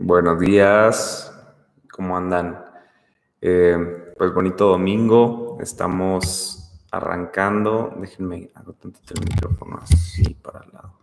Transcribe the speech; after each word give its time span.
Buenos 0.00 0.40
días, 0.40 1.32
¿cómo 1.92 2.16
andan? 2.16 2.64
Eh, 3.40 4.12
pues 4.18 4.34
bonito 4.34 4.66
domingo, 4.66 5.56
estamos 5.60 6.82
arrancando. 6.90 7.94
Déjenme, 7.98 8.50
hago 8.54 8.72
tantito 8.72 9.14
el 9.14 9.20
micrófono 9.20 9.78
así 9.80 10.34
para 10.34 10.64
el 10.64 10.72
lado. 10.72 10.98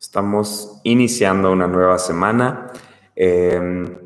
Estamos 0.00 0.80
iniciando 0.82 1.52
una 1.52 1.68
nueva 1.68 1.96
semana. 1.98 2.72
Eh, 3.14 3.96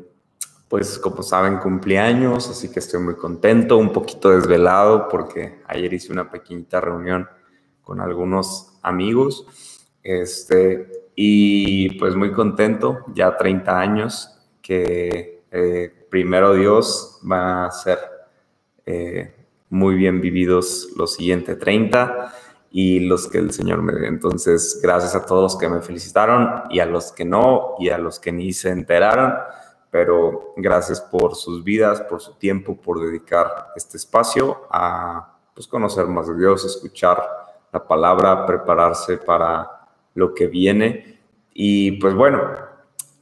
pues 0.67 0.99
como 0.99 1.23
saben, 1.23 1.57
cumpleaños, 1.57 2.51
así 2.51 2.69
que 2.71 2.77
estoy 2.77 3.01
muy 3.01 3.15
contento, 3.15 3.77
un 3.77 3.91
poquito 3.91 4.29
desvelado 4.29 5.07
porque 5.09 5.63
ayer 5.67 5.91
hice 5.91 6.13
una 6.13 6.29
pequeñita 6.29 6.79
reunión 6.79 7.27
con 7.81 7.99
algunos 7.99 8.77
amigos. 8.83 9.47
Este, 10.03 11.08
y 11.21 11.99
pues 11.99 12.15
muy 12.15 12.31
contento, 12.31 12.99
ya 13.13 13.35
30 13.35 13.77
años, 13.77 14.39
que 14.61 15.43
eh, 15.51 16.07
primero 16.09 16.53
Dios 16.53 17.19
va 17.29 17.65
a 17.65 17.71
ser 17.71 17.99
eh, 18.85 19.35
muy 19.69 19.95
bien 19.95 20.21
vividos 20.21 20.93
los 20.95 21.15
siguientes 21.15 21.59
30 21.59 22.33
y 22.71 23.01
los 23.01 23.27
que 23.27 23.39
el 23.39 23.51
Señor 23.51 23.81
me 23.81 23.91
dé. 23.91 24.07
Entonces, 24.07 24.79
gracias 24.81 25.13
a 25.13 25.25
todos 25.25 25.41
los 25.41 25.57
que 25.57 25.67
me 25.67 25.81
felicitaron 25.81 26.63
y 26.69 26.79
a 26.79 26.85
los 26.85 27.11
que 27.11 27.25
no 27.25 27.75
y 27.79 27.89
a 27.89 27.97
los 27.97 28.17
que 28.17 28.31
ni 28.31 28.53
se 28.53 28.69
enteraron, 28.69 29.33
pero 29.91 30.53
gracias 30.55 31.01
por 31.01 31.35
sus 31.35 31.65
vidas, 31.65 31.99
por 31.99 32.21
su 32.21 32.35
tiempo, 32.35 32.77
por 32.77 32.97
dedicar 33.01 33.73
este 33.75 33.97
espacio 33.97 34.61
a 34.71 35.37
pues, 35.53 35.67
conocer 35.67 36.05
más 36.05 36.29
de 36.29 36.37
Dios, 36.37 36.63
escuchar 36.63 37.21
la 37.73 37.85
palabra, 37.85 38.45
prepararse 38.45 39.17
para 39.17 39.78
lo 40.19 40.35
que 40.35 40.47
viene. 40.47 41.19
Y 41.53 41.93
pues 41.93 42.13
bueno, 42.13 42.41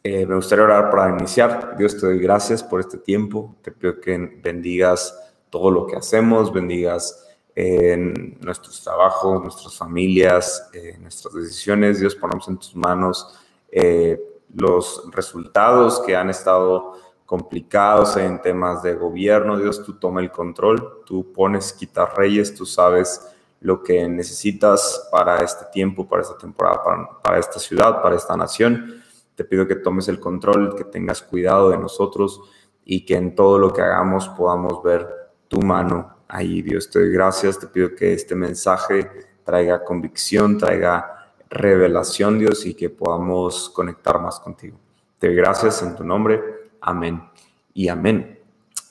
eh, 0.04 0.26
me 0.26 0.36
gustaría 0.36 0.66
orar 0.66 0.90
para 0.90 1.10
iniciar. 1.18 1.78
Dios 1.78 1.98
te 1.98 2.06
doy 2.08 2.20
gracias 2.20 2.64
por 2.64 2.80
este 2.80 2.98
tiempo. 2.98 3.56
Te 3.62 3.72
pido 3.72 4.02
que 4.02 4.18
bendigas 4.42 5.18
todo 5.50 5.72
lo 5.72 5.86
que 5.86 5.96
hacemos, 5.96 6.52
bendigas 6.52 7.24
en 7.56 8.38
nuestros 8.42 8.84
trabajos, 8.84 9.42
nuestras 9.42 9.76
familias, 9.76 10.70
eh, 10.74 10.98
nuestras 11.00 11.34
decisiones. 11.34 12.00
Dios, 12.00 12.16
ponemos 12.16 12.48
en 12.48 12.58
tus 12.58 12.76
manos 12.76 13.40
eh, 13.72 14.20
los 14.54 15.04
resultados 15.12 16.02
que 16.06 16.16
han 16.16 16.30
estado 16.30 16.94
complicados 17.26 18.16
en 18.18 18.42
temas 18.42 18.82
de 18.84 18.94
gobierno. 18.96 19.58
Dios, 19.58 19.84
tú 19.84 19.94
toma 19.94 20.22
el 20.22 20.32
control, 20.32 21.04
tú 21.06 21.32
pones 21.34 21.74
quitar 21.74 22.16
reyes, 22.18 22.56
tú 22.56 22.66
sabes 22.66 23.37
lo 23.62 23.82
que 23.84 24.08
necesitas 24.08 25.08
para 25.12 25.38
este 25.38 25.66
tiempo, 25.72 26.08
para 26.08 26.22
esta 26.22 26.38
temporada, 26.38 26.82
para, 27.24 27.40
esta 27.40 27.60
ciudad, 27.60 28.02
para 28.02 28.16
esta 28.16 28.36
nación. 28.38 29.02
Te 29.36 29.44
pido 29.44 29.68
que 29.68 29.76
tomes 29.76 30.08
el 30.08 30.20
control, 30.20 30.76
que 30.76 30.84
tengas 30.84 31.22
cuidado 31.22 31.70
de 31.70 31.78
nosotros 31.78 32.42
y 32.86 33.06
que 33.06 33.16
en 33.16 33.36
todo 33.36 33.60
lo 33.60 33.74
que 33.74 33.82
hagamos 33.82 34.30
podamos 34.30 34.82
ver 34.84 35.08
tu 35.48 35.62
mano 35.62 36.18
ahí. 36.28 36.62
Dios, 36.62 36.90
te 36.90 37.00
doy 37.00 37.12
gracias. 37.12 37.60
Te 37.60 37.68
pido 37.68 37.96
que 37.96 38.14
este 38.14 38.36
mensaje 38.36 39.10
traiga 39.44 39.84
convicción, 39.84 40.58
traiga 40.58 41.32
revelación, 41.50 42.40
Dios, 42.40 42.66
y 42.66 42.74
que 42.74 42.90
podamos 42.90 43.70
conectar 43.70 44.20
más 44.22 44.40
contigo. 44.40 44.78
Te 45.18 45.28
doy 45.28 45.36
gracias 45.36 45.82
en 45.82 45.96
tu 45.96 46.04
nombre. 46.04 46.42
Amén 46.82 47.22
y 47.74 47.90
amén. 47.90 48.40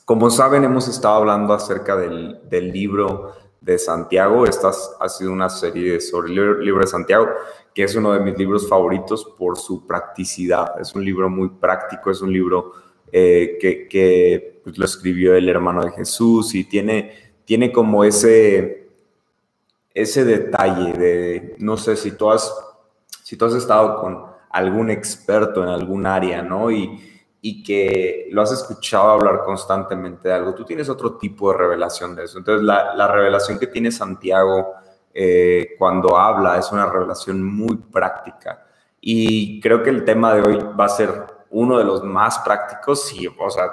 Como 0.05 0.31
saben, 0.31 0.63
hemos 0.63 0.87
estado 0.87 1.17
hablando 1.17 1.53
acerca 1.53 1.97
del, 1.97 2.41
del 2.49 2.71
libro 2.71 3.33
de 3.61 3.79
Santiago. 3.79 4.47
Esta 4.47 4.71
ha 5.01 5.09
sido 5.09 5.33
una 5.33 5.49
serie 5.49 6.01
sobre 6.01 6.33
el 6.33 6.61
libro 6.61 6.81
de 6.81 6.87
Santiago, 6.87 7.29
que 7.75 7.85
es 7.85 7.95
uno 7.95 8.13
de 8.13 8.21
mis 8.21 8.39
libros 8.39 8.69
favoritos 8.69 9.25
por 9.39 9.59
su 9.59 9.87
practicidad. 9.87 10.81
Es 10.81 10.95
un 10.95 11.05
libro 11.05 11.29
muy 11.29 11.49
práctico, 11.49 12.11
es 12.11 12.21
un 12.21 12.33
libro 12.33 12.73
eh, 13.13 13.59
que, 13.61 14.61
pues, 14.63 14.79
lo 14.79 14.85
escribió 14.85 15.35
el 15.35 15.49
hermano 15.49 15.85
de 15.85 15.93
Jesús 15.93 16.55
y 16.55 16.65
tiene, 16.65 17.13
tiene 17.45 17.73
como 17.73 18.05
ese, 18.05 18.89
ese 19.95 20.25
detalle 20.25 20.93
de, 20.93 21.57
no 21.59 21.77
sé 21.77 21.97
si 21.97 22.13
tú 22.13 22.31
has, 22.31 22.53
si 23.23 23.37
tú 23.37 23.45
has 23.45 23.55
estado 23.55 24.01
con 24.01 24.25
algún 24.51 24.91
experto 24.91 25.63
en 25.63 25.69
algún 25.69 26.07
área, 26.07 26.43
¿no? 26.43 26.71
Y, 26.71 27.16
y 27.41 27.63
que 27.63 28.29
lo 28.33 28.43
has 28.43 28.53
escuchado 28.53 29.11
hablar 29.11 29.45
constantemente 29.45 30.29
de 30.29 30.35
algo, 30.35 30.55
tú 30.55 30.65
tienes 30.65 30.89
otro 30.89 31.17
tipo 31.17 31.53
de 31.53 31.59
revelación 31.59 32.17
de 32.17 32.25
eso. 32.25 32.39
Entonces, 32.39 32.65
la, 32.65 33.09
revelación 33.09 33.59
que 33.59 33.67
tiene 33.67 33.93
Santiago 33.93 34.75
eh, 35.15 35.77
cuando 35.79 36.17
habla 36.17 36.59
es 36.59 36.71
una 36.73 36.87
revelación 36.87 37.43
muy 37.43 37.77
práctica. 37.77 38.67
Y 39.01 39.61
creo 39.61 39.83
que 39.83 39.91
el 39.91 40.05
tema 40.05 40.35
de 40.35 40.43
hoy 40.43 40.59
va 40.79 40.87
a 40.87 40.89
ser 40.89 41.11
uno 41.51 41.79
de 41.79 41.85
los 41.85 42.03
más 42.03 42.39
prácticos. 42.41 43.13
Y, 43.13 43.29
o 43.29 43.51
sea, 43.51 43.71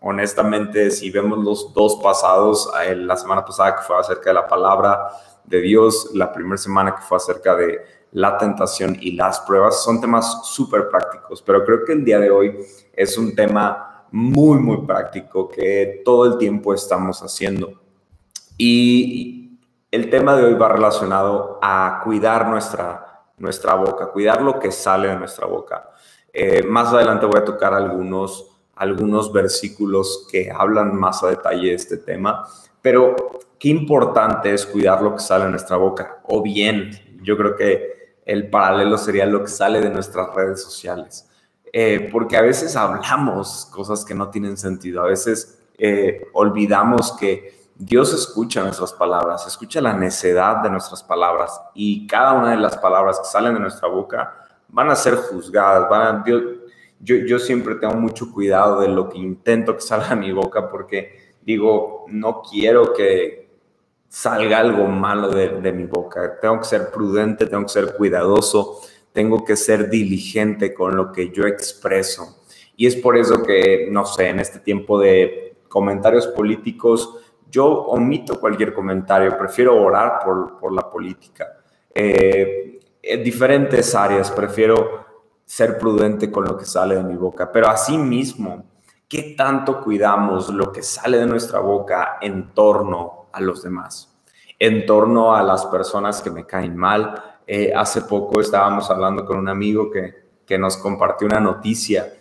honestamente, 0.00 0.90
si 0.90 1.10
vemos 1.10 1.38
los 1.38 1.74
dos 1.74 1.98
pasados, 2.02 2.70
eh, 2.84 2.94
la 2.94 3.16
semana 3.16 3.44
pasada 3.44 3.76
que 3.76 3.82
fue 3.82 3.98
acerca 3.98 4.30
de 4.30 4.34
la 4.34 4.46
palabra 4.46 5.08
de 5.44 5.60
Dios, 5.60 6.10
la 6.14 6.32
primera 6.32 6.56
semana 6.56 6.94
que 6.94 7.02
fue 7.02 7.16
acerca 7.16 7.54
de 7.56 7.80
la 8.12 8.38
tentación 8.38 8.96
y 9.00 9.12
las 9.12 9.40
pruebas, 9.40 9.82
son 9.82 10.00
temas 10.00 10.46
súper 10.46 10.88
prácticos. 10.88 11.42
Pero 11.42 11.64
creo 11.64 11.84
que 11.84 11.92
el 11.92 12.04
día 12.04 12.18
de 12.18 12.30
hoy 12.30 12.56
es 12.96 13.18
un 13.18 13.34
tema 13.34 14.06
muy, 14.10 14.58
muy 14.58 14.86
práctico 14.86 15.48
que 15.48 16.02
todo 16.04 16.24
el 16.26 16.38
tiempo 16.38 16.72
estamos 16.72 17.20
haciendo. 17.22 17.80
Y 18.56 19.58
el 19.90 20.10
tema 20.10 20.34
de 20.34 20.44
hoy 20.44 20.54
va 20.54 20.68
relacionado 20.68 21.58
a 21.62 22.00
cuidar 22.02 22.48
nuestra, 22.48 23.24
nuestra 23.38 23.74
boca, 23.74 24.08
cuidar 24.08 24.42
lo 24.42 24.58
que 24.58 24.72
sale 24.72 25.08
de 25.08 25.16
nuestra 25.16 25.46
boca. 25.46 25.90
Eh, 26.32 26.62
más 26.62 26.92
adelante 26.92 27.26
voy 27.26 27.40
a 27.40 27.44
tocar 27.44 27.74
algunos, 27.74 28.58
algunos 28.74 29.32
versículos 29.32 30.26
que 30.30 30.50
hablan 30.50 30.94
más 30.94 31.22
a 31.22 31.28
detalle 31.28 31.68
de 31.68 31.74
este 31.74 31.98
tema, 31.98 32.46
pero 32.80 33.16
qué 33.58 33.68
importante 33.68 34.52
es 34.52 34.64
cuidar 34.64 35.02
lo 35.02 35.14
que 35.14 35.20
sale 35.20 35.44
de 35.44 35.50
nuestra 35.50 35.76
boca. 35.76 36.20
O 36.24 36.42
bien, 36.42 36.90
yo 37.22 37.36
creo 37.36 37.56
que 37.56 38.16
el 38.24 38.48
paralelo 38.50 38.98
sería 38.98 39.26
lo 39.26 39.42
que 39.42 39.48
sale 39.48 39.80
de 39.80 39.90
nuestras 39.90 40.34
redes 40.34 40.62
sociales. 40.62 41.28
Eh, 41.72 42.08
porque 42.12 42.36
a 42.36 42.42
veces 42.42 42.76
hablamos 42.76 43.66
cosas 43.72 44.04
que 44.04 44.14
no 44.14 44.30
tienen 44.30 44.56
sentido, 44.56 45.02
a 45.02 45.06
veces 45.06 45.58
eh, 45.78 46.26
olvidamos 46.32 47.12
que 47.12 47.56
Dios 47.74 48.14
escucha 48.14 48.62
nuestras 48.62 48.92
palabras, 48.92 49.46
escucha 49.46 49.80
la 49.80 49.92
necedad 49.92 50.62
de 50.62 50.70
nuestras 50.70 51.02
palabras 51.02 51.60
y 51.74 52.06
cada 52.06 52.32
una 52.32 52.52
de 52.52 52.56
las 52.56 52.78
palabras 52.78 53.18
que 53.18 53.26
salen 53.26 53.54
de 53.54 53.60
nuestra 53.60 53.88
boca 53.88 54.46
van 54.68 54.90
a 54.90 54.96
ser 54.96 55.16
juzgadas, 55.16 55.88
van 55.90 56.24
yo, 56.24 57.16
yo 57.16 57.38
siempre 57.38 57.74
tengo 57.74 57.94
mucho 57.94 58.32
cuidado 58.32 58.80
de 58.80 58.88
lo 58.88 59.08
que 59.10 59.18
intento 59.18 59.74
que 59.74 59.82
salga 59.82 60.10
de 60.10 60.16
mi 60.16 60.32
boca 60.32 60.70
porque 60.70 61.34
digo, 61.42 62.06
no 62.08 62.40
quiero 62.40 62.94
que 62.94 63.50
salga 64.08 64.58
algo 64.60 64.86
malo 64.86 65.28
de 65.28 65.72
mi 65.72 65.84
boca, 65.84 66.40
tengo 66.40 66.60
que 66.60 66.64
ser 66.64 66.90
prudente, 66.90 67.46
tengo 67.46 67.64
que 67.64 67.72
ser 67.72 67.96
cuidadoso 67.96 68.80
tengo 69.16 69.46
que 69.46 69.56
ser 69.56 69.88
diligente 69.88 70.74
con 70.74 70.94
lo 70.94 71.10
que 71.10 71.30
yo 71.30 71.46
expreso. 71.46 72.42
Y 72.76 72.86
es 72.86 72.96
por 72.96 73.16
eso 73.16 73.42
que, 73.42 73.88
no 73.90 74.04
sé, 74.04 74.28
en 74.28 74.40
este 74.40 74.58
tiempo 74.58 75.00
de 75.00 75.56
comentarios 75.68 76.26
políticos, 76.26 77.16
yo 77.50 77.66
omito 77.66 78.38
cualquier 78.38 78.74
comentario, 78.74 79.38
prefiero 79.38 79.82
orar 79.82 80.18
por, 80.22 80.58
por 80.58 80.70
la 80.70 80.90
política. 80.90 81.46
Eh, 81.94 82.78
en 83.00 83.24
diferentes 83.24 83.94
áreas, 83.94 84.30
prefiero 84.30 85.06
ser 85.46 85.78
prudente 85.78 86.30
con 86.30 86.44
lo 86.44 86.54
que 86.54 86.66
sale 86.66 86.96
de 86.96 87.02
mi 87.02 87.16
boca, 87.16 87.50
pero 87.50 87.68
asimismo, 87.68 88.66
¿qué 89.08 89.34
tanto 89.34 89.80
cuidamos 89.80 90.50
lo 90.50 90.70
que 90.70 90.82
sale 90.82 91.16
de 91.16 91.26
nuestra 91.26 91.60
boca 91.60 92.18
en 92.20 92.52
torno 92.52 93.28
a 93.32 93.40
los 93.40 93.62
demás? 93.62 94.14
En 94.58 94.84
torno 94.84 95.34
a 95.34 95.42
las 95.42 95.64
personas 95.64 96.20
que 96.20 96.30
me 96.30 96.44
caen 96.44 96.76
mal, 96.76 97.35
eh, 97.46 97.72
hace 97.74 98.02
poco 98.02 98.40
estábamos 98.40 98.90
hablando 98.90 99.24
con 99.24 99.38
un 99.38 99.48
amigo 99.48 99.90
que, 99.90 100.26
nos 100.58 100.76
compartió 100.76 101.26
una 101.26 101.40
noticia 101.40 102.12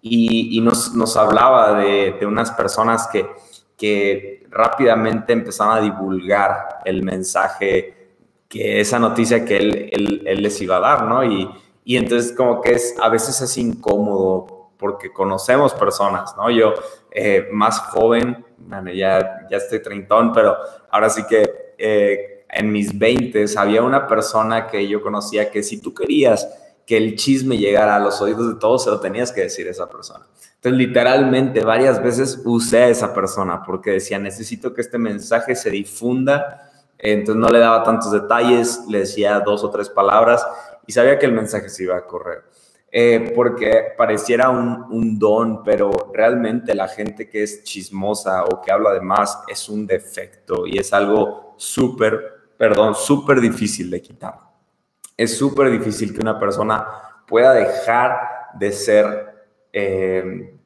y, 0.00 0.60
nos, 0.60 1.16
hablaba 1.16 1.80
de, 1.80 2.18
unas 2.26 2.50
personas 2.50 3.08
que, 3.08 3.26
que 3.76 4.46
rápidamente 4.50 5.32
empezaron 5.32 5.76
a 5.76 5.80
divulgar 5.80 6.80
el 6.84 7.02
mensaje, 7.02 8.08
que 8.48 8.80
esa 8.80 8.98
noticia 8.98 9.44
que 9.44 9.56
él, 9.56 10.22
les 10.24 10.60
iba 10.62 10.76
a 10.76 10.80
dar, 10.80 11.04
¿no? 11.04 11.24
Y, 11.24 11.48
entonces 11.86 12.32
como 12.32 12.62
que 12.62 12.72
es, 12.72 12.94
a 13.00 13.10
veces 13.10 13.40
es 13.40 13.58
incómodo 13.58 14.70
porque 14.78 15.12
conocemos 15.12 15.74
personas, 15.74 16.34
¿no? 16.36 16.50
Yo 16.50 16.72
eh, 17.10 17.48
más 17.52 17.80
joven, 17.80 18.44
bueno, 18.58 18.90
ya, 18.92 19.46
ya 19.50 19.58
estoy 19.58 19.82
treintón, 19.82 20.32
pero 20.32 20.56
ahora 20.90 21.10
sí 21.10 21.24
que... 21.26 21.74
Eh, 21.76 22.33
en 22.54 22.72
mis 22.72 22.96
20 22.96 23.44
había 23.56 23.82
una 23.82 24.06
persona 24.06 24.66
que 24.66 24.86
yo 24.88 25.02
conocía 25.02 25.50
que 25.50 25.62
si 25.62 25.80
tú 25.80 25.92
querías 25.92 26.48
que 26.86 26.96
el 26.96 27.16
chisme 27.16 27.56
llegara 27.56 27.96
a 27.96 27.98
los 27.98 28.20
oídos 28.20 28.48
de 28.48 28.60
todos, 28.60 28.84
se 28.84 28.90
lo 28.90 29.00
tenías 29.00 29.32
que 29.32 29.42
decir 29.42 29.66
a 29.66 29.70
esa 29.70 29.88
persona. 29.88 30.26
Entonces, 30.56 30.78
literalmente, 30.78 31.64
varias 31.64 32.02
veces 32.02 32.40
usé 32.44 32.84
a 32.84 32.88
esa 32.88 33.12
persona 33.14 33.62
porque 33.62 33.92
decía, 33.92 34.18
necesito 34.18 34.72
que 34.72 34.82
este 34.82 34.98
mensaje 34.98 35.56
se 35.56 35.70
difunda. 35.70 36.70
Entonces, 36.98 37.40
no 37.40 37.48
le 37.48 37.58
daba 37.58 37.82
tantos 37.82 38.12
detalles, 38.12 38.82
le 38.88 39.00
decía 39.00 39.40
dos 39.40 39.64
o 39.64 39.70
tres 39.70 39.88
palabras 39.88 40.46
y 40.86 40.92
sabía 40.92 41.18
que 41.18 41.26
el 41.26 41.32
mensaje 41.32 41.68
se 41.68 41.84
iba 41.84 41.96
a 41.96 42.06
correr. 42.06 42.44
eh, 42.96 43.32
porque 43.34 43.92
pareciera 43.98 44.50
un, 44.50 44.84
un, 44.88 45.18
don, 45.18 45.64
pero 45.64 45.90
realmente 46.12 46.76
la 46.76 46.86
gente 46.86 47.28
que 47.28 47.42
es 47.42 47.64
chismosa 47.64 48.44
o 48.44 48.62
que 48.62 48.70
habla 48.70 48.92
de 48.92 49.00
más 49.00 49.42
es 49.48 49.68
un 49.68 49.84
defecto 49.84 50.64
y 50.64 50.78
es 50.78 50.92
algo 50.92 51.54
súper, 51.56 52.33
perdón, 52.68 52.94
súper 52.94 53.42
difícil 53.42 53.90
de 53.90 54.00
quitar. 54.00 54.38
Es 55.18 55.36
súper 55.36 55.70
difícil 55.70 56.14
que 56.14 56.20
una 56.20 56.38
persona 56.38 56.86
pueda 57.28 57.52
dejar 57.52 58.16
de 58.54 58.72
ser 58.72 59.34
eh, 59.70 60.56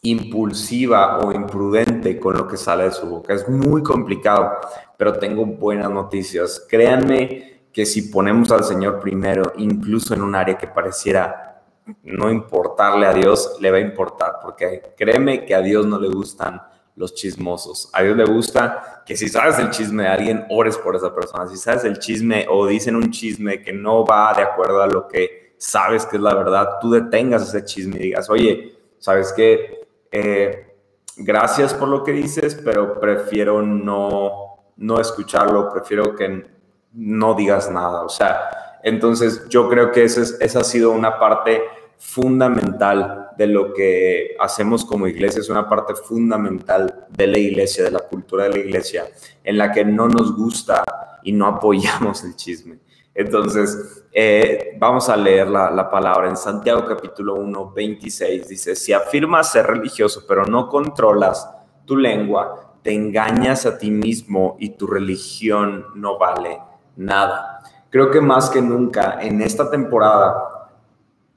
impulsiva 0.00 1.18
o 1.18 1.30
imprudente 1.30 2.18
con 2.18 2.38
lo 2.38 2.48
que 2.48 2.56
sale 2.56 2.84
de 2.84 2.92
su 2.92 3.06
boca. 3.06 3.34
Es 3.34 3.46
muy 3.46 3.82
complicado, 3.82 4.52
pero 4.96 5.18
tengo 5.18 5.44
buenas 5.44 5.90
noticias. 5.90 6.64
Créanme 6.66 7.64
que 7.70 7.84
si 7.84 8.08
ponemos 8.08 8.50
al 8.50 8.64
Señor 8.64 8.98
primero, 8.98 9.52
incluso 9.58 10.14
en 10.14 10.22
un 10.22 10.34
área 10.34 10.56
que 10.56 10.68
pareciera 10.68 11.62
no 12.02 12.30
importarle 12.30 13.06
a 13.06 13.12
Dios, 13.12 13.58
le 13.60 13.70
va 13.70 13.76
a 13.76 13.80
importar, 13.80 14.38
porque 14.40 14.94
créeme 14.96 15.44
que 15.44 15.54
a 15.54 15.60
Dios 15.60 15.84
no 15.84 16.00
le 16.00 16.08
gustan 16.08 16.62
los 16.96 17.14
chismosos. 17.14 17.90
A 17.92 18.02
Dios 18.02 18.16
le 18.16 18.24
gusta 18.24 19.02
que 19.06 19.16
si 19.16 19.28
sabes 19.28 19.58
el 19.58 19.70
chisme 19.70 20.04
de 20.04 20.08
alguien, 20.08 20.46
ores 20.50 20.76
por 20.76 20.96
esa 20.96 21.14
persona. 21.14 21.46
Si 21.46 21.56
sabes 21.56 21.84
el 21.84 21.98
chisme 21.98 22.46
o 22.48 22.66
dicen 22.66 22.96
un 22.96 23.10
chisme 23.10 23.62
que 23.62 23.72
no 23.72 24.04
va 24.04 24.32
de 24.34 24.42
acuerdo 24.42 24.82
a 24.82 24.86
lo 24.86 25.08
que 25.08 25.54
sabes 25.58 26.06
que 26.06 26.16
es 26.16 26.22
la 26.22 26.34
verdad, 26.34 26.78
tú 26.80 26.90
detengas 26.90 27.42
ese 27.42 27.64
chisme 27.64 27.96
y 27.96 28.04
digas, 28.04 28.30
oye, 28.30 28.78
¿sabes 28.98 29.32
qué? 29.32 29.86
Eh, 30.10 30.74
gracias 31.16 31.74
por 31.74 31.88
lo 31.88 32.02
que 32.02 32.12
dices, 32.12 32.58
pero 32.64 32.98
prefiero 32.98 33.62
no, 33.62 34.72
no 34.76 35.00
escucharlo, 35.00 35.70
prefiero 35.70 36.14
que 36.14 36.46
no 36.92 37.34
digas 37.34 37.70
nada. 37.70 38.02
O 38.02 38.08
sea, 38.08 38.78
entonces 38.82 39.48
yo 39.48 39.68
creo 39.68 39.92
que 39.92 40.04
esa, 40.04 40.22
esa 40.42 40.60
ha 40.60 40.64
sido 40.64 40.92
una 40.92 41.18
parte 41.18 41.62
fundamental 41.98 43.19
de 43.40 43.46
lo 43.46 43.72
que 43.72 44.36
hacemos 44.38 44.84
como 44.84 45.06
iglesia, 45.06 45.40
es 45.40 45.48
una 45.48 45.66
parte 45.66 45.94
fundamental 45.94 47.06
de 47.08 47.26
la 47.26 47.38
iglesia, 47.38 47.84
de 47.84 47.90
la 47.90 48.00
cultura 48.00 48.44
de 48.44 48.50
la 48.50 48.58
iglesia, 48.58 49.06
en 49.42 49.56
la 49.56 49.72
que 49.72 49.82
no 49.82 50.08
nos 50.08 50.36
gusta 50.36 50.84
y 51.22 51.32
no 51.32 51.46
apoyamos 51.46 52.22
el 52.22 52.36
chisme. 52.36 52.80
Entonces, 53.14 54.04
eh, 54.12 54.76
vamos 54.78 55.08
a 55.08 55.16
leer 55.16 55.48
la, 55.48 55.70
la, 55.70 55.88
palabra 55.90 56.28
en 56.28 56.36
Santiago 56.36 56.84
capítulo 56.84 57.36
1, 57.36 57.72
26. 57.72 58.46
Dice, 58.46 58.76
si 58.76 58.92
afirmas 58.92 59.50
ser 59.50 59.68
religioso, 59.68 60.24
pero 60.28 60.44
no 60.44 60.68
controlas 60.68 61.48
tu 61.86 61.96
lengua, 61.96 62.74
te 62.82 62.92
engañas 62.92 63.64
a 63.64 63.78
ti 63.78 63.90
mismo 63.90 64.58
y 64.60 64.76
tu 64.76 64.86
religión 64.86 65.86
no 65.94 66.18
vale 66.18 66.58
nada. 66.96 67.62
Creo 67.88 68.10
que 68.10 68.20
más 68.20 68.50
que 68.50 68.60
nunca 68.60 69.18
en 69.22 69.40
esta 69.40 69.70
temporada, 69.70 70.68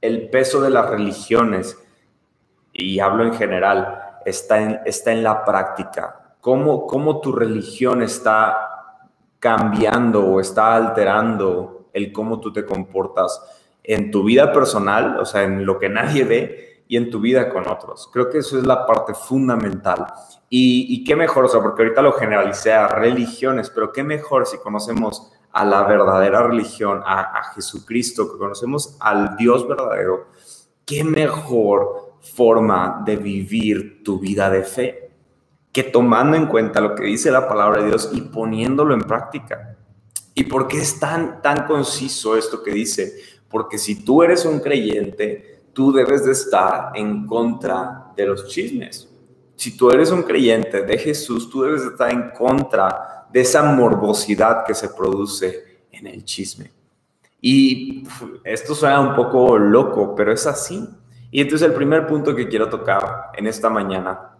el 0.02 0.28
peso 0.28 0.60
de 0.60 0.68
las 0.68 0.90
religiones, 0.90 1.78
y 2.74 3.00
hablo 3.00 3.24
en 3.24 3.32
general, 3.32 4.18
está 4.26 4.60
en, 4.60 4.80
está 4.84 5.12
en 5.12 5.22
la 5.22 5.44
práctica. 5.44 6.34
¿Cómo, 6.42 6.86
¿Cómo 6.86 7.20
tu 7.20 7.32
religión 7.32 8.02
está 8.02 8.98
cambiando 9.38 10.26
o 10.26 10.40
está 10.40 10.74
alterando 10.74 11.88
el 11.94 12.12
cómo 12.12 12.40
tú 12.40 12.52
te 12.52 12.66
comportas 12.66 13.40
en 13.82 14.10
tu 14.10 14.24
vida 14.24 14.52
personal, 14.52 15.18
o 15.18 15.24
sea, 15.24 15.44
en 15.44 15.64
lo 15.64 15.78
que 15.78 15.88
nadie 15.88 16.24
ve, 16.24 16.74
y 16.86 16.96
en 16.96 17.10
tu 17.10 17.20
vida 17.20 17.48
con 17.48 17.68
otros. 17.68 18.08
Creo 18.12 18.30
que 18.30 18.38
eso 18.38 18.58
es 18.58 18.66
la 18.66 18.86
parte 18.86 19.14
fundamental. 19.14 20.06
Y, 20.48 21.02
qué 21.02 21.16
mejor, 21.16 21.46
o 21.46 21.48
sea, 21.48 21.60
porque 21.60 21.82
ahorita 21.82 22.02
lo 22.02 22.12
generalicé 22.12 22.72
a 22.72 22.86
religiones, 22.86 23.70
pero 23.70 23.92
qué 23.92 24.04
mejor 24.04 24.46
si 24.46 24.58
conocemos 24.58 25.32
a 25.52 25.64
la 25.64 25.82
verdadera 25.82 26.44
religión, 26.44 27.02
a, 27.04 27.42
Jesucristo, 27.54 28.30
que 28.30 28.38
conocemos 28.38 28.96
al 29.00 29.36
Dios 29.36 29.66
verdadero, 29.66 30.26
¿qué 30.86 31.02
mejor 31.02 32.03
forma 32.34 33.02
de 33.04 33.16
vivir 33.16 34.02
tu 34.02 34.18
vida 34.18 34.50
de 34.50 34.62
fe 34.62 35.10
que 35.72 35.82
tomando 35.82 36.36
en 36.36 36.46
cuenta 36.46 36.80
lo 36.80 36.94
que 36.94 37.04
dice 37.04 37.30
la 37.30 37.48
palabra 37.48 37.82
de 37.82 37.88
Dios 37.88 38.10
y 38.12 38.20
poniéndolo 38.20 38.94
en 38.94 39.02
práctica? 39.02 39.76
¿Y 40.34 40.44
por 40.44 40.68
qué 40.68 40.78
es 40.78 40.98
tan, 40.98 41.42
tan 41.42 41.66
conciso 41.66 42.36
esto 42.36 42.62
que 42.62 42.72
dice? 42.72 43.14
Porque 43.48 43.78
si 43.78 44.04
tú 44.04 44.22
eres 44.22 44.44
un 44.44 44.60
creyente, 44.60 45.62
tú 45.72 45.92
debes 45.92 46.24
de 46.24 46.32
estar 46.32 46.92
en 46.94 47.26
contra 47.26 48.12
de 48.16 48.26
los 48.26 48.48
chismes. 48.48 49.08
Si 49.56 49.76
tú 49.76 49.90
eres 49.90 50.10
un 50.10 50.22
creyente 50.22 50.82
de 50.82 50.98
Jesús, 50.98 51.48
tú 51.50 51.62
debes 51.62 51.82
de 51.82 51.88
estar 51.88 52.10
en 52.10 52.30
contra 52.30 53.26
de 53.32 53.40
esa 53.40 53.62
morbosidad 53.62 54.64
que 54.64 54.74
se 54.74 54.88
produce 54.88 55.86
en 55.90 56.06
el 56.06 56.24
chisme. 56.24 56.70
Y 57.40 58.06
esto 58.42 58.74
suena 58.74 59.00
un 59.00 59.14
poco 59.14 59.58
loco, 59.58 60.14
pero 60.14 60.32
es 60.32 60.46
así. 60.46 60.88
Y 61.34 61.40
entonces 61.40 61.66
el 61.66 61.74
primer 61.74 62.06
punto 62.06 62.32
que 62.32 62.46
quiero 62.46 62.68
tocar 62.68 63.32
en 63.34 63.48
esta 63.48 63.68
mañana 63.68 64.36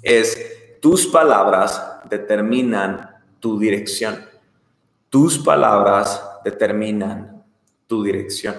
es 0.00 0.78
tus 0.80 1.06
palabras 1.06 2.00
determinan 2.08 3.10
tu 3.40 3.58
dirección. 3.58 4.24
Tus 5.10 5.38
palabras 5.38 6.40
determinan 6.42 7.44
tu 7.86 8.02
dirección. 8.02 8.54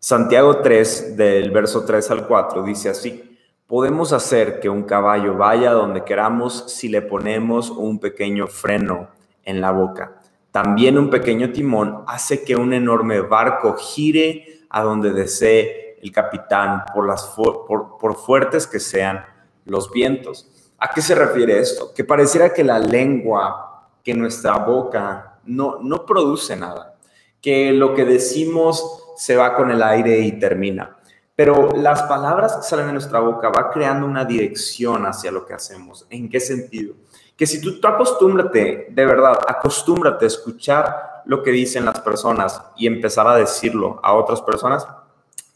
Santiago 0.00 0.62
3, 0.62 1.16
del 1.16 1.52
verso 1.52 1.84
3 1.84 2.10
al 2.10 2.26
4, 2.26 2.64
dice 2.64 2.88
así. 2.88 3.38
Podemos 3.68 4.12
hacer 4.12 4.58
que 4.58 4.68
un 4.68 4.82
caballo 4.82 5.36
vaya 5.36 5.70
donde 5.70 6.02
queramos 6.02 6.72
si 6.72 6.88
le 6.88 7.02
ponemos 7.02 7.70
un 7.70 8.00
pequeño 8.00 8.48
freno 8.48 9.10
en 9.44 9.60
la 9.60 9.70
boca. 9.70 10.20
También 10.50 10.98
un 10.98 11.08
pequeño 11.08 11.52
timón 11.52 12.02
hace 12.08 12.42
que 12.42 12.56
un 12.56 12.72
enorme 12.72 13.20
barco 13.20 13.76
gire 13.76 14.64
a 14.70 14.82
donde 14.82 15.12
desee 15.12 15.91
el 16.02 16.10
capitán 16.10 16.84
por, 16.92 18.16
fuertes 18.16 18.66
que 18.66 18.80
sean 18.80 19.24
los 19.64 19.90
vientos. 19.90 20.72
¿A 20.78 20.90
qué 20.90 21.00
se 21.00 21.14
refiere 21.14 21.60
esto? 21.60 21.94
Que 21.94 22.04
pareciera 22.04 22.52
que 22.52 22.64
la 22.64 22.80
lengua, 22.80 23.88
que 24.02 24.12
nuestra 24.12 24.56
boca 24.58 25.38
no, 25.44 25.78
no 25.80 26.04
produce 26.04 26.56
nada, 26.56 26.96
que 27.40 27.72
lo 27.72 27.94
que 27.94 28.04
decimos 28.04 29.14
se 29.16 29.36
va 29.36 29.54
con 29.54 29.70
el 29.70 29.80
aire 29.82 30.18
y 30.18 30.32
termina. 30.32 30.96
Pero 31.36 31.70
las 31.70 32.02
palabras 32.02 32.56
que 32.56 32.62
salen 32.62 32.88
de 32.88 32.92
nuestra 32.94 33.20
boca 33.20 33.48
va 33.48 33.70
creando 33.70 34.04
una 34.04 34.24
dirección 34.24 35.06
hacia 35.06 35.30
lo 35.30 35.46
que 35.46 35.54
hacemos. 35.54 36.06
¿En 36.10 36.28
qué 36.28 36.40
sentido? 36.40 36.94
Que 37.36 37.46
si 37.46 37.60
tú, 37.60 37.80
tú 37.80 37.86
acostúmbrate, 37.86 38.88
de 38.90 39.06
verdad, 39.06 39.38
acostúmbrate 39.46 40.24
a 40.24 40.28
escuchar 40.28 41.22
lo 41.26 41.42
que 41.44 41.52
dicen 41.52 41.84
las 41.84 42.00
personas 42.00 42.60
y 42.76 42.88
empezar 42.88 43.26
a 43.28 43.36
decirlo 43.36 44.00
a 44.02 44.14
otras 44.14 44.42
personas, 44.42 44.86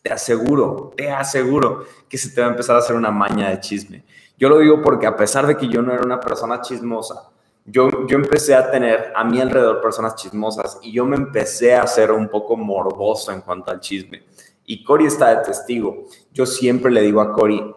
te 0.07 0.13
aseguro, 0.13 0.93
te 0.97 1.11
aseguro 1.11 1.85
que 2.09 2.17
se 2.17 2.31
te 2.31 2.41
va 2.41 2.47
a 2.47 2.51
empezar 2.51 2.77
a 2.77 2.79
hacer 2.79 2.95
una 2.95 3.11
maña 3.11 3.51
de 3.51 3.59
chisme. 3.59 4.05
Yo 4.39 4.49
lo 4.49 4.61
digo 4.61 4.81
porque 4.81 5.05
a 5.05 5.17
pesar 5.17 5.49
de 5.49 5.57
que 5.57 5.67
yo 5.67 5.83
no 5.83 5.93
era 5.93 6.05
una 6.05 6.21
persona 6.21 6.61
chismosa, 6.61 7.29
yo, 7.65 8.07
yo 8.07 8.17
empecé 8.17 8.55
a 8.55 8.71
tener 8.71 9.13
a 9.17 9.25
mi 9.25 9.41
alrededor 9.41 9.81
personas 9.81 10.15
chismosas 10.15 10.79
y 10.81 10.93
yo 10.93 11.05
me 11.05 11.17
empecé 11.17 11.75
a 11.75 11.83
hacer 11.83 12.13
un 12.13 12.29
poco 12.29 12.57
morboso 12.57 13.33
en 13.33 13.41
cuanto 13.41 13.73
al 13.73 13.81
chisme. 13.81 14.23
Y 14.65 14.85
Cory 14.85 15.07
está 15.07 15.35
de 15.35 15.45
testigo. 15.45 16.05
Yo 16.33 16.47
siempre 16.47 16.93
le 16.93 17.03
digo 17.03 17.21
a 17.21 17.33
Cory, 17.33 17.75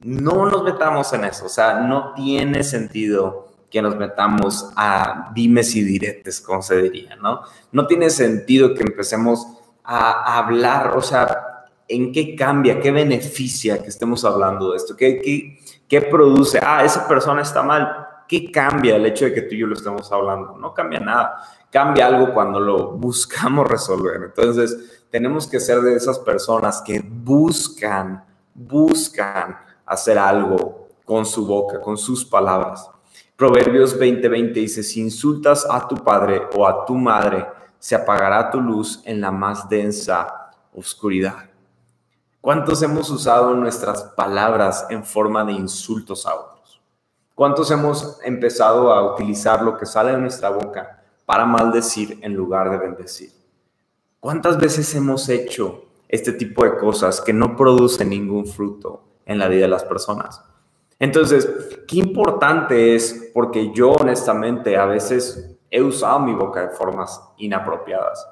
no 0.00 0.48
nos 0.48 0.62
metamos 0.62 1.12
en 1.12 1.24
eso. 1.24 1.44
O 1.44 1.50
sea, 1.50 1.80
no 1.80 2.14
tiene 2.14 2.64
sentido 2.64 3.48
que 3.70 3.82
nos 3.82 3.96
metamos 3.96 4.72
a 4.76 5.30
dimes 5.34 5.76
y 5.76 5.84
diretes, 5.84 6.40
como 6.40 6.62
se 6.62 6.80
diría, 6.80 7.16
¿no? 7.16 7.42
No 7.72 7.86
tiene 7.86 8.08
sentido 8.08 8.72
que 8.72 8.82
empecemos 8.82 9.46
a, 9.86 10.38
hablar, 10.38 10.96
o 10.96 11.00
sea, 11.00 11.45
¿en 11.88 12.12
qué 12.12 12.34
cambia, 12.34 12.80
qué 12.80 12.90
beneficia 12.90 13.82
que 13.82 13.88
estemos 13.88 14.24
hablando 14.24 14.70
de 14.70 14.76
esto? 14.76 14.96
¿Qué, 14.96 15.20
qué, 15.20 15.58
qué 15.88 16.02
produce? 16.02 16.58
Ah, 16.62 16.84
esa 16.84 17.06
persona 17.06 17.42
está 17.42 17.62
mal. 17.62 18.06
¿Qué 18.28 18.50
cambia 18.50 18.96
el 18.96 19.06
hecho 19.06 19.26
de 19.26 19.34
que 19.34 19.42
tú 19.42 19.54
y 19.54 19.58
yo 19.58 19.66
lo 19.66 19.74
estemos 19.74 20.10
hablando? 20.10 20.56
No 20.56 20.74
cambia 20.74 20.98
nada. 20.98 21.36
Cambia 21.70 22.06
algo 22.06 22.34
cuando 22.34 22.58
lo 22.58 22.92
buscamos 22.92 23.68
resolver. 23.68 24.20
Entonces, 24.24 25.04
tenemos 25.10 25.46
que 25.46 25.60
ser 25.60 25.80
de 25.80 25.94
esas 25.94 26.18
personas 26.18 26.82
que 26.82 27.00
buscan, 27.00 28.24
buscan 28.54 29.56
hacer 29.84 30.18
algo 30.18 30.88
con 31.04 31.24
su 31.24 31.46
boca, 31.46 31.80
con 31.80 31.96
sus 31.96 32.24
palabras. 32.24 32.90
Proverbios 33.36 33.98
20:20 33.98 34.52
dice, 34.54 34.82
si 34.82 35.00
insultas 35.00 35.66
a 35.70 35.86
tu 35.86 35.96
padre 35.96 36.42
o 36.56 36.66
a 36.66 36.84
tu 36.84 36.94
madre, 36.94 37.46
se 37.78 37.94
apagará 37.94 38.50
tu 38.50 38.60
luz 38.60 39.02
en 39.04 39.20
la 39.20 39.30
más 39.30 39.68
densa 39.68 40.50
oscuridad. 40.74 41.55
¿Cuántos 42.46 42.80
hemos 42.80 43.10
usado 43.10 43.54
nuestras 43.54 44.04
palabras 44.04 44.86
en 44.88 45.04
forma 45.04 45.44
de 45.44 45.50
insultos 45.50 46.24
a 46.28 46.36
otros? 46.36 46.80
¿Cuántos 47.34 47.72
hemos 47.72 48.20
empezado 48.22 48.92
a 48.92 49.14
utilizar 49.14 49.62
lo 49.62 49.76
que 49.76 49.84
sale 49.84 50.12
de 50.12 50.18
nuestra 50.18 50.50
boca 50.50 51.02
para 51.24 51.44
maldecir 51.44 52.20
en 52.22 52.34
lugar 52.34 52.70
de 52.70 52.78
bendecir? 52.78 53.32
¿Cuántas 54.20 54.58
veces 54.58 54.94
hemos 54.94 55.28
hecho 55.28 55.86
este 56.06 56.30
tipo 56.34 56.62
de 56.62 56.76
cosas 56.76 57.20
que 57.20 57.32
no 57.32 57.56
producen 57.56 58.10
ningún 58.10 58.46
fruto 58.46 59.02
en 59.24 59.40
la 59.40 59.48
vida 59.48 59.62
de 59.62 59.68
las 59.68 59.82
personas? 59.82 60.40
Entonces, 61.00 61.48
qué 61.88 61.96
importante 61.96 62.94
es, 62.94 63.32
porque 63.34 63.72
yo 63.74 63.90
honestamente 63.90 64.76
a 64.76 64.86
veces 64.86 65.58
he 65.68 65.82
usado 65.82 66.20
mi 66.20 66.32
boca 66.32 66.60
de 66.60 66.68
formas 66.68 67.20
inapropiadas. 67.38 68.24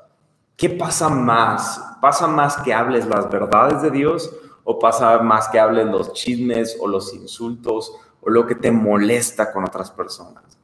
¿Qué 0.56 0.70
pasa 0.70 1.08
más? 1.08 1.82
¿Pasa 2.00 2.26
más 2.26 2.56
que 2.58 2.74
hables 2.74 3.06
las 3.06 3.30
verdades 3.30 3.82
de 3.82 3.90
Dios 3.90 4.34
o 4.62 4.78
pasa 4.78 5.18
más 5.18 5.48
que 5.48 5.58
hables 5.58 5.86
los 5.86 6.12
chismes 6.12 6.76
o 6.80 6.88
los 6.88 7.14
insultos 7.14 7.92
o 8.20 8.30
lo 8.30 8.46
que 8.46 8.54
te 8.54 8.70
molesta 8.70 9.52
con 9.52 9.64
otras 9.64 9.90
personas? 9.90 10.58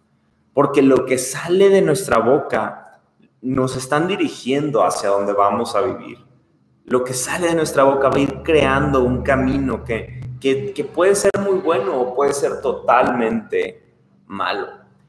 Porque 0.53 0.83
lo 0.83 1.07
que 1.07 1.19
sale 1.19 1.69
de 1.69 1.83
nuestra 1.83 2.19
boca 2.19 3.01
nos 3.43 3.77
están 3.77 4.07
dirigiendo 4.07 4.85
hacia 4.85 5.09
donde 5.09 5.33
vamos 5.33 5.75
a 5.75 5.81
vivir. 5.81 6.19
Lo 6.85 7.05
que 7.05 7.15
sale 7.15 7.49
de 7.49 7.55
nuestra 7.55 7.85
boca 7.85 8.09
va 8.09 8.17
a 8.17 8.21
ir 8.21 8.43
creando 8.43 9.03
un 9.03 9.23
camino 9.23 9.85
que, 9.85 10.21
que, 10.41 10.73
que 10.73 10.85
puede 10.85 11.15
ser 11.15 11.31
muy 11.41 11.59
bueno 11.59 11.99
o 11.99 12.15
puede 12.15 12.33
ser 12.33 12.61
totalmente 12.61 13.95
malo. 14.27 14.67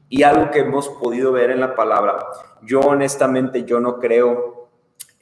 Y 0.08 0.22
algo 0.22 0.50
que 0.50 0.60
hemos 0.60 0.88
podido 0.88 1.32
ver 1.32 1.50
en 1.50 1.60
la 1.60 1.74
palabra, 1.74 2.26
yo 2.62 2.80
honestamente 2.80 3.64
yo 3.64 3.80
no 3.80 3.98
creo 3.98 4.51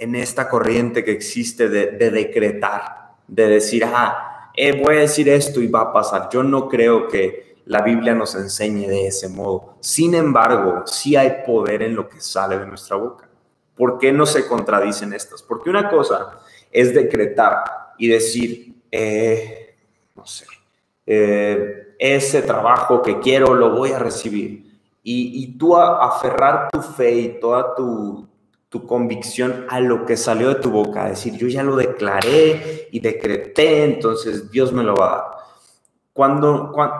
en 0.00 0.14
esta 0.14 0.49
corriente 0.49 1.04
que 1.04 1.12
existe 1.12 1.69
de, 1.69 2.11
decretar, 2.11 3.12
de 3.28 3.49
decir, 3.49 3.85
ah, 3.85 4.50
voy 4.83 4.97
a 4.97 5.00
decir 5.00 5.28
esto 5.28 5.61
y 5.61 5.69
va 5.69 5.83
a 5.83 5.92
pasar. 5.92 6.30
Yo 6.33 6.42
no 6.42 6.69
creo 6.69 7.07
que 7.07 7.57
la 7.66 7.83
Biblia 7.83 8.14
nos 8.14 8.35
enseñe 8.35 8.88
de 8.88 9.07
ese 9.07 9.28
modo. 9.28 9.76
Sin 9.80 10.14
embargo, 10.14 10.85
sí 10.87 11.16
hay 11.16 11.45
poder 11.47 11.83
en 11.83 11.95
lo 11.95 12.09
que 12.09 12.19
sale 12.21 12.59
de 12.59 12.66
nuestra 12.66 12.97
boca. 12.97 13.28
¿Por 13.76 13.99
qué 13.99 14.11
no 14.11 14.25
se 14.25 14.47
contradicen 14.47 15.12
estas? 15.12 15.42
Porque 15.42 15.69
una 15.69 15.90
cosa 15.90 16.40
es 16.73 16.95
decretar 16.95 17.59
y 17.99 18.09
decir, 18.09 18.75
eh, 18.90 19.76
no 20.16 20.25
sé, 20.26 20.47
eh, 21.07 21.95
ese 21.99 22.40
trabajo 22.40 23.02
que 23.02 23.21
quiero 23.21 23.54
lo 23.54 23.76
voy 23.76 23.92
a 23.92 23.99
recibir. 23.99 24.71
Y, 25.02 25.59
tú 25.59 25.76
aferrar 25.76 26.69
tu 26.71 26.80
fe 26.80 27.12
y 27.12 27.40
toda 27.40 27.75
tu, 27.75 28.30
tu 28.71 28.87
convicción 28.87 29.67
a 29.69 29.81
lo 29.81 30.07
que 30.07 30.17
salió 30.17 30.49
de 30.49 30.61
tu 30.61 30.71
boca, 30.71 31.09
decir, 31.09 31.37
yo 31.37 31.49
ya 31.49 31.65
lo 31.65 31.77
declaré 31.77 32.89
y 32.93 33.00
decreté, 33.00 33.85
entonces 33.85 34.50
Dios 34.50 34.73
me 34.73 34.85
lo 34.85 34.95
va 34.95 35.07
a 35.07 35.17
dar. 35.17 35.25
Cuando, 36.12 36.71
cuando 36.73 36.97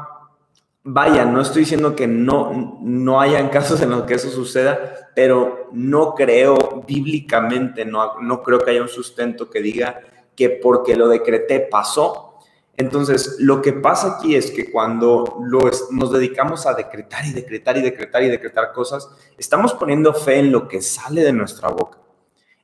vaya, 0.83 1.25
no 1.25 1.41
estoy 1.41 1.61
diciendo 1.62 1.95
que 1.95 2.09
no, 2.09 2.79
no 2.83 3.21
hayan 3.21 3.49
casos 3.50 3.81
en 3.83 3.91
los 3.91 4.03
que 4.03 4.15
eso 4.15 4.31
suceda, 4.31 5.11
pero 5.15 5.69
no 5.73 6.15
creo 6.15 6.85
bíblicamente, 6.87 7.85
no, 7.85 8.21
no 8.21 8.43
creo 8.43 8.59
que 8.59 8.73
haya 8.73 8.83
un 8.83 8.89
sustento 8.89 9.49
que 9.49 9.61
diga 9.61 10.00
que 10.35 10.50
porque 10.50 10.97
lo 10.97 11.07
decreté 11.07 11.61
pasó, 11.61 12.30
entonces, 12.77 13.37
lo 13.39 13.61
que 13.61 13.75
pasa 13.75 14.17
aquí 14.17 14.35
es 14.35 14.50
que 14.50 14.71
cuando 14.71 15.37
nos 15.91 16.12
dedicamos 16.12 16.65
a 16.65 16.73
decretar 16.73 17.27
y 17.27 17.33
decretar 17.33 17.77
y 17.77 17.83
decretar 17.83 18.23
y 18.23 18.29
decretar 18.29 18.73
cosas, 18.73 19.07
estamos 19.37 19.75
poniendo 19.75 20.15
fe 20.15 20.39
en 20.39 20.50
lo 20.50 20.67
que 20.67 20.81
sale 20.81 21.23
de 21.23 21.35
nuestra 21.35 21.69
boca. 21.69 21.99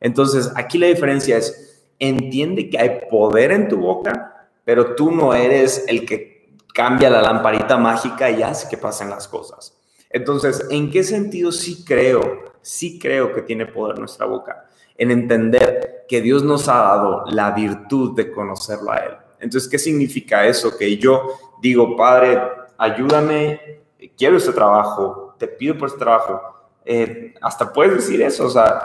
Entonces, 0.01 0.51
aquí 0.55 0.79
la 0.79 0.87
diferencia 0.87 1.37
es, 1.37 1.85
entiende 1.99 2.71
que 2.71 2.79
hay 2.79 3.01
poder 3.11 3.53
en 3.53 3.69
tu 3.69 3.77
boca, 3.77 4.49
pero 4.65 4.95
tú 4.95 5.11
no 5.11 5.35
eres 5.35 5.85
el 5.87 6.07
que 6.07 6.55
cambia 6.73 7.11
la 7.11 7.21
lamparita 7.21 7.77
mágica 7.77 8.31
y 8.31 8.43
hace 8.43 8.69
que 8.71 8.79
pasen 8.79 9.11
las 9.11 9.29
cosas. 9.29 9.77
Entonces, 10.09 10.67
¿en 10.71 10.91
qué 10.91 11.05
sentido 11.05 11.53
sí 11.53 11.85
creo, 11.85 12.55
sí 12.63 12.99
creo 12.99 13.35
que 13.35 13.43
tiene 13.43 13.67
poder 13.67 13.99
nuestra 13.99 14.25
boca? 14.25 14.67
En 14.97 15.11
entender 15.11 16.07
que 16.09 16.23
Dios 16.23 16.43
nos 16.43 16.69
ha 16.69 16.77
dado 16.77 17.25
la 17.27 17.51
virtud 17.51 18.17
de 18.17 18.33
conocerlo 18.33 18.93
a 18.93 18.97
Él 18.97 19.17
entonces, 19.41 19.69
¿qué 19.69 19.79
significa 19.79 20.47
eso? 20.47 20.77
Que 20.77 20.97
yo 20.97 21.29
digo, 21.61 21.97
Padre, 21.97 22.41
ayúdame, 22.77 23.81
quiero 24.17 24.37
este 24.37 24.53
trabajo, 24.53 25.35
te 25.39 25.47
pido 25.47 25.77
por 25.77 25.89
este 25.89 25.99
trabajo. 25.99 26.41
Eh, 26.85 27.35
hasta 27.41 27.73
puedes 27.73 27.95
decir 27.97 28.23
eso, 28.23 28.47
o 28.47 28.51
sea, 28.51 28.81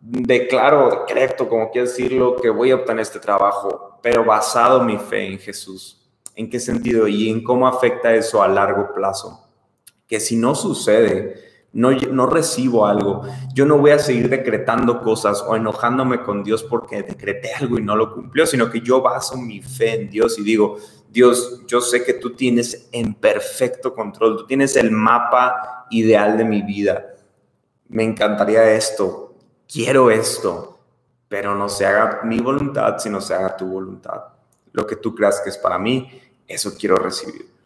declaro, 0.00 0.90
decreto, 0.90 1.48
como 1.48 1.70
quieras 1.70 1.96
decirlo, 1.96 2.36
que 2.36 2.50
voy 2.50 2.70
a 2.70 2.76
obtener 2.76 3.02
este 3.02 3.18
trabajo, 3.18 3.98
pero 4.02 4.24
basado 4.24 4.82
mi 4.82 4.98
fe 4.98 5.26
en 5.26 5.38
Jesús. 5.38 5.94
¿En 6.34 6.48
qué 6.48 6.60
sentido? 6.60 7.08
Y 7.08 7.30
en 7.30 7.42
cómo 7.42 7.66
afecta 7.66 8.14
eso 8.14 8.42
a 8.42 8.48
largo 8.48 8.92
plazo. 8.94 9.44
Que 10.06 10.20
si 10.20 10.36
no 10.36 10.54
sucede, 10.54 11.47
no, 11.72 12.26
recibo 12.26 12.86
algo, 12.86 13.22
yo 13.52 13.66
no 13.66 13.78
voy 13.78 13.90
a 13.90 13.98
seguir 13.98 14.28
decretando 14.28 15.02
cosas 15.02 15.44
o 15.46 15.54
enojándome 15.54 16.22
con 16.22 16.42
Dios 16.42 16.64
porque 16.64 17.02
decreté 17.02 17.52
algo 17.54 17.78
y 17.78 17.82
no 17.82 17.94
lo 17.94 18.14
cumplió, 18.14 18.46
sino 18.46 18.70
que 18.70 18.80
yo 18.80 19.02
baso 19.02 19.36
mi 19.36 19.60
fe 19.60 19.94
en 19.94 20.10
Dios 20.10 20.38
y 20.38 20.42
digo, 20.42 20.78
Dios, 21.10 21.62
yo 21.66 21.80
sé 21.80 22.04
que 22.04 22.14
tú 22.14 22.34
tienes 22.34 22.88
en 22.92 23.14
perfecto 23.14 23.94
control, 23.94 24.38
tú 24.38 24.46
tienes 24.46 24.76
el 24.76 24.90
mapa 24.90 25.86
ideal 25.90 26.36
de 26.36 26.44
mi 26.44 26.62
vida. 26.62 27.14
Me 27.88 28.04
encantaría 28.04 28.70
esto, 28.72 29.34
quiero 29.70 30.10
esto, 30.10 30.78
pero 31.28 31.54
no 31.54 31.68
se 31.68 31.86
haga 31.86 32.20
mi 32.24 32.38
voluntad, 32.40 32.98
sino 32.98 33.20
se 33.20 33.34
haga 33.34 33.56
tu 33.56 33.66
voluntad. 33.66 34.22
Lo 34.72 34.86
que 34.86 34.96
tú 34.96 35.14
creas 35.14 35.40
que 35.40 35.50
es 35.50 35.58
para 35.58 35.78
mí, 35.78 36.10
eso 36.46 36.74
quiero 36.78 36.96
recibir. 36.96 37.57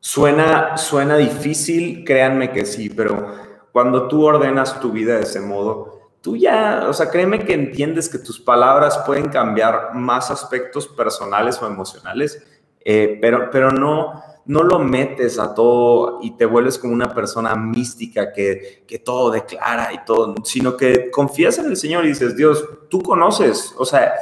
Suena, 0.00 0.76
suena 0.76 1.16
difícil, 1.16 2.04
créanme 2.04 2.52
que 2.52 2.64
sí, 2.64 2.88
pero 2.88 3.34
cuando 3.72 4.08
tú 4.08 4.24
ordenas 4.24 4.80
tu 4.80 4.92
vida 4.92 5.16
de 5.16 5.22
ese 5.22 5.40
modo, 5.40 5.98
tú 6.20 6.36
ya, 6.36 6.86
o 6.88 6.92
sea, 6.92 7.10
créeme 7.10 7.44
que 7.44 7.54
entiendes 7.54 8.08
que 8.08 8.18
tus 8.18 8.40
palabras 8.40 8.98
pueden 9.06 9.28
cambiar 9.28 9.94
más 9.94 10.30
aspectos 10.30 10.86
personales 10.86 11.60
o 11.60 11.66
emocionales, 11.66 12.42
eh, 12.84 13.18
pero, 13.20 13.50
pero 13.50 13.70
no, 13.70 14.22
no 14.46 14.62
lo 14.62 14.78
metes 14.78 15.38
a 15.38 15.54
todo 15.54 16.20
y 16.22 16.36
te 16.36 16.46
vuelves 16.46 16.78
como 16.78 16.94
una 16.94 17.14
persona 17.14 17.54
mística 17.54 18.32
que, 18.32 18.84
que 18.86 18.98
todo 18.98 19.30
declara 19.30 19.92
y 19.92 20.04
todo, 20.04 20.34
sino 20.44 20.76
que 20.76 21.10
confías 21.10 21.58
en 21.58 21.66
el 21.66 21.76
Señor 21.76 22.04
y 22.04 22.08
dices, 22.08 22.36
Dios, 22.36 22.64
tú 22.88 23.02
conoces, 23.02 23.74
o 23.76 23.84
sea, 23.84 24.14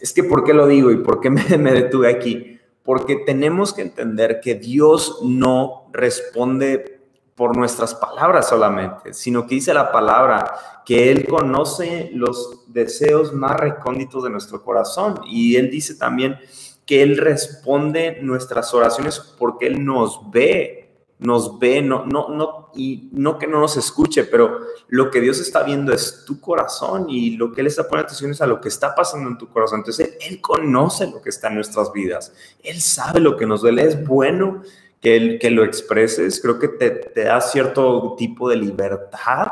es 0.00 0.12
que 0.12 0.24
¿por 0.24 0.44
qué 0.44 0.52
lo 0.52 0.66
digo 0.66 0.90
y 0.90 0.96
por 0.96 1.20
qué 1.20 1.30
me, 1.30 1.58
me 1.58 1.72
detuve 1.72 2.10
aquí? 2.10 2.51
Porque 2.84 3.16
tenemos 3.16 3.72
que 3.72 3.82
entender 3.82 4.40
que 4.40 4.54
Dios 4.54 5.20
no 5.22 5.88
responde 5.92 7.00
por 7.34 7.56
nuestras 7.56 7.94
palabras 7.94 8.48
solamente, 8.48 9.14
sino 9.14 9.46
que 9.46 9.54
dice 9.56 9.72
la 9.72 9.90
palabra 9.90 10.82
que 10.84 11.10
Él 11.10 11.26
conoce 11.26 12.10
los 12.12 12.64
deseos 12.66 13.32
más 13.32 13.58
recónditos 13.58 14.22
de 14.24 14.30
nuestro 14.30 14.62
corazón. 14.62 15.20
Y 15.26 15.56
Él 15.56 15.70
dice 15.70 15.94
también 15.94 16.38
que 16.84 17.02
Él 17.02 17.16
responde 17.16 18.18
nuestras 18.20 18.74
oraciones 18.74 19.18
porque 19.38 19.66
Él 19.66 19.84
nos 19.84 20.30
ve 20.30 20.81
nos 21.22 21.58
ve, 21.58 21.80
no, 21.80 22.04
no, 22.04 22.28
no, 22.28 22.70
y 22.74 23.08
no 23.12 23.38
que 23.38 23.46
no 23.46 23.60
nos 23.60 23.76
escuche, 23.76 24.24
pero 24.24 24.58
lo 24.88 25.10
que 25.10 25.20
Dios 25.20 25.38
está 25.40 25.62
viendo 25.62 25.92
es 25.92 26.24
tu 26.26 26.40
corazón 26.40 27.08
y 27.08 27.36
lo 27.36 27.52
que 27.52 27.60
Él 27.60 27.68
está 27.68 27.84
poniendo 27.84 28.06
atención 28.06 28.30
es 28.32 28.40
a 28.40 28.46
lo 28.46 28.60
que 28.60 28.68
está 28.68 28.94
pasando 28.94 29.30
en 29.30 29.38
tu 29.38 29.48
corazón. 29.48 29.80
Entonces, 29.80 30.16
Él, 30.20 30.40
conoce 30.40 31.06
lo 31.06 31.22
que 31.22 31.30
está 31.30 31.48
en 31.48 31.56
nuestras 31.56 31.92
vidas. 31.92 32.32
Él 32.62 32.80
sabe 32.80 33.20
lo 33.20 33.36
que 33.36 33.46
nos 33.46 33.62
duele. 33.62 33.84
Es 33.84 34.06
bueno 34.06 34.62
que, 35.00 35.16
él, 35.16 35.38
que 35.40 35.50
lo 35.50 35.64
expreses. 35.64 36.40
Creo 36.40 36.58
que 36.58 36.68
te, 36.68 36.90
te 36.90 37.24
da 37.24 37.40
cierto 37.40 38.16
tipo 38.18 38.48
de 38.48 38.56
libertad, 38.56 39.48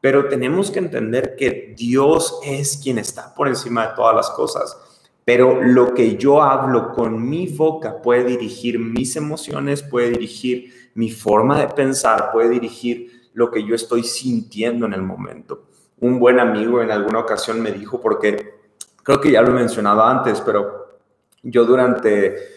pero 0.00 0.28
tenemos 0.28 0.70
que 0.70 0.80
entender 0.80 1.36
que 1.36 1.74
Dios 1.76 2.40
es 2.44 2.76
quien 2.82 2.98
está 2.98 3.34
por 3.34 3.46
encima 3.46 3.86
de 3.86 3.94
todas 3.94 4.16
las 4.16 4.30
cosas. 4.30 4.76
Pero 5.24 5.62
lo 5.62 5.94
que 5.94 6.16
yo 6.16 6.42
hablo 6.42 6.92
con 6.92 7.28
mi 7.28 7.46
boca 7.46 8.02
puede 8.02 8.24
dirigir 8.24 8.78
mis 8.78 9.16
emociones, 9.16 9.82
puede 9.82 10.10
dirigir 10.10 10.83
mi 10.94 11.10
forma 11.10 11.60
de 11.60 11.68
pensar 11.68 12.30
puede 12.32 12.48
dirigir 12.48 13.30
lo 13.34 13.50
que 13.50 13.64
yo 13.64 13.74
estoy 13.74 14.04
sintiendo 14.04 14.86
en 14.86 14.92
el 14.92 15.02
momento. 15.02 15.64
Un 16.00 16.18
buen 16.18 16.38
amigo 16.38 16.80
en 16.80 16.90
alguna 16.90 17.20
ocasión 17.20 17.60
me 17.60 17.72
dijo, 17.72 18.00
porque 18.00 18.54
creo 19.02 19.20
que 19.20 19.30
ya 19.30 19.42
lo 19.42 19.50
he 19.50 19.54
mencionado 19.54 20.02
antes, 20.02 20.40
pero 20.40 20.98
yo 21.42 21.64
durante 21.64 22.54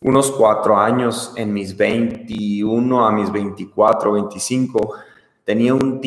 unos 0.00 0.30
cuatro 0.30 0.76
años, 0.76 1.32
en 1.36 1.52
mis 1.52 1.76
21 1.76 3.06
a 3.06 3.10
mis 3.10 3.32
24, 3.32 4.12
25, 4.12 4.94
tenía 5.44 5.74
un, 5.74 6.00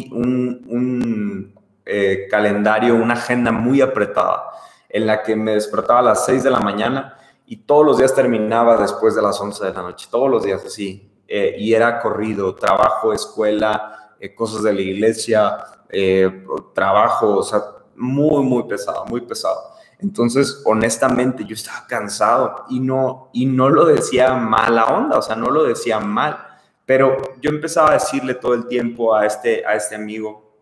un, 0.67 1.53
eh, 1.85 2.27
calendario, 2.29 2.95
una 2.95 3.15
agenda 3.15 3.51
muy 3.51 3.81
apretada, 3.81 4.43
en 4.87 5.07
la 5.07 5.23
que 5.23 5.35
me 5.35 5.53
despertaba 5.53 5.99
a 5.99 6.03
las 6.03 6.25
6 6.25 6.43
de 6.43 6.51
la 6.51 6.59
mañana 6.59 7.17
y 7.45 7.57
todos 7.57 7.85
los 7.85 7.97
días 7.97 8.13
terminaba 8.13 8.77
después 8.77 9.15
de 9.15 9.21
las 9.21 9.39
11 9.39 9.65
de 9.65 9.73
la 9.73 9.81
noche, 9.81 10.07
todos 10.09 10.29
los 10.29 10.43
días 10.43 10.63
así, 10.65 11.10
eh, 11.33 11.55
y 11.57 11.73
era 11.73 12.01
corrido, 12.01 12.55
trabajo, 12.55 13.13
escuela, 13.13 14.15
eh, 14.19 14.35
cosas 14.35 14.63
de 14.63 14.73
la 14.73 14.81
iglesia, 14.81 15.59
eh, 15.87 16.45
trabajo, 16.73 17.37
o 17.37 17.43
sea, 17.43 17.61
muy, 17.95 18.43
muy 18.43 18.63
pesado, 18.63 19.05
muy 19.05 19.21
pesado. 19.21 19.57
Entonces, 19.99 20.61
honestamente, 20.65 21.45
yo 21.45 21.55
estaba 21.55 21.87
cansado 21.87 22.65
y 22.67 22.81
no, 22.81 23.29
y 23.31 23.45
no 23.45 23.69
lo 23.69 23.85
decía 23.85 24.33
mala 24.33 24.87
onda, 24.87 25.19
o 25.19 25.21
sea, 25.21 25.37
no 25.37 25.49
lo 25.49 25.63
decía 25.63 26.01
mal, 26.01 26.37
pero 26.85 27.15
yo 27.39 27.49
empezaba 27.49 27.91
a 27.91 27.93
decirle 27.93 28.33
todo 28.33 28.53
el 28.53 28.67
tiempo 28.67 29.15
a 29.15 29.25
este, 29.25 29.65
a 29.65 29.75
este 29.75 29.95
amigo 29.95 30.57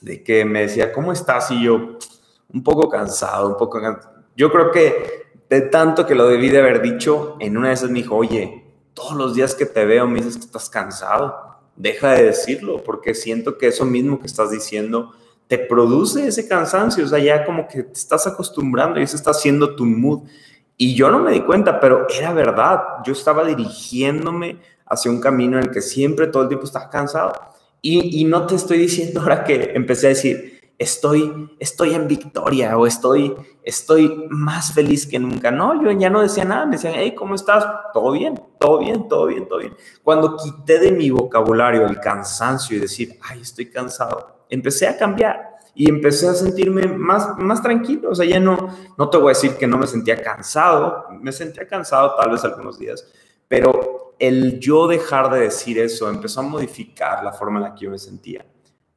de 0.00 0.24
que 0.24 0.46
me 0.46 0.62
decía, 0.62 0.94
¿cómo 0.94 1.12
estás? 1.12 1.50
Y 1.50 1.62
yo, 1.62 1.98
un 2.54 2.64
poco 2.64 2.88
cansado, 2.88 3.48
un 3.48 3.56
poco 3.58 3.82
cansado. 3.82 4.14
Yo 4.34 4.50
creo 4.50 4.70
que 4.70 5.26
de 5.50 5.60
tanto 5.60 6.06
que 6.06 6.14
lo 6.14 6.26
debí 6.26 6.48
de 6.48 6.60
haber 6.60 6.80
dicho, 6.80 7.36
en 7.38 7.58
una 7.58 7.68
de 7.68 7.74
esas 7.74 7.90
me 7.90 7.98
dijo, 7.98 8.16
oye, 8.16 8.65
todos 8.96 9.14
los 9.14 9.34
días 9.34 9.54
que 9.54 9.66
te 9.66 9.84
veo 9.84 10.08
me 10.08 10.16
dices 10.16 10.38
que 10.38 10.46
estás 10.46 10.70
cansado. 10.70 11.58
Deja 11.76 12.12
de 12.12 12.24
decirlo, 12.24 12.82
porque 12.82 13.14
siento 13.14 13.58
que 13.58 13.68
eso 13.68 13.84
mismo 13.84 14.18
que 14.18 14.26
estás 14.26 14.50
diciendo 14.50 15.12
te 15.46 15.58
produce 15.58 16.26
ese 16.26 16.48
cansancio, 16.48 17.04
o 17.04 17.06
sea, 17.06 17.18
ya 17.18 17.44
como 17.44 17.68
que 17.68 17.82
te 17.82 17.92
estás 17.92 18.26
acostumbrando 18.26 18.98
y 18.98 19.02
eso 19.02 19.14
está 19.14 19.32
haciendo 19.32 19.76
tu 19.76 19.84
mood. 19.84 20.22
Y 20.78 20.94
yo 20.94 21.10
no 21.10 21.18
me 21.18 21.30
di 21.30 21.42
cuenta, 21.42 21.78
pero 21.78 22.06
era 22.08 22.32
verdad, 22.32 22.80
yo 23.04 23.12
estaba 23.12 23.44
dirigiéndome 23.44 24.60
hacia 24.86 25.10
un 25.10 25.20
camino 25.20 25.58
en 25.58 25.64
el 25.64 25.70
que 25.70 25.82
siempre 25.82 26.28
todo 26.28 26.44
el 26.44 26.48
tiempo 26.48 26.64
estaba 26.64 26.88
cansado. 26.88 27.34
Y, 27.82 28.22
y 28.22 28.24
no 28.24 28.46
te 28.46 28.54
estoy 28.54 28.78
diciendo 28.78 29.20
ahora 29.20 29.44
que 29.44 29.72
empecé 29.74 30.06
a 30.06 30.10
decir, 30.10 30.55
estoy, 30.78 31.56
estoy 31.58 31.94
en 31.94 32.06
victoria 32.06 32.76
o 32.76 32.86
estoy, 32.86 33.34
estoy 33.62 34.26
más 34.28 34.72
feliz 34.72 35.06
que 35.06 35.18
nunca. 35.18 35.50
No, 35.50 35.82
yo 35.82 35.90
ya 35.92 36.10
no 36.10 36.20
decía 36.20 36.44
nada, 36.44 36.66
me 36.66 36.76
decían, 36.76 36.94
hey, 36.96 37.14
¿cómo 37.14 37.34
estás? 37.34 37.64
Todo 37.92 38.12
bien, 38.12 38.40
todo 38.58 38.78
bien, 38.78 39.08
todo 39.08 39.26
bien, 39.26 39.48
todo 39.48 39.58
bien. 39.58 39.76
Cuando 40.02 40.36
quité 40.36 40.78
de 40.78 40.92
mi 40.92 41.10
vocabulario 41.10 41.86
el 41.86 42.00
cansancio 42.00 42.76
y 42.76 42.80
decir, 42.80 43.18
ay, 43.22 43.40
estoy 43.40 43.70
cansado, 43.70 44.44
empecé 44.48 44.86
a 44.86 44.96
cambiar 44.96 45.56
y 45.74 45.88
empecé 45.90 46.28
a 46.28 46.34
sentirme 46.34 46.86
más, 46.86 47.36
más 47.38 47.62
tranquilo. 47.62 48.10
O 48.10 48.14
sea, 48.14 48.26
ya 48.26 48.40
no, 48.40 48.74
no 48.96 49.10
te 49.10 49.18
voy 49.18 49.26
a 49.26 49.34
decir 49.34 49.56
que 49.56 49.66
no 49.66 49.78
me 49.78 49.86
sentía 49.86 50.22
cansado, 50.22 51.06
me 51.20 51.32
sentía 51.32 51.66
cansado 51.66 52.14
tal 52.16 52.30
vez 52.30 52.44
algunos 52.44 52.78
días, 52.78 53.06
pero 53.48 54.14
el 54.18 54.58
yo 54.58 54.86
dejar 54.86 55.30
de 55.30 55.40
decir 55.40 55.78
eso 55.78 56.08
empezó 56.08 56.40
a 56.40 56.44
modificar 56.44 57.22
la 57.22 57.32
forma 57.32 57.58
en 57.58 57.64
la 57.64 57.74
que 57.74 57.84
yo 57.84 57.90
me 57.90 57.98
sentía. 57.98 58.46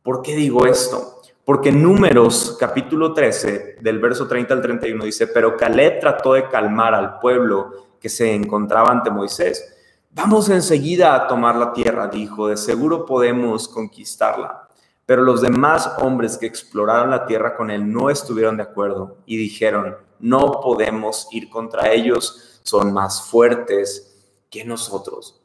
¿Por 0.02 0.22
qué 0.22 0.36
digo 0.36 0.66
esto? 0.66 1.19
Porque 1.50 1.72
Números 1.72 2.58
capítulo 2.60 3.12
13, 3.12 3.78
del 3.82 3.98
verso 3.98 4.28
30 4.28 4.54
al 4.54 4.62
31 4.62 5.04
dice, 5.04 5.26
pero 5.26 5.58
Caleb 5.58 6.00
trató 6.00 6.34
de 6.34 6.48
calmar 6.48 6.94
al 6.94 7.18
pueblo 7.18 7.96
que 8.00 8.08
se 8.08 8.36
encontraba 8.36 8.92
ante 8.92 9.10
Moisés. 9.10 9.76
Vamos 10.12 10.48
enseguida 10.50 11.16
a 11.16 11.28
tomar 11.28 11.56
la 11.56 11.74
tierra, 11.74 12.08
dijo, 12.08 12.50
de 12.50 12.56
seguro 12.56 13.04
podemos 13.04 13.68
conquistarla. 13.68 14.68
Pero 15.08 15.24
los 15.24 15.42
demás 15.42 15.92
hombres 15.98 16.38
que 16.38 16.46
exploraron 16.46 17.10
la 17.10 17.26
tierra 17.26 17.56
con 17.56 17.72
él 17.72 17.92
no 17.92 18.12
estuvieron 18.12 18.56
de 18.56 18.62
acuerdo 18.62 19.18
y 19.26 19.38
dijeron, 19.38 19.98
no 20.20 20.62
podemos 20.62 21.30
ir 21.32 21.50
contra 21.50 21.92
ellos, 21.92 22.60
son 22.62 22.94
más 22.94 23.24
fuertes 23.24 24.24
que 24.52 24.64
nosotros. 24.66 25.42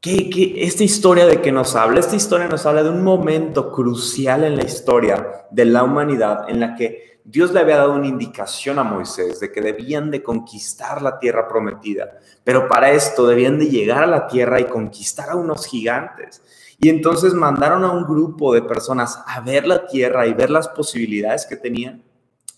¿Qué, 0.00 0.54
esta 0.56 0.82
historia 0.82 1.26
de 1.26 1.42
que 1.42 1.52
nos 1.52 1.76
habla? 1.76 2.00
Esta 2.00 2.16
historia 2.16 2.48
nos 2.48 2.64
habla 2.64 2.82
de 2.82 2.88
un 2.88 3.04
momento 3.04 3.70
crucial 3.70 4.44
en 4.44 4.56
la 4.56 4.64
historia 4.64 5.44
de 5.50 5.66
la 5.66 5.82
humanidad 5.82 6.48
en 6.48 6.58
la 6.58 6.74
que 6.74 7.20
Dios 7.22 7.52
le 7.52 7.60
había 7.60 7.76
dado 7.76 7.92
una 7.92 8.06
indicación 8.06 8.78
a 8.78 8.82
Moisés 8.82 9.40
de 9.40 9.52
que 9.52 9.60
debían 9.60 10.10
de 10.10 10.22
conquistar 10.22 11.02
la 11.02 11.18
tierra 11.18 11.46
prometida, 11.46 12.18
pero 12.42 12.66
para 12.66 12.90
esto 12.92 13.26
debían 13.26 13.58
de 13.58 13.68
llegar 13.68 14.02
a 14.02 14.06
la 14.06 14.26
tierra 14.26 14.58
y 14.58 14.64
conquistar 14.64 15.28
a 15.28 15.36
unos 15.36 15.66
gigantes. 15.66 16.42
Y 16.78 16.88
entonces 16.88 17.34
mandaron 17.34 17.84
a 17.84 17.92
un 17.92 18.04
grupo 18.04 18.54
de 18.54 18.62
personas 18.62 19.22
a 19.26 19.40
ver 19.40 19.66
la 19.66 19.86
tierra 19.86 20.26
y 20.26 20.32
ver 20.32 20.48
las 20.48 20.68
posibilidades 20.68 21.44
que 21.44 21.56
tenían. 21.56 22.02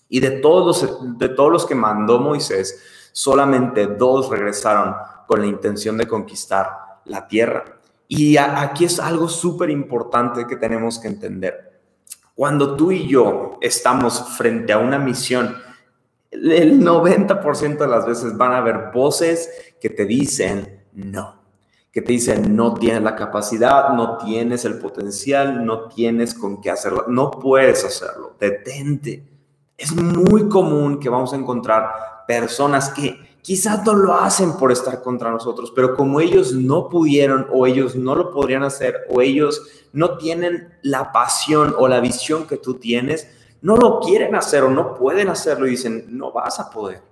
Y 0.08 0.20
de 0.20 0.30
todos 0.30 0.64
los, 0.64 1.18
de 1.18 1.28
todos 1.30 1.50
los 1.50 1.66
que 1.66 1.75
mandó 1.75 2.20
Moisés, 2.20 2.80
solamente 3.11 3.88
dos 3.88 4.30
regresaron 4.30 4.94
con 5.26 5.40
la 5.40 5.46
intención 5.49 5.96
de 5.96 6.06
conquistar 6.06 6.82
la 7.04 7.26
tierra. 7.26 7.64
Y 8.09 8.37
aquí 8.37 8.85
es 8.85 9.00
algo 9.00 9.28
súper 9.28 9.71
importante 9.71 10.47
que 10.47 10.56
tenemos 10.56 10.99
que 10.99 11.09
entender. 11.09 11.80
Cuando 12.35 12.76
tú 12.76 12.92
y 12.92 13.09
yo 13.09 13.59
estamos 13.61 14.37
frente 14.37 14.73
a 14.73 14.78
una 14.78 14.99
misión, 14.99 15.54
el 16.30 16.80
90% 16.80 17.78
de 17.78 17.87
las 17.87 18.06
veces 18.06 18.37
van 18.37 18.52
a 18.52 18.59
haber 18.59 18.90
voces 18.92 19.75
que 19.80 19.90
te 19.90 20.06
dicen 20.06 20.82
no, 20.94 21.42
que 21.90 22.02
te 22.02 22.12
dicen 22.12 22.56
no 22.56 22.75
tienes 22.75 23.02
la 23.02 23.14
capacidad, 23.14 23.90
no 23.90 24.16
tienes 24.16 24.64
el 24.64 24.78
potencial, 24.78 25.64
no 25.64 25.88
tienes 25.88 26.35
con 26.35 26.61
qué 26.61 26.71
hacerlo, 26.71 27.04
no 27.09 27.30
puedes 27.30 27.85
hacerlo, 27.85 28.37
detente. 28.38 29.28
Es 29.76 29.94
muy 29.94 30.49
común 30.49 31.00
que 31.00 31.09
vamos 31.09 31.32
a 31.32 31.37
encontrar 31.37 32.25
personas 32.26 32.90
que 32.90 33.32
quizás 33.42 33.84
no 33.84 33.94
lo 33.94 34.14
hacen 34.14 34.56
por 34.56 34.72
estar 34.72 35.02
contra 35.02 35.31
nosotros, 35.31 35.72
pero 35.74 35.96
como 35.96 36.20
ellos 36.20 36.52
no 36.52 36.88
pudieron 36.88 37.46
o 37.52 37.66
ellos 37.66 37.96
no 37.96 38.14
lo 38.14 38.31
podrían 38.31 38.62
hacer 38.62 39.00
o 39.11 39.20
ellos 39.20 39.62
no 39.92 40.16
tienen 40.16 40.72
la 40.83 41.12
pasión 41.12 41.74
o 41.76 41.88
la 41.88 42.00
visión 42.00 42.46
que 42.46 42.57
tú 42.57 42.74
tienes, 42.74 43.28
no 43.61 43.76
lo 43.76 44.00
quieren 44.00 44.35
hacer 44.35 44.62
o 44.62 44.70
no 44.70 44.94
pueden 44.94 45.28
hacerlo 45.28 45.66
y 45.66 45.70
dicen, 45.70 46.07
no 46.09 46.33
vas 46.33 46.59
a 46.61 46.70
poder. 46.70 47.02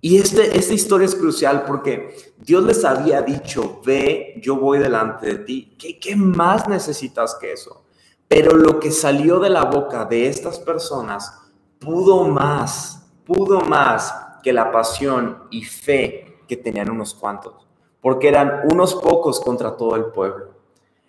Y 0.00 0.16
este, 0.16 0.56
esta 0.56 0.74
historia 0.74 1.06
es 1.06 1.14
crucial 1.14 1.64
porque 1.66 2.34
Dios 2.38 2.64
les 2.64 2.84
había 2.84 3.20
dicho, 3.20 3.80
ve, 3.84 4.40
yo 4.42 4.56
voy 4.56 4.78
delante 4.78 5.26
de 5.26 5.38
ti. 5.38 5.74
¿Qué, 5.78 5.98
¿Qué 5.98 6.16
más 6.16 6.68
necesitas 6.68 7.36
que 7.40 7.52
eso? 7.52 7.84
Pero 8.26 8.56
lo 8.56 8.78
que 8.78 8.90
salió 8.90 9.38
de 9.40 9.50
la 9.50 9.64
boca 9.64 10.04
de 10.04 10.28
estas 10.28 10.58
personas 10.58 11.32
pudo 11.78 12.24
más, 12.28 13.02
pudo 13.24 13.60
más 13.62 14.14
que 14.42 14.52
la 14.52 14.70
pasión 14.70 15.44
y 15.50 15.64
fe 15.64 16.38
que 16.48 16.56
tenían 16.56 16.90
unos 16.90 17.14
cuantos, 17.14 17.54
porque 18.00 18.28
eran 18.28 18.62
unos 18.70 18.94
pocos 18.94 19.40
contra 19.40 19.76
todo 19.76 19.96
el 19.96 20.06
pueblo. 20.06 20.58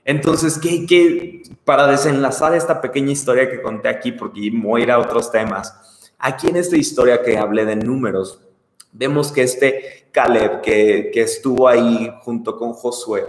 Entonces, 0.03 0.57
¿qué, 0.57 0.85
qué, 0.85 1.43
para 1.63 1.87
desenlazar 1.87 2.55
esta 2.55 2.81
pequeña 2.81 3.11
historia 3.11 3.49
que 3.49 3.61
conté 3.61 3.89
aquí, 3.89 4.11
porque 4.11 4.49
voy 4.53 4.81
a 4.81 4.83
ir 4.83 4.91
a 4.91 4.99
otros 4.99 5.31
temas, 5.31 6.11
aquí 6.17 6.47
en 6.47 6.57
esta 6.57 6.77
historia 6.77 7.21
que 7.21 7.37
hablé 7.37 7.65
de 7.65 7.75
números, 7.75 8.41
vemos 8.91 9.31
que 9.31 9.43
este 9.43 10.07
Caleb, 10.11 10.61
que, 10.61 11.11
que 11.13 11.21
estuvo 11.21 11.67
ahí 11.67 12.11
junto 12.21 12.57
con 12.57 12.73
Josué, 12.73 13.25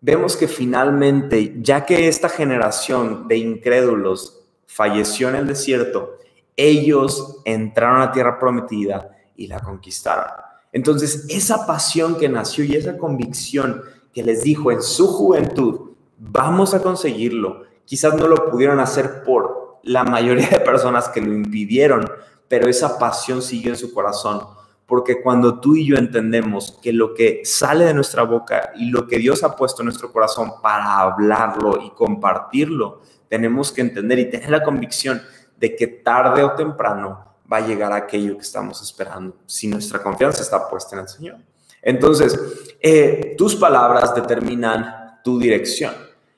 vemos 0.00 0.36
que 0.36 0.46
finalmente, 0.46 1.54
ya 1.58 1.86
que 1.86 2.08
esta 2.08 2.28
generación 2.28 3.26
de 3.26 3.38
incrédulos 3.38 4.42
falleció 4.66 5.28
en 5.28 5.36
el 5.36 5.46
desierto, 5.46 6.18
ellos 6.56 7.40
entraron 7.44 8.02
a 8.02 8.12
tierra 8.12 8.38
prometida 8.38 9.16
y 9.40 9.46
la 9.46 9.58
conquistaron. 9.58 10.26
Entonces, 10.70 11.24
esa 11.30 11.66
pasión 11.66 12.16
que 12.16 12.28
nació 12.28 12.62
y 12.62 12.76
esa 12.76 12.98
convicción 12.98 13.82
que 14.12 14.22
les 14.22 14.42
dijo 14.42 14.70
en 14.70 14.82
su 14.82 15.08
juventud, 15.08 15.92
vamos 16.18 16.74
a 16.74 16.82
conseguirlo, 16.82 17.62
quizás 17.86 18.14
no 18.14 18.28
lo 18.28 18.50
pudieron 18.50 18.78
hacer 18.80 19.22
por 19.24 19.78
la 19.82 20.04
mayoría 20.04 20.48
de 20.48 20.60
personas 20.60 21.08
que 21.08 21.22
lo 21.22 21.32
impidieron, 21.32 22.08
pero 22.48 22.68
esa 22.68 22.98
pasión 22.98 23.40
siguió 23.40 23.70
en 23.70 23.78
su 23.78 23.94
corazón. 23.94 24.42
Porque 24.84 25.22
cuando 25.22 25.58
tú 25.58 25.74
y 25.74 25.86
yo 25.86 25.96
entendemos 25.96 26.78
que 26.82 26.92
lo 26.92 27.14
que 27.14 27.40
sale 27.44 27.86
de 27.86 27.94
nuestra 27.94 28.24
boca 28.24 28.72
y 28.76 28.90
lo 28.90 29.06
que 29.06 29.18
Dios 29.18 29.42
ha 29.42 29.56
puesto 29.56 29.80
en 29.80 29.86
nuestro 29.86 30.12
corazón 30.12 30.52
para 30.60 31.00
hablarlo 31.00 31.80
y 31.82 31.90
compartirlo, 31.90 33.00
tenemos 33.28 33.72
que 33.72 33.80
entender 33.80 34.18
y 34.18 34.28
tener 34.28 34.50
la 34.50 34.62
convicción 34.62 35.22
de 35.58 35.74
que 35.76 35.86
tarde 35.86 36.42
o 36.42 36.52
temprano 36.52 37.29
va 37.50 37.58
a 37.58 37.66
llegar 37.66 37.92
aquello 37.92 38.36
que 38.36 38.42
estamos 38.42 38.80
esperando 38.82 39.36
si 39.46 39.66
nuestra 39.66 40.02
confianza 40.02 40.42
está 40.42 40.68
puesta 40.68 40.96
en 40.96 41.02
el 41.02 41.08
Señor. 41.08 41.36
Entonces, 41.82 42.38
eh, 42.80 43.34
tus 43.36 43.56
palabras 43.56 44.14
determinan 44.14 45.20
tu 45.24 45.38
dirección. 45.38 45.94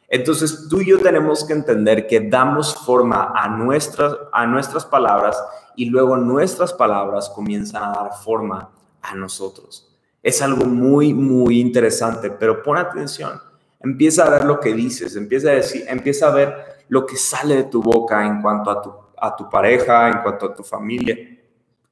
Entonces, 0.09 0.69
tú 0.69 0.81
y 0.81 0.91
yo 0.91 0.99
tenemos 1.01 1.45
que 1.45 1.53
entender 1.53 2.07
que 2.07 2.21
damos 2.21 2.75
forma 2.75 3.33
a 3.35 3.49
nuestras, 3.49 4.15
a 4.33 4.47
nuestras 4.47 4.85
palabras 4.85 5.43
y 5.75 5.87
luego 5.87 6.17
nuestras 6.17 6.73
palabras 6.73 7.31
comienzan 7.31 7.83
a 7.83 7.93
dar 7.95 8.13
forma 8.23 8.71
a 9.01 9.15
nosotros. 9.15 9.89
Es 10.23 10.41
algo 10.43 10.65
muy, 10.67 11.13
muy 11.13 11.61
interesante, 11.61 12.31
pero 12.31 12.63
pon 12.63 12.77
atención. 12.77 13.41
Empieza 13.81 14.25
a 14.25 14.31
ver 14.31 14.45
lo 14.45 14.61
que 14.61 14.73
dices, 14.75 15.17
empieza 15.17 15.49
a 15.49 15.55
decir, 15.55 15.85
empieza 15.89 16.29
a 16.29 16.35
ver 16.35 16.55
lo 16.89 17.05
que 17.05 17.17
sale 17.17 17.57
de 17.57 17.65
tu 17.65 17.83
boca 17.83 18.25
en 18.25 18.41
cuanto 18.41 18.71
a 18.71 18.83
tu 18.83 19.02
a 19.23 19.37
tu 19.37 19.49
pareja, 19.49 20.09
en 20.09 20.19
cuanto 20.19 20.47
a 20.47 20.55
tu 20.55 20.65
familia, 20.65 21.17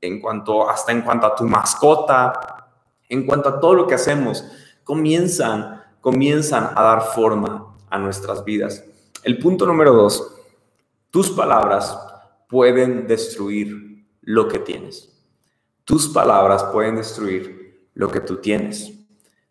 en 0.00 0.20
cuanto, 0.20 0.68
hasta 0.68 0.90
en 0.90 1.02
cuanto 1.02 1.28
a 1.28 1.34
tu 1.36 1.44
mascota, 1.44 2.66
en 3.08 3.24
cuanto 3.24 3.48
a 3.48 3.60
todo 3.60 3.74
lo 3.74 3.86
que 3.86 3.94
hacemos, 3.94 4.44
comienzan, 4.82 5.80
comienzan 6.00 6.70
a 6.74 6.82
dar 6.82 7.02
forma 7.02 7.76
a 7.88 7.98
nuestras 7.98 8.44
vidas. 8.44 8.84
El 9.22 9.38
punto 9.38 9.64
número 9.64 9.92
dos, 9.92 10.34
tus 11.10 11.30
palabras 11.30 11.96
pueden 12.48 13.06
destruir 13.06 14.04
lo 14.22 14.48
que 14.48 14.58
tienes. 14.58 15.16
Tus 15.84 16.08
palabras 16.08 16.64
pueden 16.64 16.96
destruir 16.96 17.86
lo 17.94 18.10
que 18.10 18.20
tú 18.20 18.38
tienes. 18.38 18.92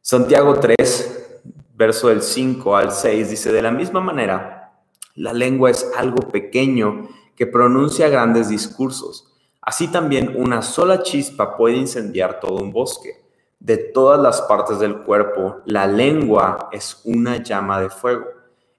Santiago 0.01 0.59
3, 0.59 1.41
verso 1.75 2.09
del 2.09 2.21
5 2.21 2.75
al 2.75 2.91
6 2.91 3.29
dice, 3.29 3.53
de 3.53 3.61
la 3.61 3.71
misma 3.71 4.01
manera, 4.01 4.73
la 5.15 5.31
lengua 5.31 5.69
es 5.69 5.89
algo 5.97 6.27
pequeño 6.27 7.07
que 7.39 7.47
pronuncia 7.47 8.09
grandes 8.09 8.49
discursos. 8.49 9.31
Así 9.61 9.87
también 9.87 10.35
una 10.35 10.61
sola 10.61 11.01
chispa 11.03 11.55
puede 11.55 11.77
incendiar 11.77 12.41
todo 12.41 12.61
un 12.61 12.73
bosque. 12.73 13.13
De 13.61 13.77
todas 13.77 14.19
las 14.19 14.41
partes 14.41 14.77
del 14.77 15.03
cuerpo, 15.03 15.61
la 15.63 15.87
lengua 15.87 16.67
es 16.73 16.99
una 17.05 17.37
llama 17.37 17.79
de 17.79 17.89
fuego. 17.89 18.25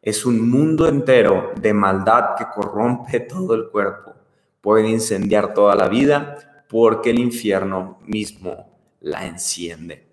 Es 0.02 0.26
un 0.26 0.50
mundo 0.50 0.86
entero 0.86 1.52
de 1.58 1.72
maldad 1.72 2.34
que 2.36 2.44
corrompe 2.54 3.20
todo 3.28 3.54
el 3.54 3.70
cuerpo. 3.70 4.12
Puede 4.60 4.90
incendiar 4.90 5.54
toda 5.54 5.74
la 5.74 5.88
vida 5.88 6.66
porque 6.68 7.10
el 7.10 7.18
infierno 7.18 7.98
mismo 8.04 8.78
la 9.00 9.24
enciende. 9.24 10.06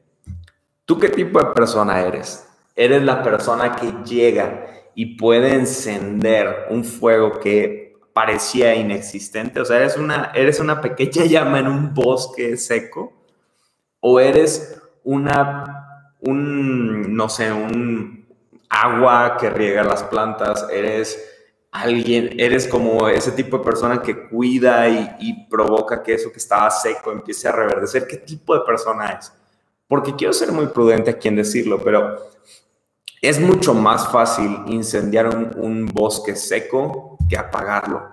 ¿Tú 0.85 0.97
qué 0.97 1.09
tipo 1.09 1.37
de 1.39 1.47
persona 1.47 1.99
eres? 1.99 2.47
Eres 2.77 3.03
la 3.03 3.21
persona 3.21 3.75
que 3.75 3.91
llega 4.05 4.67
y 4.95 5.17
puede 5.17 5.53
encender 5.53 6.67
un 6.69 6.85
fuego 6.85 7.41
que 7.41 7.86
parecía 8.17 8.73
inexistente? 8.73 9.59
O 9.59 9.65
sea, 9.65 9.77
¿eres 9.77 9.95
una, 9.95 10.31
¿eres 10.33 10.59
una 10.59 10.81
pequeña 10.81 11.25
llama 11.29 11.59
en 11.59 11.67
un 11.67 11.93
bosque 11.93 12.57
seco? 12.57 13.13
¿O 13.99 14.19
eres 14.19 14.81
una, 15.03 16.09
un, 16.21 17.15
no 17.15 17.29
sé, 17.29 17.51
un 17.51 18.25
agua 18.69 19.37
que 19.39 19.51
riega 19.51 19.83
las 19.83 20.01
plantas? 20.01 20.65
¿Eres 20.71 21.15
alguien, 21.71 22.39
eres 22.39 22.67
como 22.67 23.07
ese 23.07 23.33
tipo 23.33 23.59
de 23.59 23.63
persona 23.63 24.01
que 24.01 24.27
cuida 24.27 24.89
y, 24.89 25.45
provoca 25.47 26.01
que 26.01 26.15
eso 26.15 26.31
que 26.31 26.39
estaba 26.39 26.71
seco 26.71 27.11
empiece 27.11 27.47
a 27.47 27.51
reverdecer. 27.51 28.07
¿Qué 28.07 28.17
tipo 28.17 28.55
de 28.55 28.65
persona 28.65 29.11
es? 29.11 29.31
Porque 29.87 30.15
quiero 30.15 30.33
ser 30.33 30.51
muy 30.51 30.65
prudente 30.67 31.11
aquí 31.11 31.27
en 31.27 31.35
decirlo, 31.35 31.79
pero 31.83 32.17
es 33.21 33.39
mucho 33.39 33.73
más 33.73 34.07
fácil 34.09 34.63
incendiar 34.67 35.27
un, 35.57 35.85
bosque 35.87 36.35
seco 36.35 37.17
que 37.29 37.37
apagarlo. 37.37 38.09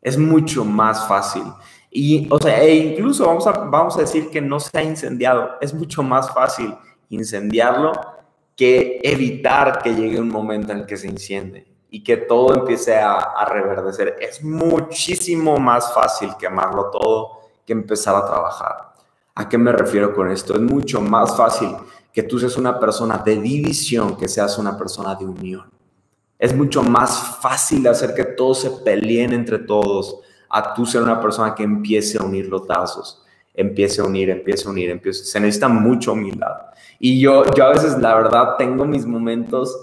Es 0.00 0.18
mucho 0.18 0.64
más 0.64 1.08
fácil. 1.08 1.42
Y, 1.90 2.28
o 2.30 2.38
sea, 2.38 2.62
e 2.62 2.74
incluso 2.74 3.26
vamos 3.26 3.46
a, 3.46 3.52
vamos 3.52 3.96
a 3.96 4.00
decir 4.00 4.30
que 4.30 4.40
no 4.40 4.60
se 4.60 4.76
ha 4.78 4.82
incendiado. 4.82 5.52
Es 5.60 5.72
mucho 5.72 6.02
más 6.02 6.32
fácil 6.32 6.74
incendiarlo 7.08 7.92
que 8.56 9.00
evitar 9.02 9.82
que 9.82 9.94
llegue 9.94 10.20
un 10.20 10.28
momento 10.28 10.72
en 10.72 10.80
el 10.80 10.86
que 10.86 10.96
se 10.96 11.08
incendie 11.08 11.66
y 11.90 12.02
que 12.02 12.16
todo 12.16 12.54
empiece 12.54 12.96
a, 12.96 13.44
reverdecer. 13.46 14.16
Es 14.20 14.42
muchísimo 14.42 15.58
más 15.58 15.92
fácil 15.92 16.30
quemarlo 16.38 16.90
todo 16.90 17.40
que 17.64 17.72
empezar 17.72 18.16
a 18.16 18.26
trabajar. 18.26 18.94
¿A 19.34 19.48
qué 19.48 19.58
me 19.58 19.72
refiero 19.72 20.14
con 20.14 20.30
esto? 20.30 20.54
Es 20.54 20.60
mucho 20.60 21.00
más 21.00 21.36
fácil 21.36 21.70
que 22.14 22.22
tú 22.22 22.38
seas 22.38 22.56
una 22.56 22.80
persona 22.80 23.18
de 23.18 23.36
división 23.36 24.16
que 24.16 24.28
seas 24.28 24.56
una 24.56 24.78
persona 24.78 25.14
de 25.14 25.26
unión. 25.26 25.64
Es 26.38 26.56
mucho 26.56 26.82
más 26.82 27.38
fácil 27.42 27.86
hacer 27.86 28.14
que 28.14 28.24
todos 28.24 28.60
se 28.60 28.70
peleen 28.70 29.34
entre 29.34 29.58
todos 29.58 30.20
a 30.48 30.72
tú 30.72 30.86
ser 30.86 31.02
una 31.02 31.20
persona 31.20 31.54
que 31.54 31.64
empiece 31.64 32.16
a 32.16 32.22
unir 32.22 32.46
los 32.46 32.66
tazos, 32.66 33.22
empiece 33.52 34.00
a 34.00 34.04
unir, 34.04 34.30
empiece 34.30 34.66
a 34.66 34.70
unir, 34.70 34.88
empiece. 34.88 35.24
Se 35.24 35.38
necesita 35.38 35.68
mucha 35.68 36.12
humildad. 36.12 36.54
Y 36.98 37.20
yo, 37.20 37.44
yo 37.54 37.64
a 37.64 37.70
veces, 37.70 37.98
la 37.98 38.14
verdad, 38.14 38.56
tengo 38.56 38.86
mis 38.86 39.04
momentos 39.04 39.76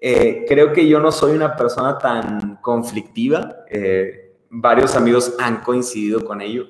eh, 0.00 0.44
creo 0.46 0.72
que 0.72 0.86
yo 0.86 1.00
no 1.00 1.10
soy 1.10 1.32
una 1.32 1.56
persona 1.56 1.98
tan 1.98 2.56
conflictiva. 2.56 3.64
Eh, 3.68 4.36
varios 4.50 4.94
amigos 4.94 5.34
han 5.38 5.62
coincidido 5.62 6.24
con 6.24 6.40
ello. 6.40 6.66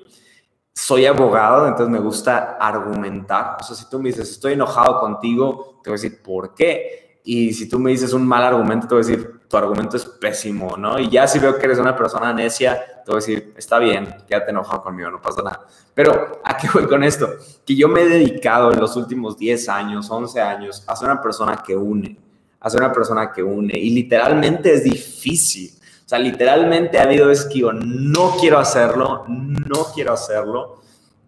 Soy 0.81 1.05
abogado, 1.05 1.67
entonces 1.67 1.91
me 1.91 1.99
gusta 1.99 2.57
argumentar. 2.59 3.57
O 3.59 3.63
sea, 3.63 3.75
si 3.75 3.89
tú 3.89 3.99
me 3.99 4.09
dices, 4.09 4.29
estoy 4.29 4.53
enojado 4.53 4.99
contigo, 4.99 5.81
te 5.83 5.89
voy 5.89 5.99
a 5.99 6.01
decir, 6.01 6.21
¿por 6.23 6.55
qué? 6.55 7.19
Y 7.25 7.53
si 7.53 7.67
tú 7.67 7.79
me 7.79 7.91
dices 7.91 8.13
un 8.13 8.25
mal 8.25 8.43
argumento, 8.43 8.87
te 8.87 8.95
voy 8.95 9.03
a 9.03 9.07
decir, 9.07 9.41
tu 9.49 9.57
argumento 9.57 9.97
es 9.97 10.05
pésimo, 10.05 10.77
¿no? 10.77 10.97
Y 10.97 11.09
ya 11.09 11.27
si 11.27 11.37
veo 11.37 11.57
que 11.57 11.65
eres 11.65 11.79
una 11.79 11.95
persona 11.95 12.31
necia, 12.33 12.79
te 13.03 13.11
voy 13.11 13.15
a 13.15 13.19
decir, 13.19 13.53
está 13.57 13.77
bien, 13.77 14.15
quédate 14.27 14.51
enojado 14.51 14.81
conmigo, 14.81 15.11
no 15.11 15.21
pasa 15.21 15.41
nada. 15.41 15.67
Pero, 15.93 16.41
¿a 16.43 16.55
qué 16.55 16.69
voy 16.73 16.87
con 16.87 17.03
esto? 17.03 17.29
Que 17.65 17.75
yo 17.75 17.89
me 17.89 18.01
he 18.03 18.07
dedicado 18.07 18.71
en 18.71 18.79
los 18.79 18.95
últimos 18.95 19.37
10 19.37 19.67
años, 19.69 20.09
11 20.09 20.41
años, 20.41 20.83
a 20.87 20.95
ser 20.95 21.09
una 21.09 21.21
persona 21.21 21.61
que 21.65 21.75
une 21.75 22.17
a 22.59 22.69
ser 22.69 22.81
una 22.81 22.91
persona 22.91 23.31
que 23.31 23.41
une. 23.43 23.77
Y 23.77 23.91
literalmente 23.91 24.73
es 24.73 24.83
difícil. 24.83 25.71
O 26.09 26.15
sea, 26.15 26.17
literalmente 26.17 26.97
ha 26.97 27.03
habido 27.03 27.27
que 27.27 27.61
no 27.71 28.31
quiero 28.39 28.57
hacerlo, 28.57 29.25
no 29.27 29.85
quiero 29.93 30.11
hacerlo, 30.11 30.81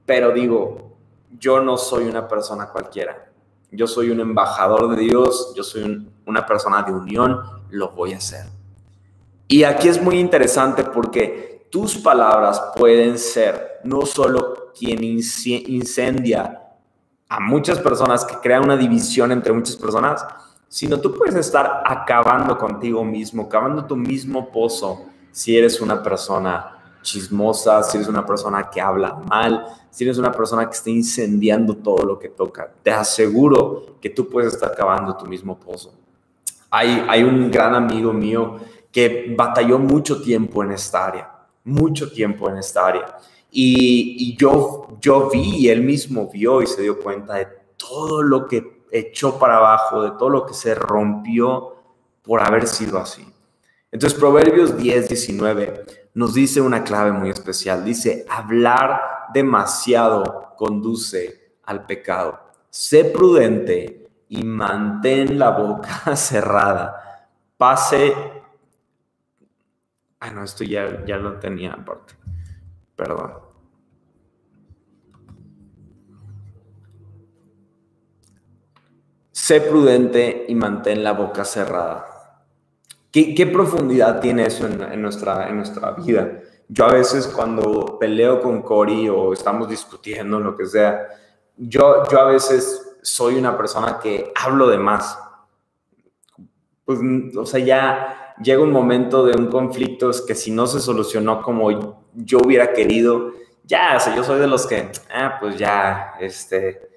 pero 0.08 0.32
digo, 0.32 0.98
yo 1.38 1.60
no 1.60 1.78
soy 1.78 2.06
una 2.06 2.28
persona 2.28 2.66
cualquiera. 2.66 3.32
Yo 3.70 3.86
soy 3.86 4.10
un 4.10 4.22
embajador 4.22 4.96
de 4.96 5.04
Dios, 5.04 5.54
yo 5.56 5.62
soy 5.62 6.12
una 6.26 6.48
persona 6.48 6.82
de 6.82 6.94
unión, 6.94 7.40
lo 7.70 7.92
voy 7.92 8.14
a 8.14 8.18
hacer. 8.18 8.48
Y 9.48 9.66
aquí 9.66 9.88
es 9.88 10.02
muy 10.02 10.18
interesante 10.18 10.84
porque 10.84 11.68
tus 11.70 12.00
palabras 12.00 12.60
pueden 12.76 13.20
ser 13.20 13.82
no 13.84 14.08
solo 14.08 14.72
quien 14.76 15.04
incendia 15.04 16.60
a 17.30 17.40
muchas 17.40 17.78
personas, 17.78 18.26
que 18.26 18.38
crea 18.38 18.60
una 18.60 18.78
división 18.78 19.32
entre 19.32 19.54
muchas 19.54 19.76
personas, 19.76 20.26
sino 20.72 21.02
tú 21.02 21.14
puedes 21.14 21.36
estar 21.36 21.84
acabando 21.86 22.58
contigo 22.58 23.04
mismo, 23.04 23.50
cavando 23.50 23.84
tu 23.84 23.98
mismo 23.98 24.50
pozo 24.50 25.04
si 25.30 25.58
eres 25.58 25.82
una 25.82 26.02
persona 26.02 26.96
chismosa, 27.02 27.84
si 27.84 27.98
eres 27.98 28.08
una 28.08 28.26
persona 28.26 28.70
que 28.70 28.80
habla 28.80 29.22
mal, 29.28 29.66
si 29.90 30.06
eres 30.06 30.18
una 30.18 30.32
persona 30.32 30.66
que 30.70 30.78
está 30.78 30.90
incendiando 30.90 31.76
todo 31.76 32.06
lo 32.06 32.18
que 32.18 32.30
toca. 32.30 32.72
Te 32.82 32.90
aseguro 32.90 33.98
que 34.00 34.12
tú 34.12 34.30
puedes 34.30 34.54
estar 34.54 34.74
cavando 34.74 35.18
tu 35.18 35.26
mismo 35.26 35.60
pozo. 35.60 35.94
Hay, 36.70 37.22
un 37.22 37.52
gran 37.52 37.76
amigo 37.76 38.14
mío 38.14 38.56
que 38.94 39.36
batalló 39.38 39.78
mucho 39.78 40.22
tiempo 40.22 40.64
en 40.64 40.72
esta 40.72 41.06
área, 41.06 41.32
mucho 41.66 42.10
tiempo 42.10 42.50
en 42.50 42.60
esta 42.60 42.88
área. 42.88 43.18
Y, 43.52 44.38
yo 44.38 44.88
vi, 45.30 45.68
él 45.68 45.82
mismo 45.82 46.30
vio 46.32 46.62
y 46.62 46.68
se 46.68 46.82
dio 46.82 46.98
cuenta 46.98 47.34
de 47.34 47.48
todo 47.76 48.22
lo 48.22 48.48
que 48.48 48.81
echó 48.92 49.40
para 49.40 49.58
abajo, 49.58 50.04
de 50.04 50.12
todo 50.12 50.30
lo 50.30 50.46
que 50.46 50.54
se 50.54 50.76
rompió 50.76 51.76
por 52.22 52.42
haber 52.42 52.68
sido 52.68 53.00
así. 53.00 53.26
Entonces 53.92 54.18
Proverbios 54.18 54.78
10, 54.78 55.10
19 55.10 55.86
nos 56.14 56.34
dice 56.34 56.62
una 56.62 56.84
clave 56.84 57.12
muy 57.12 57.30
especial. 57.30 57.84
Dice, 57.84 58.26
hablar 58.30 59.30
demasiado 59.34 60.54
conduce 60.58 61.58
al 61.66 61.86
pecado. 61.86 62.40
Sé 62.70 63.06
prudente 63.06 64.10
y 64.30 64.44
mantén 64.44 65.38
la 65.38 65.50
boca 65.50 66.16
cerrada. 66.16 67.30
Pase... 67.58 68.14
Ah, 70.20 70.30
no, 70.30 70.44
esto 70.44 70.64
ya, 70.64 71.04
ya 71.06 71.18
lo 71.18 71.40
tenía 71.40 71.74
aparte. 71.74 72.14
Perdón. 72.96 73.51
Sé 79.32 79.62
prudente 79.62 80.46
y 80.48 80.56
mantén 80.56 81.04
la 81.04 81.14
boca 81.14 81.46
cerrada. 81.46 82.08
¿Qué, 83.12 83.50
profundidad 83.52 84.22
tiene 84.22 84.46
eso 84.46 84.68
en, 84.68 85.02
nuestra, 85.02 85.50
en 85.50 85.58
nuestra 85.58 85.92
vida? 85.92 86.40
Yo 86.70 86.86
a 86.86 86.94
veces 86.94 87.28
cuando 87.28 87.98
peleo 88.00 88.42
con 88.42 88.62
Cory 88.62 89.10
o 89.10 89.34
estamos 89.34 89.68
discutiendo, 89.68 90.40
lo 90.40 90.56
que 90.56 90.66
sea, 90.66 91.08
yo, 91.58 92.04
yo 92.10 92.20
a 92.20 92.26
veces 92.26 92.98
soy 93.02 93.36
una 93.36 93.58
persona 93.58 94.00
que 94.02 94.32
hablo 94.36 94.70
de 94.70 94.78
más. 94.78 95.20
Pues, 96.86 97.00
o 97.36 97.46
sea, 97.46 97.60
ya 97.60 98.36
llega 98.42 98.64
un 98.64 98.72
momento 98.72 99.26
de 99.26 99.38
un 99.38 99.48
conflicto 99.48 100.12
que 100.26 100.36
si 100.36 100.52
no 100.52 100.66
se 100.66 100.80
solucionó 100.80 101.42
como 101.42 102.06
yo 102.14 102.40
hubiera 102.40 102.72
querido, 102.72 103.34
ya, 103.66 103.96
o 103.98 104.00
sea, 104.00 104.16
yo 104.16 104.24
soy 104.24 104.40
de 104.40 104.48
los 104.48 104.66
que, 104.68 104.90
ah, 105.14 105.38
pues 105.40 105.58
ya, 105.58 106.14
este, 106.20 106.91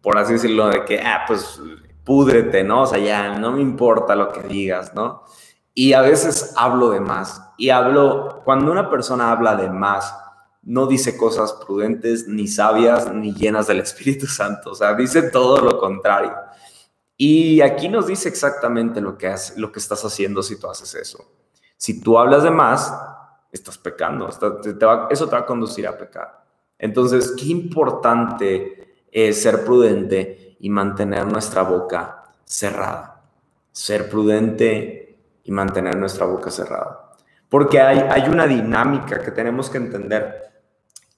por 0.00 0.18
así 0.18 0.34
decirlo, 0.34 0.68
de 0.68 0.84
que, 0.84 1.00
ah, 1.00 1.24
pues 1.26 1.60
púdrete, 2.04 2.64
¿no? 2.64 2.82
O 2.82 2.86
sea, 2.86 2.98
ya 2.98 3.38
no 3.38 3.52
me 3.52 3.60
importa 3.60 4.16
lo 4.16 4.32
que 4.32 4.42
digas, 4.42 4.94
¿no? 4.94 5.24
Y 5.74 5.92
a 5.92 6.00
veces 6.00 6.54
hablo 6.56 6.90
de 6.90 7.00
más. 7.00 7.42
Y 7.56 7.70
hablo, 7.70 8.42
cuando 8.44 8.72
una 8.72 8.90
persona 8.90 9.30
habla 9.30 9.56
de 9.56 9.70
más, 9.70 10.14
no 10.62 10.86
dice 10.86 11.16
cosas 11.16 11.52
prudentes, 11.52 12.26
ni 12.26 12.48
sabias, 12.48 13.12
ni 13.12 13.32
llenas 13.34 13.66
del 13.66 13.80
Espíritu 13.80 14.26
Santo. 14.26 14.70
O 14.70 14.74
sea, 14.74 14.94
dice 14.94 15.22
todo 15.22 15.58
lo 15.58 15.78
contrario. 15.78 16.34
Y 17.16 17.60
aquí 17.60 17.88
nos 17.88 18.06
dice 18.06 18.28
exactamente 18.28 19.00
lo 19.00 19.18
que, 19.18 19.28
hace, 19.28 19.58
lo 19.60 19.72
que 19.72 19.80
estás 19.80 20.04
haciendo 20.04 20.42
si 20.42 20.58
tú 20.58 20.68
haces 20.68 20.94
eso. 20.94 21.24
Si 21.76 22.00
tú 22.00 22.18
hablas 22.18 22.42
de 22.42 22.50
más, 22.50 22.92
estás 23.52 23.78
pecando. 23.78 24.28
eso 24.28 25.28
te 25.28 25.36
va 25.36 25.38
a 25.38 25.46
conducir 25.46 25.86
a 25.86 25.96
pecar. 25.96 26.44
Entonces, 26.78 27.34
qué 27.36 27.46
importante 27.46 28.77
es 29.12 29.42
ser 29.42 29.64
prudente 29.64 30.56
y 30.60 30.70
mantener 30.70 31.26
nuestra 31.26 31.62
boca 31.62 32.24
cerrada. 32.44 33.22
Ser 33.72 34.08
prudente 34.08 35.18
y 35.44 35.52
mantener 35.52 35.96
nuestra 35.96 36.26
boca 36.26 36.50
cerrada. 36.50 37.12
Porque 37.48 37.80
hay, 37.80 37.98
hay 37.98 38.28
una 38.28 38.46
dinámica 38.46 39.20
que 39.20 39.30
tenemos 39.30 39.70
que 39.70 39.78
entender, 39.78 40.50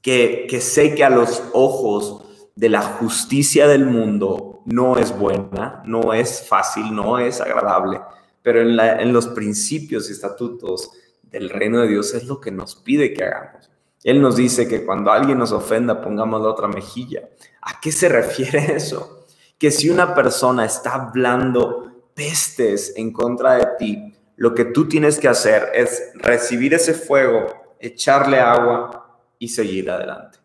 que, 0.00 0.46
que 0.48 0.60
sé 0.60 0.94
que 0.94 1.04
a 1.04 1.10
los 1.10 1.42
ojos 1.52 2.48
de 2.54 2.68
la 2.68 2.82
justicia 2.82 3.66
del 3.66 3.86
mundo 3.86 4.62
no 4.66 4.96
es 4.98 5.16
buena, 5.16 5.82
no 5.84 6.12
es 6.12 6.46
fácil, 6.46 6.94
no 6.94 7.18
es 7.18 7.40
agradable, 7.40 8.00
pero 8.42 8.60
en, 8.60 8.76
la, 8.76 9.00
en 9.00 9.12
los 9.12 9.28
principios 9.28 10.08
y 10.08 10.12
estatutos 10.12 10.90
del 11.22 11.50
reino 11.50 11.80
de 11.80 11.88
Dios 11.88 12.14
es 12.14 12.24
lo 12.24 12.40
que 12.40 12.50
nos 12.50 12.76
pide 12.76 13.12
que 13.12 13.24
hagamos. 13.24 13.69
Él 14.02 14.20
nos 14.20 14.36
dice 14.36 14.66
que 14.66 14.84
cuando 14.84 15.12
alguien 15.12 15.38
nos 15.38 15.52
ofenda 15.52 16.00
pongamos 16.00 16.40
la 16.42 16.48
otra 16.48 16.68
mejilla. 16.68 17.28
¿A 17.62 17.80
qué 17.80 17.92
se 17.92 18.08
refiere 18.08 18.74
eso? 18.76 19.20
que 19.60 19.70
si 19.70 19.90
una 19.90 20.14
persona 20.14 20.64
está 20.64 20.94
hablando 20.94 21.92
pestes 22.14 22.94
en 22.96 23.12
contra 23.12 23.56
de 23.56 23.66
ti, 23.78 24.14
lo 24.36 24.54
que 24.54 24.64
tú 24.64 24.88
tienes 24.88 25.18
que 25.18 25.28
hacer 25.28 25.70
es 25.74 26.12
recibir 26.14 26.72
ese 26.72 26.94
fuego, 26.94 27.46
echarle 27.78 28.40
agua 28.40 29.20
y 29.38 29.48
seguir 29.48 29.90
adelante. 29.90 30.38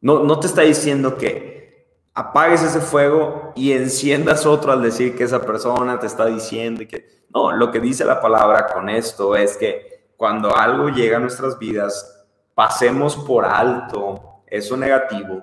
No, 0.00 0.22
no 0.24 0.40
te 0.40 0.46
está 0.46 0.62
diciendo 0.62 1.18
que 1.18 1.86
apagues 2.14 2.62
ese 2.62 2.80
fuego 2.80 3.52
y 3.56 3.72
enciendas 3.72 4.46
otro 4.46 4.72
al 4.72 4.82
decir 4.82 5.14
que 5.14 5.24
esa 5.24 5.42
persona 5.42 5.98
te 5.98 6.06
está 6.06 6.24
diciendo 6.24 6.82
que... 6.88 7.24
No, 7.28 7.52
lo 7.52 7.70
que 7.70 7.80
dice 7.80 8.06
la 8.06 8.22
palabra 8.22 8.68
con 8.72 8.88
esto 8.88 9.36
es 9.36 9.58
que 9.58 10.06
cuando 10.16 10.56
algo 10.56 10.88
llega 10.88 11.18
a 11.18 11.20
nuestras 11.20 11.58
vidas, 11.58 12.13
pasemos 12.54 13.16
por 13.16 13.44
alto 13.44 14.42
eso 14.46 14.76
negativo 14.76 15.42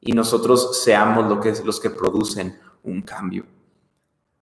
y 0.00 0.12
nosotros 0.12 0.82
seamos 0.82 1.26
lo 1.26 1.40
que, 1.40 1.52
los 1.64 1.80
que 1.80 1.90
producen 1.90 2.58
un 2.82 3.02
cambio. 3.02 3.44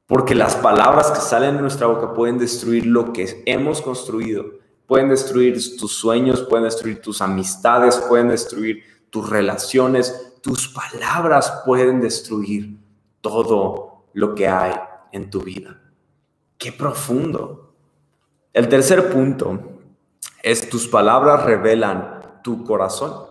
Porque 0.07 0.35
las 0.35 0.57
palabras 0.57 1.11
que 1.11 1.21
salen 1.21 1.57
de 1.57 1.63
nuestra 1.63 1.87
boca 1.87 2.15
pueden 2.15 2.39
destruir 2.39 2.87
lo 2.87 3.13
que 3.13 3.43
hemos 3.47 3.83
construido, 3.83 4.45
pueden 4.87 5.11
destruir 5.11 5.59
tus 5.77 5.93
sueños, 5.93 6.43
pueden 6.43 6.65
destruir 6.65 7.03
tus 7.03 7.21
amistades, 7.21 7.97
pueden 8.09 8.29
destruir 8.29 8.83
tus 9.11 9.29
relaciones, 9.29 10.35
tus 10.41 10.69
palabras 10.69 11.63
pueden 11.67 12.01
destruir 12.01 12.79
todo 13.21 14.05
lo 14.15 14.35
que 14.35 14.49
hay 14.49 14.75
en 15.13 15.29
tu 15.31 15.43
vida. 15.43 15.81
Qué 16.57 16.73
profundo. 16.73 17.75
El 18.53 18.69
tercer 18.69 19.13
punto 19.13 19.78
es 20.51 20.71
tus 20.71 20.89
palabras 20.89 21.45
revelan 21.45 22.41
tu 22.43 22.65
corazón. 22.65 23.27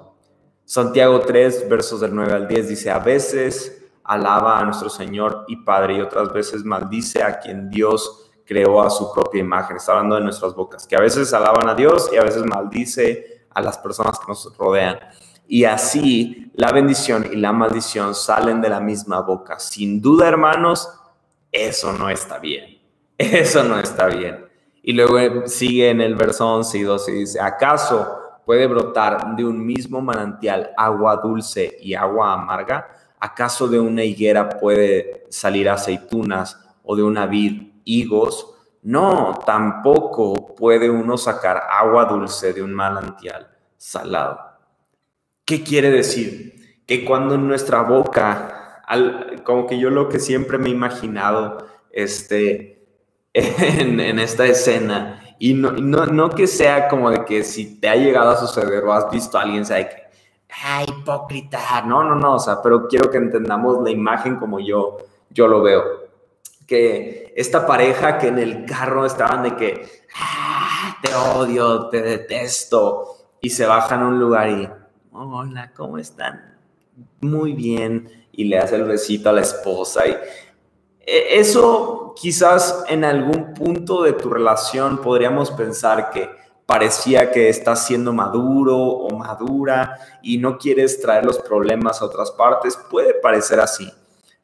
Santiago 0.66 1.22
3, 1.22 1.68
versos 1.68 2.00
del 2.00 2.14
9 2.14 2.32
al 2.32 2.48
10 2.48 2.70
dice, 2.70 2.92
a 2.92 3.00
veces 3.00 3.84
alaba 4.04 4.60
a 4.60 4.64
nuestro 4.64 4.88
Señor 4.88 5.46
y 5.48 5.56
Padre 5.56 5.96
y 5.96 6.02
otras 6.02 6.32
veces 6.32 6.64
maldice 6.64 7.24
a 7.24 7.40
quien 7.40 7.72
Dios 7.72 8.30
creó 8.46 8.84
a 8.84 8.92
su 8.92 9.12
propia 9.12 9.40
imagen. 9.40 9.78
Está 9.78 9.94
hablando 9.94 10.16
de 10.16 10.22
nuestras 10.22 10.54
bocas, 10.54 10.86
que 10.86 10.96
a 10.96 11.02
veces 11.02 11.34
alaban 11.34 11.68
a 11.68 11.74
Dios 11.74 12.08
y 12.14 12.18
a 12.18 12.24
veces 12.24 12.46
maldice 12.46 13.48
a 13.50 13.62
las 13.64 13.80
personas 13.80 14.20
que 14.20 14.28
nos 14.28 14.56
rodean. 14.56 15.00
Y 15.48 15.64
así 15.64 16.52
la 16.54 16.72
bendición 16.72 17.28
y 17.32 17.38
la 17.38 17.52
maldición 17.52 18.14
salen 18.14 18.62
de 18.62 18.70
la 18.70 18.80
misma 18.80 19.22
boca. 19.22 19.58
Sin 19.58 20.04
duda, 20.04 20.28
hermanos, 20.28 20.88
eso 21.52 21.94
no 21.94 22.12
está 22.12 22.38
bien. 22.38 22.78
Eso 23.18 23.64
no 23.64 23.80
está 23.80 24.06
bien. 24.06 24.47
Y 24.88 24.94
luego 24.94 25.46
sigue 25.48 25.90
en 25.90 26.00
el 26.00 26.16
verso 26.16 26.48
11 26.48 26.78
y 26.78 26.84
12 26.84 27.12
y 27.12 27.16
dice, 27.16 27.42
¿acaso 27.42 28.40
puede 28.46 28.68
brotar 28.68 29.36
de 29.36 29.44
un 29.44 29.66
mismo 29.66 30.00
manantial 30.00 30.72
agua 30.78 31.18
dulce 31.18 31.78
y 31.82 31.94
agua 31.94 32.32
amarga? 32.32 32.88
¿Acaso 33.20 33.68
de 33.68 33.82
una 33.82 34.06
higuera 34.06 34.48
puede 34.48 35.26
salir 35.30 35.68
aceitunas 35.68 36.58
o 36.84 36.96
de 36.96 37.04
una 37.04 37.26
vid 37.26 37.64
higos? 37.84 38.56
No, 38.82 39.38
tampoco 39.46 40.56
puede 40.56 40.90
uno 40.90 41.18
sacar 41.18 41.64
agua 41.70 42.06
dulce 42.06 42.54
de 42.54 42.64
un 42.64 42.74
manantial 42.74 43.46
salado. 43.76 44.40
¿Qué 45.44 45.66
quiere 45.66 45.92
decir? 45.92 46.82
Que 46.88 47.04
cuando 47.04 47.36
en 47.36 47.46
nuestra 47.46 47.82
boca, 47.82 48.84
como 49.44 49.68
que 49.68 49.80
yo 49.80 49.90
lo 49.90 50.08
que 50.08 50.22
siempre 50.22 50.58
me 50.58 50.70
he 50.70 50.72
imaginado 50.72 51.68
este, 51.92 52.77
en, 53.38 54.00
en 54.00 54.20
esta 54.20 54.46
escena, 54.46 55.22
y 55.40 55.54
no, 55.54 55.72
no, 55.72 56.06
no, 56.08 56.30
que 56.32 56.48
sea 56.48 56.88
como 56.88 57.12
de 57.12 57.24
que 57.24 57.44
si 57.44 57.80
te 57.80 57.90
ha 57.90 57.96
llegado 57.96 58.32
a 58.32 58.38
suceder 58.38 58.84
o 58.84 58.94
has 58.94 59.10
visto 59.12 59.38
a 59.38 59.44
alguien, 59.44 59.66
sea 59.66 59.88
que, 59.88 59.96
¡ay, 60.64 60.86
hipócrita! 60.90 61.82
No, 61.86 62.04
no, 62.04 62.16
no, 62.16 62.36
o 62.36 62.40
sea, 62.40 62.62
pero 62.62 62.88
quiero 62.88 63.12
que 63.12 63.18
entendamos 63.18 63.84
la 63.84 63.92
imagen 63.92 64.38
como 64.38 64.60
yo, 64.60 64.98
yo 65.30 65.48
lo 65.48 65.62
veo. 65.62 65.84
Que 66.66 67.34
esta 67.36 67.66
pareja 67.68 68.18
que 68.18 68.28
en 68.28 68.40
el 68.40 68.66
carro 68.66 69.06
estaban 69.06 69.44
de 69.44 69.56
que, 69.56 69.88
¡ah, 70.20 70.98
te 71.02 71.14
odio, 71.14 71.88
te 71.90 72.02
detesto! 72.02 73.16
Y 73.40 73.52
se 73.52 73.68
bajan 73.68 74.02
a 74.02 74.08
un 74.08 74.20
lugar 74.20 74.50
y, 74.50 74.68
hola, 75.12 75.72
¿cómo 75.76 76.00
están? 76.00 76.58
Muy 77.22 77.54
bien. 77.54 78.28
Y 78.32 78.46
le 78.46 78.58
hace 78.58 78.76
el 78.76 78.84
besito 78.84 79.30
a 79.30 79.34
la 79.34 79.42
esposa 79.42 80.08
y 80.08 80.18
eso 81.08 82.14
quizás 82.18 82.84
en 82.90 83.06
algún 83.06 83.54
punto 83.54 84.04
de 84.04 84.14
tu 84.14 84.30
relación 84.30 84.98
podríamos 84.98 85.52
pensar 85.52 86.12
que 86.12 86.30
parecía 86.66 87.32
que 87.32 87.48
estás 87.48 87.86
siendo 87.86 88.12
maduro 88.12 88.78
o 88.78 89.18
madura 89.18 89.98
y 90.22 90.38
no 90.38 90.58
quieres 90.58 91.00
traer 91.00 91.26
los 91.26 91.40
problemas 91.40 92.02
a 92.02 92.06
otras 92.06 92.32
partes. 92.32 92.78
Puede 92.90 93.14
parecer 93.14 93.62
así. 93.62 93.90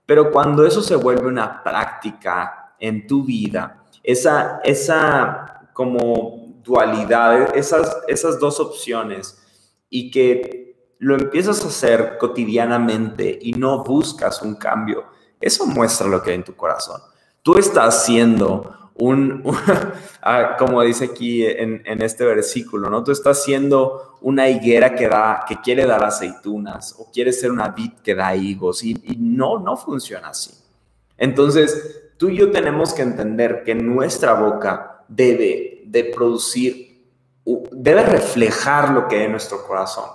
Pero 0.06 0.32
cuando 0.32 0.66
eso 0.66 0.82
se 0.82 0.96
vuelve 0.96 1.28
una 1.28 1.62
práctica 1.62 2.76
en 2.80 3.08
tu 3.08 3.26
vida, 3.26 3.84
esa, 4.02 4.62
esa 4.64 5.70
como 5.74 6.62
dualidad, 6.64 7.56
esas, 7.56 7.98
esas 8.08 8.40
dos 8.40 8.60
opciones 8.60 9.42
y 9.90 10.12
que 10.12 10.94
lo 11.00 11.16
empiezas 11.16 11.64
a 11.64 11.68
hacer 11.68 12.18
cotidianamente 12.18 13.38
y 13.42 13.52
no 13.54 13.84
buscas 13.84 14.42
un 14.42 14.56
cambio, 14.56 15.06
eso 15.44 15.66
muestra 15.66 16.08
lo 16.08 16.22
que 16.24 16.32
hay 16.32 16.38
en 16.38 16.44
tu 16.44 16.56
corazón. 16.56 17.02
Tú 17.42 17.58
estás 17.58 18.06
siendo 18.06 18.92
un, 18.96 19.44
ah, 20.22 20.56
como 20.58 20.82
dice 20.82 21.06
aquí 21.06 21.46
en, 21.46 22.02
este 22.02 22.24
versículo, 22.26 22.90
¿no? 22.90 23.04
Tú 23.04 23.12
estás 23.12 23.44
siendo 23.44 24.18
una 24.22 24.48
higuera 24.48 24.96
que, 24.96 25.08
da, 25.08 25.44
que 25.48 25.60
quiere 25.60 25.86
dar 25.86 26.04
aceitunas 26.04 26.96
o 26.98 27.12
quiere 27.12 27.34
ser 27.34 27.52
una 27.52 27.68
vid 27.70 27.92
que 28.04 28.16
da 28.16 28.34
higos 28.36 28.84
y, 28.84 28.92
y 29.04 29.18
no, 29.18 29.60
no 29.60 29.76
funciona 29.76 30.30
así. 30.30 30.52
Entonces, 31.18 32.14
tú 32.18 32.30
y 32.30 32.38
yo 32.38 32.52
tenemos 32.52 32.94
que 32.94 33.02
entender 33.02 33.64
que 33.66 33.76
nuestra 33.76 34.34
boca 34.36 35.04
debe 35.10 35.84
de 35.86 36.06
producir, 36.06 37.04
debe 37.72 38.04
reflejar 38.04 38.92
lo 38.92 39.08
que 39.08 39.18
hay 39.18 39.24
en 39.24 39.32
nuestro 39.32 39.66
corazón. 39.68 40.06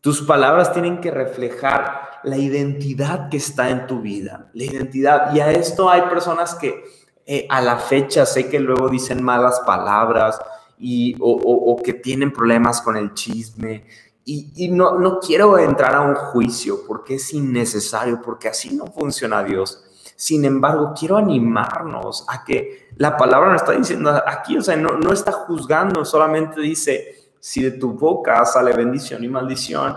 Tus 0.00 0.22
palabras 0.22 0.72
tienen 0.72 1.00
que 1.00 1.10
reflejar 1.10 2.07
la 2.24 2.36
identidad 2.36 3.28
que 3.28 3.36
está 3.36 3.70
en 3.70 3.86
tu 3.86 4.00
vida, 4.00 4.50
la 4.52 4.64
identidad. 4.64 5.34
Y 5.34 5.40
a 5.40 5.50
esto 5.50 5.90
hay 5.90 6.02
personas 6.02 6.54
que 6.54 6.84
eh, 7.26 7.46
a 7.50 7.60
la 7.60 7.76
fecha 7.76 8.24
sé 8.24 8.48
que 8.48 8.58
luego 8.58 8.88
dicen 8.88 9.22
malas 9.22 9.60
palabras 9.66 10.40
y, 10.78 11.14
o, 11.20 11.76
que 11.84 11.94
tienen 11.94 12.32
problemas 12.32 12.80
con 12.80 12.96
el 12.96 13.12
chisme. 13.14 13.84
Y, 14.24 14.68
no, 14.70 14.98
no 14.98 15.20
quiero 15.20 15.58
entrar 15.58 15.94
a 15.94 16.02
un 16.02 16.14
juicio 16.14 16.80
porque 16.86 17.14
es 17.14 17.32
innecesario, 17.32 18.20
porque 18.20 18.48
así 18.48 18.74
no 18.74 18.86
funciona 18.86 19.42
Dios. 19.42 19.84
Sin 20.16 20.44
embargo, 20.44 20.92
quiero 20.98 21.16
animarnos 21.16 22.26
a 22.28 22.44
que 22.44 22.88
la 22.96 23.16
palabra 23.16 23.52
nos 23.52 23.62
está 23.62 23.72
diciendo 23.72 24.10
aquí, 24.26 24.58
o 24.58 24.62
sea, 24.62 24.76
no, 24.76 24.98
no 24.98 25.12
está 25.12 25.32
juzgando, 25.32 26.04
solamente 26.04 26.60
dice, 26.60 27.30
si 27.40 27.62
de 27.62 27.72
tu 27.72 27.92
boca 27.92 28.44
sale 28.44 28.72
bendición 28.72 29.24
y 29.24 29.28
maldición, 29.28 29.96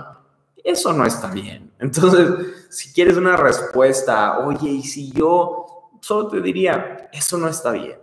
eso 0.63 0.93
no 0.93 1.05
está 1.05 1.27
bien. 1.31 1.71
Entonces, 1.79 2.29
si 2.69 2.93
quieres 2.93 3.17
una 3.17 3.37
respuesta, 3.37 4.39
oye, 4.39 4.69
y 4.69 4.83
si 4.83 5.11
yo 5.11 5.89
solo 6.01 6.27
te 6.27 6.41
diría, 6.41 7.09
eso 7.11 7.37
no 7.37 7.47
está 7.47 7.71
bien. 7.71 7.97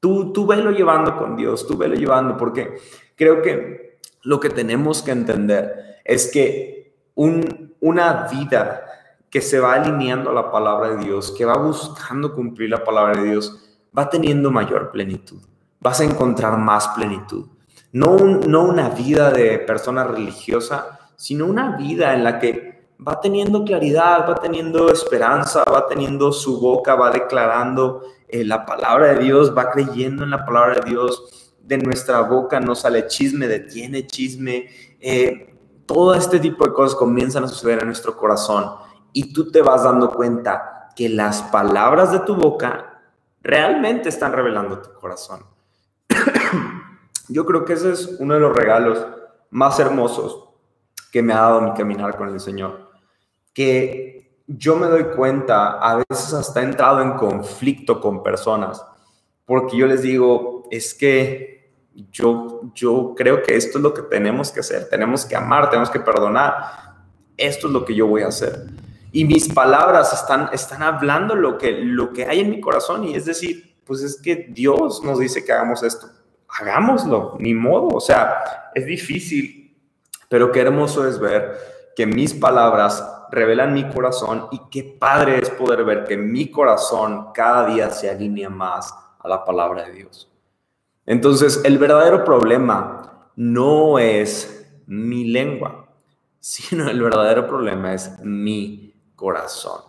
Tú, 0.00 0.32
tú 0.32 0.46
velo 0.46 0.70
llevando 0.70 1.16
con 1.16 1.36
Dios, 1.36 1.66
tú 1.66 1.76
velo 1.76 1.94
llevando, 1.94 2.36
porque 2.36 2.78
creo 3.16 3.42
que 3.42 4.00
lo 4.22 4.40
que 4.40 4.50
tenemos 4.50 5.02
que 5.02 5.10
entender 5.10 5.98
es 6.04 6.30
que 6.30 6.94
un, 7.14 7.74
una 7.80 8.28
vida 8.28 8.84
que 9.30 9.40
se 9.40 9.60
va 9.60 9.74
alineando 9.74 10.30
a 10.30 10.34
la 10.34 10.50
palabra 10.50 10.90
de 10.90 11.04
Dios, 11.04 11.32
que 11.36 11.44
va 11.44 11.56
buscando 11.56 12.34
cumplir 12.34 12.70
la 12.70 12.82
palabra 12.82 13.20
de 13.20 13.30
Dios, 13.30 13.78
va 13.96 14.08
teniendo 14.08 14.50
mayor 14.50 14.90
plenitud. 14.90 15.38
Vas 15.80 16.00
a 16.00 16.04
encontrar 16.04 16.58
más 16.58 16.88
plenitud. 16.88 17.46
No, 17.92 18.16
no 18.18 18.64
una 18.64 18.90
vida 18.90 19.30
de 19.30 19.58
persona 19.58 20.04
religiosa, 20.04 20.99
sino 21.20 21.44
una 21.44 21.76
vida 21.76 22.14
en 22.14 22.24
la 22.24 22.38
que 22.38 22.94
va 23.06 23.20
teniendo 23.20 23.62
claridad, 23.62 24.26
va 24.26 24.36
teniendo 24.36 24.90
esperanza, 24.90 25.64
va 25.64 25.86
teniendo 25.86 26.32
su 26.32 26.58
boca, 26.58 26.94
va 26.94 27.10
declarando 27.10 28.00
eh, 28.26 28.42
la 28.42 28.64
palabra 28.64 29.08
de 29.08 29.24
Dios, 29.24 29.54
va 29.54 29.70
creyendo 29.70 30.24
en 30.24 30.30
la 30.30 30.46
palabra 30.46 30.80
de 30.80 30.88
Dios. 30.88 31.54
De 31.62 31.76
nuestra 31.76 32.22
boca 32.22 32.58
no 32.58 32.74
sale 32.74 33.06
chisme, 33.06 33.48
detiene 33.48 34.06
chisme. 34.06 34.70
Eh, 34.98 35.54
todo 35.84 36.14
este 36.14 36.40
tipo 36.40 36.64
de 36.64 36.72
cosas 36.72 36.96
comienzan 36.96 37.44
a 37.44 37.48
suceder 37.48 37.80
en 37.80 37.88
nuestro 37.88 38.16
corazón 38.16 38.76
y 39.12 39.34
tú 39.34 39.50
te 39.50 39.60
vas 39.60 39.84
dando 39.84 40.12
cuenta 40.12 40.88
que 40.96 41.10
las 41.10 41.42
palabras 41.42 42.12
de 42.12 42.20
tu 42.20 42.34
boca 42.34 43.02
realmente 43.42 44.08
están 44.08 44.32
revelando 44.32 44.80
tu 44.80 44.98
corazón. 44.98 45.44
Yo 47.28 47.44
creo 47.44 47.66
que 47.66 47.74
ese 47.74 47.92
es 47.92 48.16
uno 48.20 48.32
de 48.32 48.40
los 48.40 48.56
regalos 48.56 49.06
más 49.50 49.78
hermosos 49.78 50.46
que 51.10 51.22
me 51.22 51.32
ha 51.32 51.40
dado 51.40 51.60
mi 51.60 51.72
caminar 51.72 52.16
con 52.16 52.28
el 52.28 52.40
Señor. 52.40 52.90
Que 53.52 54.42
yo 54.46 54.76
me 54.76 54.86
doy 54.86 55.04
cuenta, 55.04 55.78
a 55.78 55.96
veces 55.96 56.32
hasta 56.32 56.60
he 56.60 56.64
entrado 56.64 57.00
en 57.02 57.12
conflicto 57.12 58.00
con 58.00 58.22
personas, 58.22 58.84
porque 59.44 59.76
yo 59.76 59.86
les 59.86 60.02
digo, 60.02 60.64
es 60.70 60.94
que 60.94 61.72
yo, 62.10 62.72
yo 62.74 63.14
creo 63.16 63.42
que 63.42 63.56
esto 63.56 63.78
es 63.78 63.82
lo 63.82 63.94
que 63.94 64.02
tenemos 64.02 64.50
que 64.50 64.60
hacer, 64.60 64.88
tenemos 64.88 65.24
que 65.24 65.36
amar, 65.36 65.70
tenemos 65.70 65.90
que 65.90 66.00
perdonar, 66.00 66.54
esto 67.36 67.66
es 67.66 67.72
lo 67.72 67.84
que 67.84 67.94
yo 67.94 68.06
voy 68.06 68.22
a 68.22 68.28
hacer. 68.28 68.66
Y 69.12 69.24
mis 69.24 69.52
palabras 69.52 70.12
están, 70.12 70.50
están 70.52 70.82
hablando 70.82 71.34
lo 71.34 71.58
que, 71.58 71.72
lo 71.72 72.12
que 72.12 72.26
hay 72.26 72.40
en 72.40 72.50
mi 72.50 72.60
corazón 72.60 73.04
y 73.04 73.14
es 73.14 73.24
decir, 73.24 73.76
pues 73.84 74.02
es 74.02 74.20
que 74.20 74.48
Dios 74.50 75.02
nos 75.02 75.18
dice 75.18 75.44
que 75.44 75.52
hagamos 75.52 75.82
esto, 75.82 76.08
hagámoslo, 76.48 77.36
ni 77.40 77.54
modo, 77.54 77.88
o 77.88 78.00
sea, 78.00 78.70
es 78.74 78.86
difícil 78.86 79.59
pero 80.30 80.52
qué 80.52 80.60
hermoso 80.60 81.08
es 81.08 81.18
ver 81.18 81.58
que 81.96 82.06
mis 82.06 82.34
palabras 82.34 83.04
revelan 83.32 83.74
mi 83.74 83.88
corazón 83.90 84.46
y 84.52 84.60
qué 84.70 84.84
padre 84.84 85.40
es 85.42 85.50
poder 85.50 85.82
ver 85.84 86.04
que 86.04 86.16
mi 86.16 86.48
corazón 86.52 87.32
cada 87.34 87.66
día 87.66 87.90
se 87.90 88.08
alinea 88.08 88.48
más 88.48 88.94
a 89.18 89.28
la 89.28 89.44
palabra 89.44 89.86
de 89.86 89.92
Dios. 89.92 90.30
Entonces, 91.04 91.60
el 91.64 91.78
verdadero 91.78 92.24
problema 92.24 93.32
no 93.34 93.98
es 93.98 94.72
mi 94.86 95.24
lengua, 95.24 95.88
sino 96.38 96.88
el 96.88 97.02
verdadero 97.02 97.48
problema 97.48 97.92
es 97.92 98.12
mi 98.22 98.94
corazón. 99.16 99.82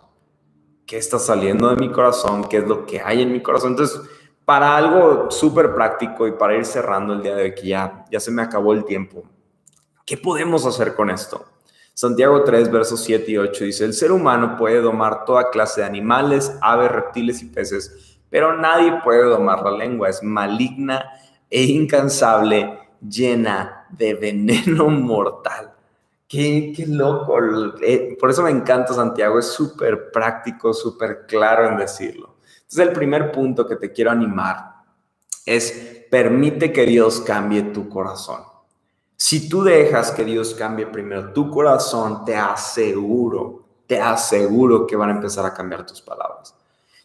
¿Qué 0.87 0.97
está 0.97 1.19
saliendo 1.19 1.69
de 1.69 1.75
mi 1.75 1.91
corazón? 1.91 2.45
¿Qué 2.45 2.57
es 2.57 2.67
lo 2.67 2.87
que 2.87 2.99
hay 2.99 3.21
en 3.21 3.31
mi 3.31 3.43
corazón? 3.43 3.73
Entonces, 3.73 4.01
para 4.43 4.75
algo 4.75 5.29
súper 5.29 5.75
práctico 5.75 6.27
y 6.27 6.31
para 6.31 6.55
ir 6.55 6.65
cerrando 6.65 7.13
el 7.13 7.21
día 7.21 7.35
de 7.35 7.43
hoy, 7.43 7.53
que 7.53 7.67
ya, 7.67 8.05
ya 8.09 8.19
se 8.19 8.31
me 8.31 8.41
acabó 8.41 8.73
el 8.73 8.83
tiempo, 8.83 9.23
¿qué 10.05 10.17
podemos 10.17 10.65
hacer 10.65 10.95
con 10.95 11.09
esto? 11.09 11.45
Santiago 11.93 12.43
3, 12.43 12.71
versos 12.71 13.03
7 13.03 13.31
y 13.31 13.37
8 13.37 13.65
dice, 13.65 13.85
el 13.85 13.93
ser 13.93 14.11
humano 14.11 14.55
puede 14.57 14.81
domar 14.81 15.25
toda 15.25 15.49
clase 15.49 15.81
de 15.81 15.87
animales, 15.87 16.57
aves, 16.61 16.91
reptiles 16.91 17.41
y 17.41 17.45
peces, 17.45 18.19
pero 18.29 18.57
nadie 18.57 18.99
puede 19.03 19.23
domar 19.23 19.61
la 19.63 19.71
lengua, 19.71 20.09
es 20.09 20.23
maligna 20.23 21.05
e 21.49 21.63
incansable, 21.63 22.79
llena 23.07 23.87
de 23.89 24.13
veneno 24.13 24.87
mortal. 24.89 25.73
Qué, 26.27 26.71
qué 26.73 26.87
loco. 26.87 27.37
Eh, 27.81 28.15
por 28.17 28.29
eso 28.29 28.41
me 28.41 28.51
encanta 28.51 28.93
Santiago, 28.93 29.37
es 29.37 29.47
súper 29.47 30.11
práctico, 30.11 30.73
súper 30.73 31.25
claro 31.27 31.67
en 31.67 31.77
decirlo. 31.77 32.37
Entonces 32.61 32.87
el 32.87 32.93
primer 32.93 33.33
punto 33.33 33.67
que 33.67 33.75
te 33.75 33.91
quiero 33.91 34.11
animar 34.11 34.75
es 35.45 36.05
permite 36.09 36.71
que 36.71 36.85
Dios 36.85 37.19
cambie 37.19 37.63
tu 37.63 37.89
corazón. 37.89 38.50
Si 39.21 39.47
tú 39.47 39.61
dejas 39.61 40.09
que 40.09 40.25
Dios 40.25 40.55
cambie 40.55 40.87
primero 40.87 41.31
tu 41.31 41.51
corazón, 41.51 42.25
te 42.25 42.35
aseguro, 42.35 43.61
te 43.85 44.01
aseguro 44.01 44.87
que 44.87 44.95
van 44.95 45.09
a 45.09 45.13
empezar 45.13 45.45
a 45.45 45.53
cambiar 45.53 45.85
tus 45.85 46.01
palabras. 46.01 46.55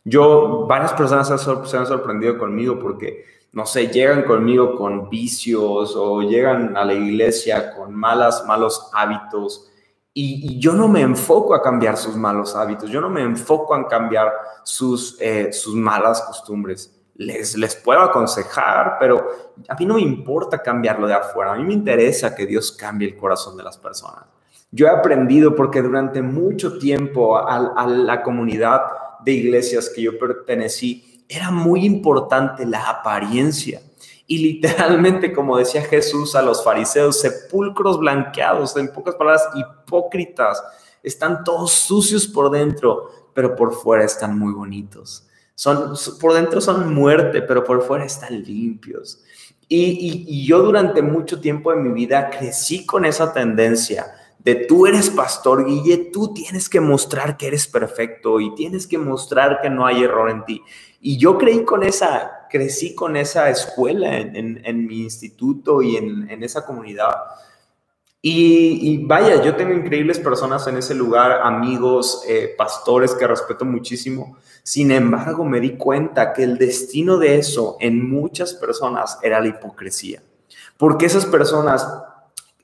Yo, 0.03 0.67
varias 0.67 0.95
personas 0.95 1.29
se 1.29 1.77
han 1.77 1.87
sorprendido 1.87 2.39
conmigo 2.39 2.79
porque 2.79 3.23
no 3.53 3.67
sé, 3.67 3.89
llegan 3.89 4.23
conmigo 4.23 4.77
con 4.77 5.11
vicios 5.11 5.95
o 5.95 6.23
llegan 6.23 6.75
a 6.75 6.87
la 6.87 6.95
iglesia 6.95 7.75
con 7.77 7.95
malas, 7.95 8.47
malos 8.47 8.89
hábitos. 8.95 9.71
Y, 10.15 10.59
yo 10.59 10.73
no 10.73 10.89
me 10.89 11.03
enfoco 11.03 11.55
a 11.55 11.61
cambiar 11.61 11.99
sus 11.99 12.17
malos 12.17 12.57
hábitos, 12.57 12.89
yo 12.89 13.03
no 13.03 13.11
me 13.11 13.21
enfoco 13.21 13.75
a 13.75 13.87
cambiar 13.87 14.33
sus, 14.65 15.19
eh, 15.21 15.53
sus 15.53 15.75
malas 15.75 16.23
costumbres. 16.23 16.96
Les, 17.19 17.57
les 17.57 17.75
puedo 17.77 18.01
aconsejar, 18.01 18.97
pero 19.01 19.55
a 19.69 19.75
mí 19.75 19.87
no 19.87 19.95
me 19.95 20.03
importa 20.03 20.63
cambiarlo 20.63 21.07
de 21.07 21.15
afuera, 21.15 21.53
a 21.53 21.57
mí 21.57 21.65
me 21.65 21.73
interesa 21.73 22.35
que 22.35 22.47
Dios 22.47 22.73
cambie 22.73 23.09
el 23.09 23.17
corazón 23.17 23.57
de 23.57 23.63
las 23.63 23.79
personas. 23.79 24.25
Yo 24.71 24.87
he 24.87 24.91
aprendido 24.91 25.55
porque 25.55 25.81
durante 25.81 26.21
mucho 26.21 26.79
tiempo 26.79 27.39
a 27.39 27.87
la 27.87 28.23
comunidad 28.23 28.83
de 29.25 29.33
iglesias 29.33 29.91
que 29.95 30.03
yo 30.03 30.19
pertenecí, 30.19 31.25
era 31.29 31.51
muy 31.51 31.85
importante 31.85 32.65
la 32.65 32.89
apariencia. 32.89 33.81
Y 34.27 34.39
literalmente, 34.39 35.33
como 35.33 35.57
decía 35.57 35.83
Jesús 35.83 36.35
a 36.35 36.43
los 36.43 36.65
fariseos, 36.65 37.21
sepulcros 37.21 37.99
blanqueados, 37.99 38.77
en 38.77 38.93
pocas 38.93 39.15
palabras, 39.15 39.49
hipócritas, 39.55 40.63
están 41.03 41.45
todos 41.45 41.73
sucios 41.73 42.27
por 42.27 42.51
dentro, 42.51 43.11
pero 43.35 43.55
por 43.55 43.73
fuera 43.73 44.05
están 44.05 44.39
muy 44.39 44.53
bonitos. 44.53 45.26
Son, 45.57 45.95
por 46.21 46.35
dentro 46.35 46.61
son 46.61 46.95
muerte, 46.95 47.43
pero 47.43 47.65
por 47.65 47.83
fuera 47.83 48.05
están 48.05 48.41
limpios. 48.45 49.25
Y, 49.69 50.25
y 50.29 50.47
yo 50.47 50.63
durante 50.63 51.03
mucho 51.03 51.41
tiempo 51.41 51.73
de 51.73 51.79
mi 51.79 51.93
vida 51.93 52.31
crecí 52.31 52.87
con 52.87 53.05
esa 53.05 53.33
tendencia 53.33 54.15
de 54.47 54.55
tú 54.55 54.87
eres 54.87 55.11
pastor, 55.11 55.67
Guille, 55.67 56.11
tú 56.13 56.33
tienes 56.33 56.69
que 56.69 56.79
mostrar 56.81 57.37
que 57.37 57.49
eres 57.49 57.67
perfecto 57.67 58.39
y 58.39 58.55
tienes 58.55 58.87
que 58.87 58.97
mostrar 58.97 59.61
que 59.61 59.69
no 59.69 59.85
hay 59.85 60.05
error 60.05 60.31
en 60.31 60.45
ti. 60.45 60.63
Y 61.01 61.17
yo 61.17 61.37
creí 61.37 61.65
con 61.65 61.83
esa, 61.83 62.47
crecí 62.49 62.95
con 62.95 63.17
esa 63.17 63.51
escuela 63.51 64.17
en, 64.19 64.87
mi 64.87 65.01
instituto 65.01 65.83
y 65.83 65.97
en, 65.97 66.45
esa 66.45 66.65
comunidad. 66.65 67.11
Y, 68.29 69.05
vaya, 69.05 69.41
yo 69.41 69.55
tengo 69.55 69.73
increíbles 69.73 70.19
personas 70.19 70.67
en 70.67 70.77
ese 70.77 70.97
lugar, 70.97 71.43
amigos, 71.45 72.25
eh, 72.27 72.53
pastores 72.59 73.15
que 73.15 73.25
respeto 73.25 73.65
muchísimo. 73.65 74.37
Sin 74.65 74.91
embargo, 74.91 75.45
me 75.45 75.61
di 75.61 75.77
cuenta 75.77 76.33
que 76.33 76.43
el 76.43 76.59
destino 76.59 77.19
de 77.19 77.39
eso 77.39 77.77
en 77.79 78.11
muchas 78.11 78.55
personas 78.55 79.17
era 79.23 79.41
la 79.41 79.47
hipocresía. 79.47 80.25
Porque 80.77 81.07
esas 81.07 81.25
personas 81.25 81.89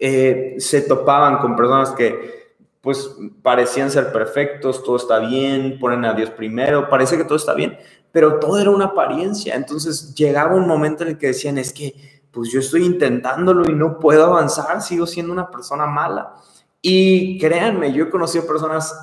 eh, 0.00 0.56
se 0.58 0.80
topaban 0.80 1.38
con 1.38 1.54
personas 1.54 1.90
que 1.90 2.56
pues 2.80 3.14
parecían 3.42 3.88
ser 3.92 4.12
perfectos, 4.12 4.82
todo 4.82 4.96
está 4.96 5.20
bien, 5.20 5.78
ponen 5.78 6.04
a 6.04 6.12
Dios 6.12 6.30
primero, 6.30 6.88
parece 6.88 7.16
que 7.16 7.22
todo 7.22 7.36
está 7.36 7.54
bien, 7.54 7.78
pero 8.10 8.40
todo 8.40 8.58
era 8.58 8.70
una 8.70 8.86
apariencia. 8.86 9.54
Entonces 9.54 10.12
llegaba 10.16 10.56
un 10.56 10.66
momento 10.66 11.04
en 11.04 11.10
el 11.10 11.18
que 11.18 11.28
decían, 11.28 11.56
es 11.56 11.72
que 11.72 12.21
pues 12.32 12.50
yo 12.50 12.60
estoy 12.60 12.84
intentándolo 12.84 13.68
y 13.70 13.74
no 13.74 13.98
puedo 13.98 14.24
avanzar, 14.24 14.82
sigo 14.82 15.06
siendo 15.06 15.32
una 15.32 15.50
persona 15.50 15.86
mala. 15.86 16.34
Y 16.80 17.38
créanme, 17.38 17.92
yo 17.92 18.04
he 18.04 18.10
conocido 18.10 18.46
personas, 18.46 18.94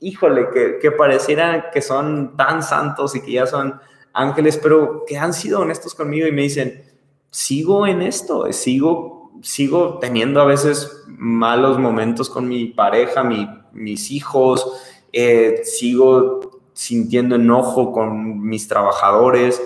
híjole, 0.00 0.48
que, 0.52 0.78
que 0.80 0.90
parecieran 0.90 1.64
que 1.72 1.82
son 1.82 2.36
tan 2.36 2.62
santos 2.62 3.14
y 3.14 3.20
que 3.20 3.32
ya 3.32 3.46
son 3.46 3.80
ángeles, 4.12 4.58
pero 4.60 5.04
que 5.06 5.18
han 5.18 5.32
sido 5.32 5.60
honestos 5.60 5.94
conmigo 5.94 6.26
y 6.26 6.32
me 6.32 6.42
dicen, 6.42 6.82
sigo 7.30 7.86
en 7.86 8.02
esto, 8.02 8.50
sigo, 8.52 9.32
sigo 9.42 9.98
teniendo 10.00 10.40
a 10.40 10.46
veces 10.46 11.04
malos 11.06 11.78
momentos 11.78 12.30
con 12.30 12.48
mi 12.48 12.66
pareja, 12.66 13.22
mi, 13.22 13.48
mis 13.72 14.10
hijos, 14.10 14.66
eh, 15.12 15.60
sigo 15.64 16.40
sintiendo 16.72 17.36
enojo 17.36 17.92
con 17.92 18.40
mis 18.40 18.68
trabajadores. 18.68 19.60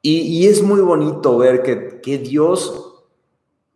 Y, 0.00 0.46
es 0.46 0.62
muy 0.62 0.80
bonito 0.80 1.36
ver 1.38 1.62
que, 1.62 2.00
que, 2.00 2.18
Dios, 2.18 3.04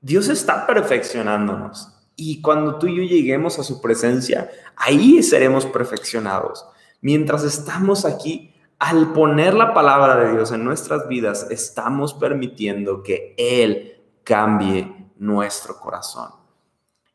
Dios 0.00 0.28
está 0.28 0.66
perfeccionándonos. 0.66 1.88
Y 2.14 2.40
cuando 2.40 2.78
tú 2.78 2.86
y 2.86 2.96
yo 2.96 3.02
lleguemos 3.02 3.58
a 3.58 3.64
su 3.64 3.80
presencia, 3.80 4.50
ahí 4.76 5.22
seremos 5.22 5.66
perfeccionados. 5.66 6.64
Mientras 7.00 7.42
estamos 7.42 8.04
aquí, 8.04 8.54
al 8.78 9.12
poner 9.12 9.54
la 9.54 9.74
palabra 9.74 10.16
de 10.16 10.32
Dios 10.32 10.52
en 10.52 10.64
nuestras 10.64 11.08
vidas, 11.08 11.48
estamos 11.50 12.14
permitiendo 12.14 13.02
que 13.02 13.34
Él 13.36 14.00
cambie 14.24 15.10
nuestro 15.16 15.78
corazón. 15.78 16.30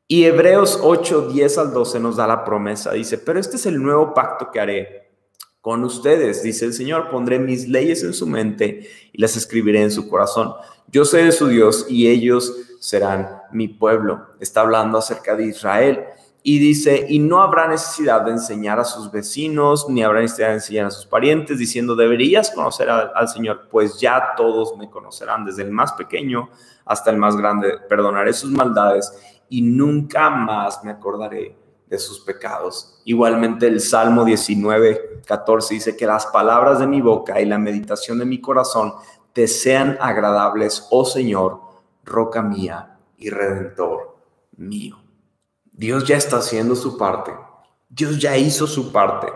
Y 0.07 0.23
Hebreos 0.23 0.79
8, 0.81 1.29
10 1.29 1.57
al 1.57 1.73
12 1.73 1.99
nos 1.99 2.15
da 2.15 2.27
la 2.27 2.45
promesa. 2.45 2.93
Dice, 2.93 3.17
pero 3.17 3.39
este 3.39 3.57
es 3.57 3.65
el 3.65 3.81
nuevo 3.81 4.13
pacto 4.13 4.49
que 4.51 4.59
haré 4.59 5.06
con 5.61 5.83
ustedes, 5.83 6.43
dice 6.43 6.65
el 6.65 6.73
Señor, 6.73 7.09
pondré 7.09 7.39
mis 7.39 7.67
leyes 7.67 8.03
en 8.03 8.13
su 8.13 8.25
mente 8.25 8.87
y 9.11 9.21
las 9.21 9.35
escribiré 9.35 9.81
en 9.81 9.91
su 9.91 10.09
corazón. 10.09 10.53
Yo 10.89 11.03
seré 11.03 11.31
su 11.31 11.47
Dios 11.47 11.85
y 11.89 12.07
ellos 12.07 12.53
serán 12.79 13.41
mi 13.51 13.67
pueblo. 13.67 14.27
Está 14.39 14.61
hablando 14.61 14.97
acerca 14.97 15.35
de 15.35 15.45
Israel. 15.47 16.05
Y 16.43 16.59
dice, 16.59 17.05
y 17.09 17.19
no 17.19 17.41
habrá 17.41 17.67
necesidad 17.67 18.21
de 18.21 18.31
enseñar 18.31 18.79
a 18.79 18.85
sus 18.85 19.11
vecinos, 19.11 19.89
ni 19.89 20.01
habrá 20.01 20.21
necesidad 20.21 20.49
de 20.49 20.53
enseñar 20.53 20.85
a 20.85 20.91
sus 20.91 21.05
parientes, 21.05 21.59
diciendo, 21.59 21.93
deberías 21.93 22.51
conocer 22.51 22.89
al 22.89 23.27
Señor, 23.27 23.67
pues 23.69 23.99
ya 23.99 24.33
todos 24.37 24.77
me 24.77 24.89
conocerán, 24.89 25.43
desde 25.43 25.63
el 25.63 25.71
más 25.71 25.91
pequeño 25.93 26.49
hasta 26.85 27.11
el 27.11 27.17
más 27.17 27.35
grande. 27.35 27.73
Perdonaré 27.89 28.31
sus 28.31 28.51
maldades 28.51 29.11
y 29.49 29.61
nunca 29.61 30.29
más 30.29 30.81
me 30.85 30.91
acordaré 30.91 31.66
de 31.89 31.99
sus 31.99 32.19
pecados. 32.19 32.99
Igualmente 33.05 33.67
el 33.67 33.79
Salmo 33.79 34.25
19, 34.25 35.21
14 35.25 35.73
dice 35.73 35.97
que 35.97 36.05
las 36.05 36.25
palabras 36.27 36.79
de 36.79 36.87
mi 36.87 37.01
boca 37.01 37.39
y 37.41 37.45
la 37.45 37.57
meditación 37.57 38.19
de 38.19 38.25
mi 38.25 38.41
corazón 38.41 38.93
te 39.33 39.47
sean 39.47 39.97
agradables, 40.01 40.87
oh 40.89 41.05
Señor, 41.05 41.61
roca 42.03 42.41
mía 42.41 42.97
y 43.17 43.29
redentor 43.29 44.17
mío. 44.55 44.97
Dios 45.71 46.05
ya 46.05 46.17
está 46.17 46.37
haciendo 46.37 46.75
su 46.75 46.97
parte. 46.97 47.31
Dios 47.89 48.19
ya 48.19 48.35
hizo 48.35 48.65
su 48.67 48.91
parte. 48.91 49.27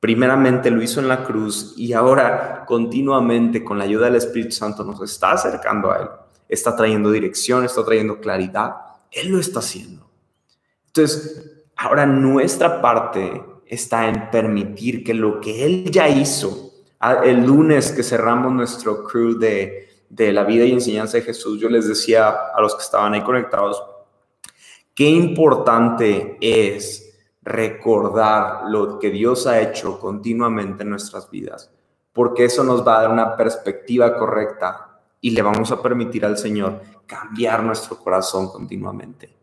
Primeramente 0.00 0.70
lo 0.70 0.82
hizo 0.82 1.00
en 1.00 1.08
la 1.08 1.24
cruz 1.24 1.74
y 1.76 1.92
ahora 1.92 2.64
continuamente 2.66 3.64
con 3.64 3.78
la 3.78 3.84
ayuda 3.84 4.06
del 4.06 4.16
Espíritu 4.16 4.52
Santo 4.52 4.84
nos 4.84 5.00
está 5.02 5.32
acercando 5.32 5.90
a 5.90 5.98
Él. 5.98 6.08
Está 6.48 6.74
trayendo 6.76 7.10
dirección, 7.10 7.64
está 7.64 7.84
trayendo 7.84 8.20
claridad. 8.20 8.74
Él 9.10 9.28
lo 9.28 9.38
está 9.38 9.60
haciendo. 9.60 10.08
Entonces, 10.86 11.57
Ahora 11.80 12.06
nuestra 12.06 12.82
parte 12.82 13.40
está 13.64 14.08
en 14.08 14.30
permitir 14.30 15.04
que 15.04 15.14
lo 15.14 15.40
que 15.40 15.64
Él 15.64 15.88
ya 15.92 16.08
hizo, 16.08 16.72
el 17.22 17.46
lunes 17.46 17.92
que 17.92 18.02
cerramos 18.02 18.52
nuestro 18.52 19.04
crew 19.04 19.38
de, 19.38 19.88
de 20.08 20.32
la 20.32 20.42
vida 20.42 20.64
y 20.64 20.72
enseñanza 20.72 21.18
de 21.18 21.22
Jesús, 21.22 21.60
yo 21.60 21.68
les 21.68 21.86
decía 21.86 22.30
a 22.52 22.60
los 22.60 22.74
que 22.74 22.82
estaban 22.82 23.14
ahí 23.14 23.22
conectados, 23.22 23.80
qué 24.92 25.08
importante 25.08 26.36
es 26.40 27.16
recordar 27.42 28.64
lo 28.68 28.98
que 28.98 29.10
Dios 29.10 29.46
ha 29.46 29.60
hecho 29.60 30.00
continuamente 30.00 30.82
en 30.82 30.90
nuestras 30.90 31.30
vidas, 31.30 31.70
porque 32.12 32.46
eso 32.46 32.64
nos 32.64 32.84
va 32.84 32.98
a 32.98 33.02
dar 33.02 33.12
una 33.12 33.36
perspectiva 33.36 34.18
correcta 34.18 34.98
y 35.20 35.30
le 35.30 35.42
vamos 35.42 35.70
a 35.70 35.80
permitir 35.80 36.26
al 36.26 36.38
Señor 36.38 36.80
cambiar 37.06 37.62
nuestro 37.62 37.96
corazón 37.98 38.50
continuamente 38.50 39.38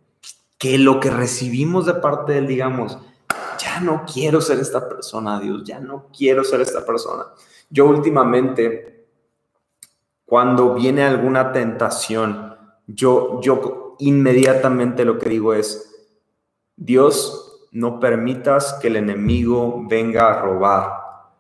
que 0.57 0.77
lo 0.77 0.99
que 0.99 1.09
recibimos 1.09 1.85
de 1.85 1.95
parte 1.95 2.33
de 2.33 2.39
él, 2.39 2.47
digamos, 2.47 2.97
ya 3.59 3.79
no 3.79 4.05
quiero 4.11 4.41
ser 4.41 4.59
esta 4.59 4.87
persona, 4.87 5.39
Dios, 5.39 5.63
ya 5.63 5.79
no 5.79 6.07
quiero 6.15 6.43
ser 6.43 6.61
esta 6.61 6.85
persona. 6.85 7.25
Yo 7.69 7.85
últimamente 7.87 8.95
cuando 10.25 10.73
viene 10.73 11.03
alguna 11.03 11.51
tentación, 11.51 12.55
yo, 12.87 13.39
yo 13.41 13.95
inmediatamente 13.99 15.05
lo 15.05 15.19
que 15.19 15.29
digo 15.29 15.53
es, 15.53 15.91
Dios, 16.75 17.67
no 17.71 17.99
permitas 17.99 18.73
que 18.81 18.87
el 18.87 18.95
enemigo 18.95 19.83
venga 19.87 20.29
a 20.29 20.41
robar 20.41 20.89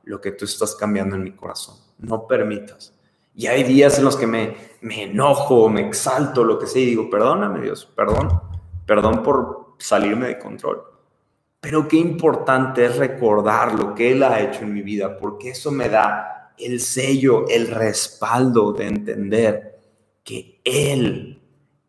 lo 0.03 0.21
que 0.21 0.31
tú 0.31 0.45
estás 0.45 0.75
cambiando 0.75 1.15
en 1.15 1.23
mi 1.23 1.31
corazón. 1.31 1.75
No 1.97 2.27
permitas. 2.27 2.93
Y 3.33 3.47
hay 3.47 3.63
días 3.63 3.97
en 3.97 4.05
los 4.05 4.15
que 4.15 4.27
me, 4.27 4.55
me 4.81 5.03
enojo, 5.03 5.67
me 5.67 5.81
exalto, 5.81 6.43
lo 6.43 6.59
que 6.59 6.67
sea, 6.67 6.83
y 6.83 6.85
digo, 6.85 7.09
perdóname 7.09 7.61
Dios, 7.61 7.91
perdón, 7.95 8.39
perdón 8.85 9.23
por 9.23 9.75
salirme 9.77 10.27
de 10.27 10.39
control. 10.39 10.83
Pero 11.59 11.87
qué 11.87 11.97
importante 11.97 12.85
es 12.85 12.97
recordar 12.97 13.73
lo 13.73 13.95
que 13.95 14.11
Él 14.11 14.23
ha 14.23 14.39
hecho 14.39 14.63
en 14.63 14.73
mi 14.73 14.81
vida, 14.81 15.17
porque 15.17 15.49
eso 15.49 15.71
me 15.71 15.89
da 15.89 16.53
el 16.57 16.79
sello, 16.79 17.47
el 17.49 17.67
respaldo 17.67 18.71
de 18.71 18.87
entender 18.87 19.79
que 20.23 20.61
Él, 20.63 21.41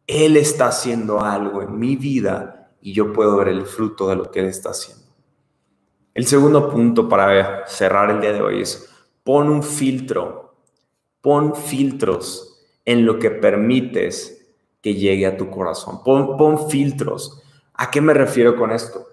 Él 0.07 0.37
está 0.37 0.69
haciendo 0.69 1.21
algo 1.21 1.63
en 1.63 1.79
mi 1.79 1.97
vida 1.97 2.73
y 2.81 2.93
yo 2.93 3.13
puedo 3.13 3.37
ver 3.37 3.49
el 3.49 3.67
fruto 3.67 4.09
de 4.09 4.17
lo 4.17 4.31
que 4.31 4.41
Él 4.41 4.47
está 4.47 4.71
haciendo. 4.71 5.05
El 6.15 6.27
segundo 6.27 6.71
punto 6.71 7.09
para 7.09 7.67
cerrar 7.67 8.11
el 8.11 8.21
día 8.21 8.33
de 8.33 8.41
hoy 8.41 8.63
es 8.63 8.89
pon 9.23 9.51
un 9.51 9.63
filtro, 9.63 10.55
pon 11.21 11.55
filtros 11.55 12.65
en 12.85 13.05
lo 13.05 13.19
que 13.19 13.31
permites 13.31 14.36
que 14.87 14.95
llegue 14.95 15.27
a 15.27 15.37
tu 15.37 15.51
corazón. 15.51 16.05
Pon, 16.05 16.37
pon 16.37 16.71
filtros. 16.71 17.43
¿A 17.75 17.91
qué 17.91 18.01
me 18.01 18.15
refiero 18.15 18.55
con 18.55 18.71
esto? 18.71 19.05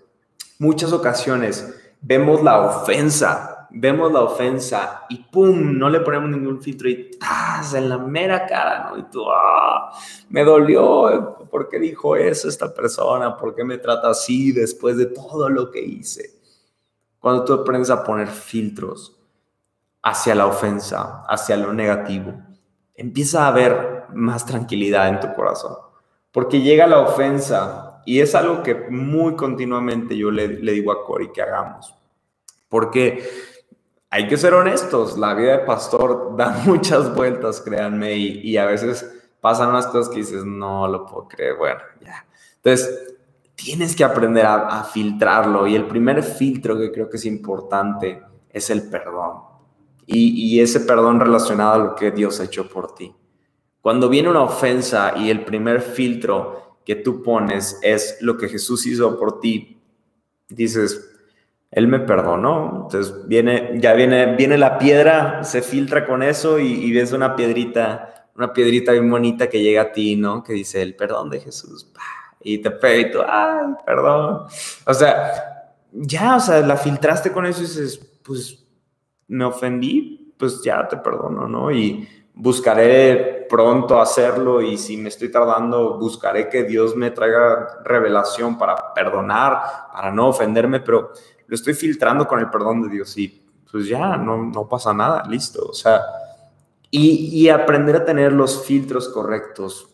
Muchas 0.60 0.94
ocasiones 0.94 1.96
vemos 2.00 2.44
la 2.44 2.60
ofensa, 2.60 3.68
vemos 3.72 4.12
la 4.12 4.22
ofensa 4.22 5.06
y 5.10 5.18
¡pum! 5.18 5.76
No 5.76 5.90
le 5.90 6.02
ponemos 6.02 6.30
ningún 6.30 6.62
filtro 6.62 6.88
y 6.88 7.10
¡tas! 7.20 7.74
En 7.74 7.90
la 7.90 7.98
mera 7.98 8.46
cara, 8.46 8.88
¿no? 8.88 9.00
Y 9.00 9.04
tú, 9.10 9.26
¡ah! 9.32 9.92
Me 10.30 10.44
dolió. 10.44 11.40
¿Por 11.50 11.70
qué 11.70 11.80
dijo 11.80 12.16
eso 12.16 12.48
esta 12.48 12.72
persona? 12.72 13.36
¿Por 13.36 13.56
qué 13.56 13.64
me 13.64 13.80
trata 13.80 14.12
así 14.12 14.52
después 14.52 14.96
de 14.96 15.08
todo 15.08 15.50
lo 15.50 15.72
que 15.72 15.82
hice? 15.82 16.40
Cuando 17.18 17.46
tú 17.46 17.54
aprendes 17.54 17.90
a 17.90 18.04
poner 18.04 18.28
filtros 18.28 19.18
hacia 20.04 20.36
la 20.36 20.46
ofensa, 20.46 21.24
hacia 21.28 21.58
lo 21.58 21.74
negativo, 21.74 22.32
empieza 22.94 23.46
a 23.46 23.48
haber 23.48 23.93
más 24.14 24.46
tranquilidad 24.46 25.10
en 25.10 25.20
tu 25.20 25.34
corazón. 25.34 25.76
Porque 26.32 26.62
llega 26.62 26.88
la 26.88 27.00
ofensa 27.00 28.02
y 28.06 28.20
es 28.20 28.36
algo 28.36 28.64
que 28.64 28.76
muy 28.76 29.36
continuamente 29.36 30.18
yo 30.18 30.32
le, 30.32 30.48
digo 30.48 30.92
a 30.92 31.06
Cory 31.06 31.32
que 31.32 31.42
hagamos. 31.42 31.96
Porque 32.68 33.24
hay 34.10 34.28
que 34.28 34.38
ser 34.38 34.54
honestos, 34.54 35.18
la 35.18 35.34
vida 35.34 35.58
de 35.58 35.60
pastor 35.60 36.34
da 36.38 36.62
muchas 36.66 37.14
vueltas, 37.16 37.62
créanme, 37.62 38.16
y, 38.16 38.58
a 38.58 38.66
veces 38.66 39.10
pasan 39.42 39.70
unas 39.70 39.88
cosas 39.88 40.10
que 40.10 40.20
dices, 40.20 40.44
no 40.44 40.88
lo 40.88 41.06
puedo 41.06 41.28
creer, 41.28 41.56
bueno, 41.56 41.80
ya. 42.02 42.26
Entonces, 42.56 43.16
tienes 43.56 43.96
que 43.96 44.04
aprender 44.04 44.46
a, 44.46 44.84
filtrarlo 44.84 45.68
y 45.68 45.76
el 45.76 45.86
primer 45.86 46.24
filtro 46.24 46.78
que 46.78 46.92
creo 46.92 47.10
que 47.10 47.18
es 47.18 47.26
importante 47.26 48.22
es 48.50 48.70
el 48.70 48.90
perdón. 48.90 49.42
Y, 50.06 50.56
y 50.56 50.60
ese 50.60 50.82
perdón 50.82 51.20
relacionado 51.20 51.74
a 51.74 51.78
lo 51.78 51.96
que 51.96 52.12
Dios 52.12 52.40
ha 52.40 52.46
hecho 52.46 52.68
por 52.68 52.94
ti. 52.94 53.14
Cuando 53.84 54.08
viene 54.08 54.30
una 54.30 54.44
ofensa 54.44 55.12
y 55.18 55.30
el 55.30 55.44
primer 55.44 55.82
filtro 55.82 56.78
que 56.86 56.96
tú 56.96 57.22
pones 57.22 57.80
es 57.82 58.18
lo 58.22 58.38
que 58.38 58.48
Jesús 58.48 58.86
hizo 58.86 59.20
por 59.20 59.42
ti, 59.42 59.78
dices, 60.48 61.12
Él 61.70 61.90
me 61.90 62.00
perdonó. 62.00 62.84
Entonces 62.84 63.28
viene, 63.28 63.78
ya 63.82 63.92
viene, 63.92 64.38
viene 64.38 64.58
la 64.58 64.78
piedra, 64.78 65.44
se 65.44 65.62
filtra 65.62 66.06
con 66.06 66.24
eso 66.24 66.60
y, 66.60 66.94
ves 66.94 67.12
una 67.12 67.36
piedrita, 67.36 68.30
una 68.38 68.54
piedrita 68.54 68.94
bien 68.94 69.12
bonita 69.12 69.50
que 69.50 69.62
llega 69.62 69.82
a 69.82 69.92
ti, 69.92 70.16
¿no? 70.16 70.46
Que 70.46 70.54
dice 70.54 70.82
el 70.82 70.96
perdón 70.96 71.30
de 71.30 71.42
Jesús. 71.42 71.92
Y 72.40 72.60
te 72.60 72.72
pega 72.72 73.10
y 73.10 73.12
tú, 73.12 73.20
ay, 73.28 73.66
perdón. 73.86 74.46
O 74.88 74.94
sea, 74.94 75.74
ya, 75.92 76.38
o 76.38 76.40
sea, 76.40 76.62
la 76.62 76.78
filtraste 76.78 77.34
con 77.34 77.46
eso 77.46 77.60
y 77.60 77.66
dices, 77.66 78.00
pues 78.24 78.66
me 79.28 79.44
ofendí, 79.44 80.34
pues 80.38 80.64
ya 80.64 80.88
te 80.88 80.96
perdono, 80.96 81.50
¿no? 81.50 81.70
Y 81.70 82.08
buscaré 82.34 83.33
pronto 83.50 84.00
hacerlo 84.00 84.62
y 84.62 84.78
si 84.78 84.98
me 84.98 85.10
estoy 85.10 85.30
tardando, 85.30 85.98
buscaré 85.98 86.50
que 86.50 86.64
Dios 86.64 86.96
me 86.96 87.12
traiga 87.12 87.80
revelación 87.84 88.58
para 88.58 88.94
perdonar, 88.94 89.62
para 89.92 90.12
no 90.12 90.30
ofenderme, 90.30 90.80
pero 90.80 91.12
lo 91.48 91.56
estoy 91.56 91.74
filtrando 91.74 92.28
con 92.28 92.40
el 92.40 92.50
perdón 92.50 92.84
de 92.84 92.90
Dios 92.90 93.18
y 93.18 93.44
pues 93.72 93.88
ya, 93.88 94.18
no, 94.18 94.38
no 94.38 94.68
pasa 94.68 94.94
nada, 94.94 95.24
listo. 95.28 95.66
O 95.68 95.74
sea, 95.74 96.02
y, 96.92 97.42
y 97.42 97.50
aprender 97.50 97.96
a 97.96 98.06
tener 98.06 98.32
los 98.32 98.66
filtros 98.66 99.10
correctos 99.10 99.90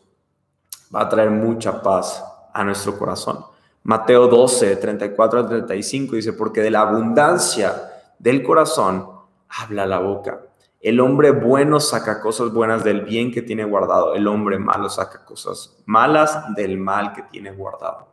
va 0.94 1.02
a 1.02 1.10
traer 1.10 1.30
mucha 1.30 1.82
paz 1.82 2.24
a 2.54 2.64
nuestro 2.64 2.98
corazón. 2.98 3.46
Mateo 3.84 4.28
12, 4.28 4.76
34 4.76 5.40
al 5.40 5.48
35 5.48 6.16
dice, 6.16 6.34
porque 6.34 6.62
de 6.62 6.72
la 6.72 6.82
abundancia 6.82 7.90
del 8.18 8.44
corazón 8.44 9.10
habla 9.48 9.86
la 9.86 10.00
boca. 10.00 10.42
El 10.82 11.02
hombre 11.02 11.32
bueno 11.32 11.82
saca 11.82 12.22
cosas 12.22 12.54
buenas 12.54 12.86
del 12.86 13.02
bien 13.02 13.34
que 13.34 13.42
tiene 13.42 13.66
guardado. 13.66 14.14
El 14.14 14.28
hombre 14.28 14.58
malo 14.58 14.90
saca 14.90 15.26
cosas 15.26 15.78
malas 15.86 16.56
del 16.56 16.78
mal 16.78 17.12
que 17.12 17.24
tiene 17.24 17.52
guardado. 17.52 18.08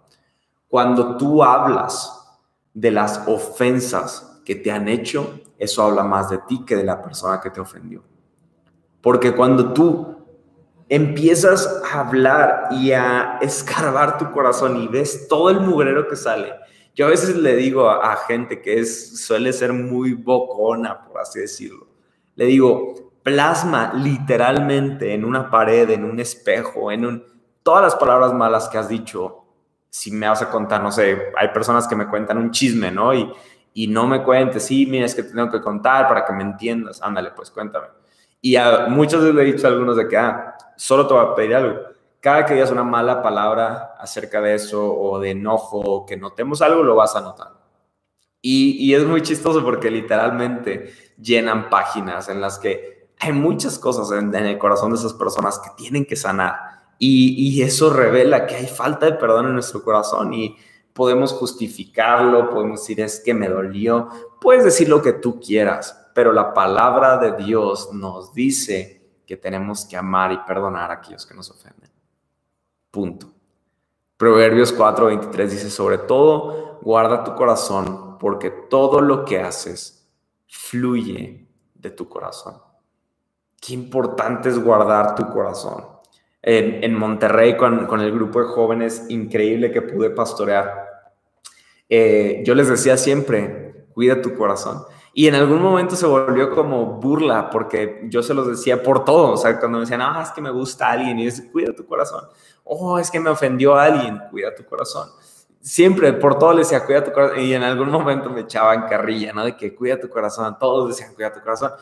Cuando 0.66 1.16
tú 1.16 1.44
hablas 1.44 2.40
de 2.74 2.90
las 2.90 3.22
ofensas 3.28 4.40
que 4.44 4.56
te 4.56 4.72
han 4.72 4.88
hecho, 4.88 5.38
eso 5.58 5.84
habla 5.84 6.02
más 6.02 6.28
de 6.28 6.38
ti 6.38 6.64
que 6.66 6.74
de 6.74 6.82
la 6.82 7.00
persona 7.00 7.40
que 7.40 7.50
te 7.50 7.60
ofendió. 7.60 8.02
Porque 9.00 9.32
cuando 9.32 9.72
tú 9.72 10.16
empiezas 10.88 11.82
a 11.88 12.00
hablar 12.00 12.68
y 12.72 12.90
a 12.90 13.38
escarbar 13.42 14.18
tu 14.18 14.32
corazón 14.32 14.82
y 14.82 14.88
ves 14.88 15.28
todo 15.28 15.50
el 15.50 15.60
mugrero 15.60 16.08
que 16.08 16.16
sale, 16.16 16.52
yo 16.96 17.06
a 17.06 17.10
veces 17.10 17.36
le 17.36 17.54
digo 17.54 17.88
a, 17.88 18.16
gente 18.26 18.60
que 18.60 18.80
es, 18.80 19.24
suele 19.24 19.52
ser 19.52 19.72
muy 19.72 20.14
bocona, 20.14 21.04
por 21.04 21.20
así 21.20 21.38
decirlo 21.38 21.85
le 22.36 22.44
digo, 22.44 22.94
plasma 23.22 23.92
literalmente 23.94 25.12
en 25.12 25.24
una 25.24 25.50
pared, 25.50 25.90
en 25.90 26.04
un 26.04 26.20
espejo, 26.20 26.92
en 26.92 27.04
un, 27.04 27.24
todas 27.62 27.82
las 27.82 27.96
palabras 27.96 28.32
malas 28.32 28.68
que 28.68 28.78
has 28.78 28.88
dicho. 28.88 29.42
Si 29.90 30.12
me 30.12 30.28
vas 30.28 30.42
a 30.42 30.50
contar, 30.50 30.82
no 30.82 30.92
sé, 30.92 31.32
hay 31.36 31.48
personas 31.48 31.88
que 31.88 31.96
me 31.96 32.06
cuentan 32.06 32.38
un 32.38 32.50
chisme, 32.50 32.90
¿no? 32.90 33.14
Y, 33.14 33.32
y 33.72 33.88
no 33.88 34.06
me 34.06 34.22
cuentes, 34.22 34.64
sí, 34.64 34.86
mira, 34.86 35.06
es 35.06 35.14
que 35.14 35.22
te 35.22 35.34
tengo 35.34 35.50
que 35.50 35.60
contar 35.60 36.06
para 36.06 36.24
que 36.24 36.32
me 36.32 36.42
entiendas. 36.42 37.02
Ándale, 37.02 37.32
pues 37.32 37.50
cuéntame. 37.50 37.88
Y 38.40 38.56
a, 38.56 38.86
muchas 38.88 39.20
veces 39.20 39.34
le 39.34 39.42
he 39.42 39.52
dicho 39.52 39.66
a 39.66 39.70
algunos 39.70 39.96
de 39.96 40.06
que, 40.06 40.16
ah, 40.16 40.54
solo 40.76 41.06
te 41.06 41.14
voy 41.14 41.24
a 41.24 41.34
pedir 41.34 41.56
algo. 41.56 41.80
Cada 42.20 42.44
que 42.44 42.54
digas 42.54 42.70
una 42.70 42.84
mala 42.84 43.22
palabra 43.22 43.94
acerca 43.98 44.40
de 44.40 44.54
eso 44.54 44.94
o 44.94 45.18
de 45.18 45.30
enojo 45.30 45.78
o 45.78 46.06
que 46.06 46.16
notemos 46.16 46.62
algo, 46.62 46.82
lo 46.82 46.96
vas 46.96 47.16
a 47.16 47.20
notar. 47.20 47.48
Y, 48.42 48.76
y 48.78 48.94
es 48.94 49.04
muy 49.04 49.22
chistoso 49.22 49.64
porque 49.64 49.90
literalmente 49.90 50.92
llenan 51.20 51.68
páginas 51.70 52.28
en 52.28 52.40
las 52.40 52.58
que 52.58 52.96
hay 53.18 53.32
muchas 53.32 53.78
cosas 53.78 54.10
en, 54.12 54.34
el 54.34 54.58
corazón 54.58 54.90
de 54.90 54.98
esas 54.98 55.14
personas 55.14 55.58
que 55.58 55.70
tienen 55.76 56.04
que 56.04 56.16
sanar. 56.16 56.56
Y, 56.98 57.62
eso 57.62 57.92
revela 57.92 58.46
que 58.46 58.54
hay 58.54 58.66
falta 58.66 59.06
de 59.06 59.12
perdón 59.12 59.46
en 59.46 59.54
nuestro 59.54 59.82
corazón 59.82 60.32
y 60.32 60.56
podemos 60.92 61.32
justificarlo, 61.32 62.50
podemos 62.50 62.80
decir 62.80 63.00
es 63.00 63.20
que 63.20 63.34
me 63.34 63.48
dolió, 63.48 64.08
puedes 64.40 64.64
decir 64.64 64.88
lo 64.88 65.02
que 65.02 65.12
tú 65.12 65.38
quieras, 65.38 66.10
pero 66.14 66.32
la 66.32 66.54
palabra 66.54 67.18
de 67.18 67.32
Dios 67.32 67.90
nos 67.92 68.32
dice 68.32 69.02
que 69.26 69.36
tenemos 69.36 69.84
que 69.84 69.96
amar 69.96 70.32
y 70.32 70.38
perdonar 70.46 70.90
a 70.90 70.94
aquellos 70.94 71.26
que 71.26 71.34
nos 71.34 71.50
ofenden. 71.50 71.90
Punto. 72.90 73.30
Proverbios 74.16 74.74
4:23 74.74 75.50
dice, 75.50 75.68
sobre 75.68 75.98
todo, 75.98 76.78
guarda 76.80 77.24
tu 77.24 77.34
corazón, 77.34 78.05
porque 78.18 78.50
todo 78.50 79.00
lo 79.00 79.24
que 79.24 79.40
haces 79.40 80.08
fluye 80.46 81.46
de 81.74 81.90
tu 81.90 82.08
corazón. 82.08 82.60
Qué 83.60 83.74
importante 83.74 84.48
es 84.48 84.58
guardar 84.58 85.14
tu 85.14 85.28
corazón. 85.28 85.84
En, 86.42 86.94
Monterrey, 86.94 87.56
con, 87.56 88.00
el 88.00 88.12
grupo 88.12 88.40
de 88.40 88.46
jóvenes 88.46 89.06
increíble 89.08 89.72
que 89.72 89.82
pude 89.82 90.10
pastorear, 90.10 90.86
eh, 91.88 92.42
yo 92.44 92.54
les 92.54 92.68
decía 92.68 92.96
siempre, 92.96 93.86
cuida 93.92 94.22
tu 94.22 94.36
corazón. 94.36 94.84
Y 95.12 95.26
en 95.26 95.34
algún 95.34 95.60
momento 95.60 95.96
se 95.96 96.06
volvió 96.06 96.54
como 96.54 97.00
burla, 97.00 97.50
porque 97.50 98.02
yo 98.04 98.22
se 98.22 98.34
los 98.34 98.46
decía 98.46 98.82
por 98.82 99.04
todo. 99.04 99.32
O 99.32 99.36
sea, 99.36 99.58
cuando 99.58 99.78
me 99.78 99.84
decían, 99.84 100.02
ah, 100.02 100.20
es 100.22 100.30
que 100.30 100.40
me 100.40 100.50
gusta 100.50 100.90
alguien, 100.90 101.18
y 101.18 101.24
decía, 101.24 101.50
cuida 101.50 101.74
tu 101.74 101.84
corazón. 101.86 102.24
Oh, 102.62 102.98
es 102.98 103.10
que 103.10 103.18
me 103.18 103.30
ofendió 103.30 103.74
alguien, 103.74 104.20
cuida 104.30 104.54
tu 104.54 104.64
corazón 104.64 105.08
siempre 105.66 106.12
por 106.12 106.38
todo 106.38 106.52
le 106.52 106.60
decía, 106.60 106.84
cuida 106.84 107.02
tu 107.02 107.10
corazón. 107.10 107.40
Y 107.40 107.52
en 107.52 107.64
algún 107.64 107.90
momento 107.90 108.30
me 108.30 108.42
echaban 108.42 108.86
carrilla, 108.88 109.32
¿no? 109.32 109.44
De 109.44 109.56
que 109.56 109.74
cuida 109.74 109.98
tu 109.98 110.08
corazón. 110.08 110.56
Todos 110.58 110.90
decían, 110.90 111.12
cuida 111.12 111.32
tu 111.32 111.40
corazón. 111.40 111.72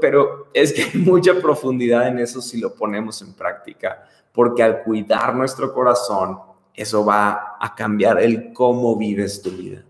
Pero 0.00 0.48
es 0.52 0.72
que 0.72 0.82
hay 0.94 1.00
mucha 1.00 1.34
profundidad 1.40 2.06
en 2.08 2.18
eso 2.18 2.42
si 2.42 2.60
lo 2.60 2.74
ponemos 2.74 3.22
en 3.22 3.32
práctica. 3.32 4.06
Porque 4.32 4.62
al 4.62 4.82
cuidar 4.82 5.34
nuestro 5.34 5.72
corazón, 5.72 6.38
eso 6.74 7.06
va 7.06 7.56
a 7.58 7.74
cambiar 7.74 8.20
el 8.20 8.52
cómo 8.52 8.96
vives 8.96 9.40
tu 9.40 9.50
vida. 9.50 9.82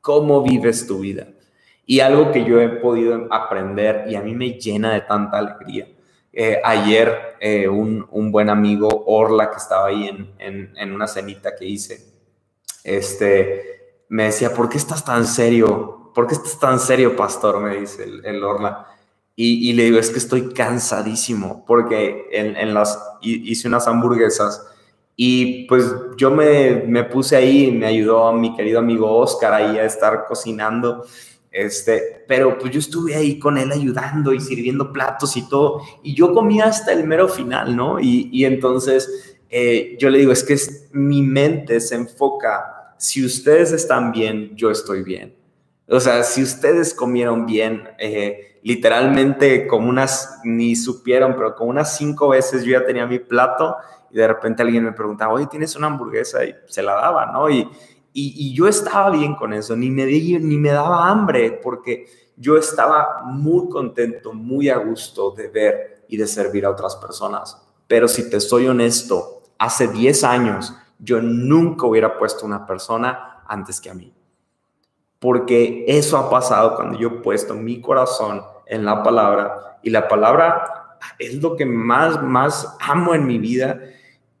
Cómo 0.00 0.42
vives 0.42 0.86
tu 0.86 1.00
vida. 1.00 1.26
Y 1.84 2.00
algo 2.00 2.32
que 2.32 2.44
yo 2.44 2.60
he 2.60 2.68
podido 2.68 3.28
aprender 3.30 4.06
y 4.08 4.14
a 4.14 4.22
mí 4.22 4.34
me 4.34 4.52
llena 4.52 4.94
de 4.94 5.02
tanta 5.02 5.38
alegría 5.38 5.88
Eh, 6.32 6.60
ayer 6.62 7.36
eh, 7.40 7.66
un, 7.68 8.06
un, 8.12 8.30
buen 8.30 8.48
amigo, 8.48 8.88
Orla, 9.06 9.50
que 9.50 9.56
estaba 9.56 9.88
ahí 9.88 10.06
en, 10.06 10.72
en, 10.76 10.92
una 10.92 11.08
cenita 11.08 11.56
que 11.56 11.64
hice, 11.64 12.09
este, 12.84 14.04
me 14.08 14.24
decía, 14.24 14.54
¿por 14.54 14.68
qué 14.68 14.78
estás 14.78 15.04
tan 15.04 15.26
serio? 15.26 16.12
¿Por 16.14 16.26
qué 16.26 16.34
estás 16.34 16.58
tan 16.58 16.80
serio, 16.80 17.16
pastor? 17.16 17.60
Me 17.60 17.76
dice 17.76 18.04
el, 18.04 18.24
el 18.24 18.42
Orla. 18.42 18.86
Y, 19.36 19.70
y, 19.70 19.72
le 19.72 19.84
digo, 19.84 19.98
es 19.98 20.10
que 20.10 20.18
estoy 20.18 20.52
cansadísimo 20.52 21.64
porque 21.66 22.28
en, 22.30 22.56
en 22.56 22.74
las, 22.74 22.98
hice 23.22 23.68
unas 23.68 23.88
hamburguesas 23.88 24.66
y 25.16 25.66
pues 25.66 25.86
yo 26.18 26.30
me, 26.30 26.82
me 26.86 27.04
puse 27.04 27.36
ahí, 27.36 27.72
me 27.72 27.86
ayudó 27.86 28.32
mi 28.32 28.54
querido 28.54 28.80
amigo 28.80 29.16
Oscar 29.16 29.54
ahí 29.54 29.78
a 29.78 29.84
estar 29.84 30.26
cocinando 30.26 31.04
este, 31.50 32.24
pero 32.28 32.56
pues 32.58 32.72
yo 32.72 32.78
estuve 32.78 33.16
ahí 33.16 33.38
con 33.38 33.58
él 33.58 33.72
ayudando 33.72 34.32
y 34.32 34.40
sirviendo 34.40 34.92
platos 34.92 35.36
y 35.36 35.48
todo, 35.48 35.82
y 36.02 36.14
yo 36.14 36.32
comía 36.32 36.66
hasta 36.66 36.92
el 36.92 37.04
mero 37.04 37.28
final, 37.28 37.74
¿no? 37.74 37.98
Y, 37.98 38.28
y 38.32 38.44
entonces 38.44 39.39
eh, 39.50 39.96
yo 39.98 40.10
le 40.10 40.18
digo, 40.18 40.32
es 40.32 40.44
que 40.44 40.54
es, 40.54 40.88
mi 40.92 41.22
mente 41.22 41.80
se 41.80 41.96
enfoca, 41.96 42.94
si 42.98 43.24
ustedes 43.24 43.72
están 43.72 44.12
bien, 44.12 44.54
yo 44.54 44.70
estoy 44.70 45.02
bien. 45.02 45.34
O 45.88 45.98
sea, 45.98 46.22
si 46.22 46.42
ustedes 46.42 46.94
comieron 46.94 47.46
bien, 47.46 47.88
eh, 47.98 48.60
literalmente 48.62 49.66
como 49.66 49.88
unas, 49.88 50.40
ni 50.44 50.76
supieron, 50.76 51.34
pero 51.34 51.56
como 51.56 51.70
unas 51.70 51.96
cinco 51.96 52.28
veces 52.28 52.62
yo 52.62 52.78
ya 52.78 52.86
tenía 52.86 53.06
mi 53.06 53.18
plato 53.18 53.76
y 54.10 54.16
de 54.16 54.28
repente 54.28 54.62
alguien 54.62 54.84
me 54.84 54.92
preguntaba, 54.92 55.32
oye, 55.32 55.46
¿tienes 55.46 55.74
una 55.74 55.88
hamburguesa? 55.88 56.44
Y 56.44 56.54
se 56.66 56.82
la 56.82 56.94
daba, 56.94 57.26
¿no? 57.26 57.50
Y, 57.50 57.68
y, 58.12 58.54
yo 58.54 58.68
estaba 58.68 59.10
bien 59.10 59.34
con 59.34 59.52
eso, 59.52 59.76
ni 59.76 59.90
me, 59.90 60.04
ni 60.04 60.58
me 60.58 60.70
daba 60.70 61.08
hambre 61.08 61.58
porque 61.62 62.06
yo 62.36 62.56
estaba 62.56 63.22
muy 63.24 63.68
contento, 63.68 64.32
muy 64.32 64.68
a 64.68 64.78
gusto 64.78 65.30
de 65.30 65.48
ver 65.48 66.04
y 66.08 66.16
de 66.16 66.26
servir 66.26 66.64
a 66.66 66.70
otras 66.70 66.96
personas. 66.96 67.56
Pero 67.86 68.08
si 68.08 68.28
te 68.28 68.40
soy 68.40 68.66
honesto, 68.66 69.39
hace 69.60 69.88
10 69.88 70.24
años 70.24 70.74
yo 70.98 71.20
nunca 71.20 71.86
hubiera 71.86 72.18
puesto 72.18 72.46
una 72.46 72.66
persona 72.66 73.42
antes 73.46 73.80
que 73.80 73.90
a 73.90 73.94
mí. 73.94 74.12
Porque 75.18 75.84
eso 75.86 76.16
ha 76.16 76.30
pasado 76.30 76.76
cuando 76.76 76.98
yo 76.98 77.08
he 77.08 77.22
puesto 77.22 77.54
mi 77.54 77.80
corazón 77.80 78.42
en 78.66 78.86
la 78.86 79.02
palabra 79.02 79.78
y 79.82 79.90
la 79.90 80.08
palabra 80.08 80.98
es 81.18 81.42
lo 81.42 81.56
que 81.56 81.66
más, 81.66 82.22
más 82.22 82.74
amo 82.80 83.14
en 83.14 83.26
mi 83.26 83.38
vida. 83.38 83.80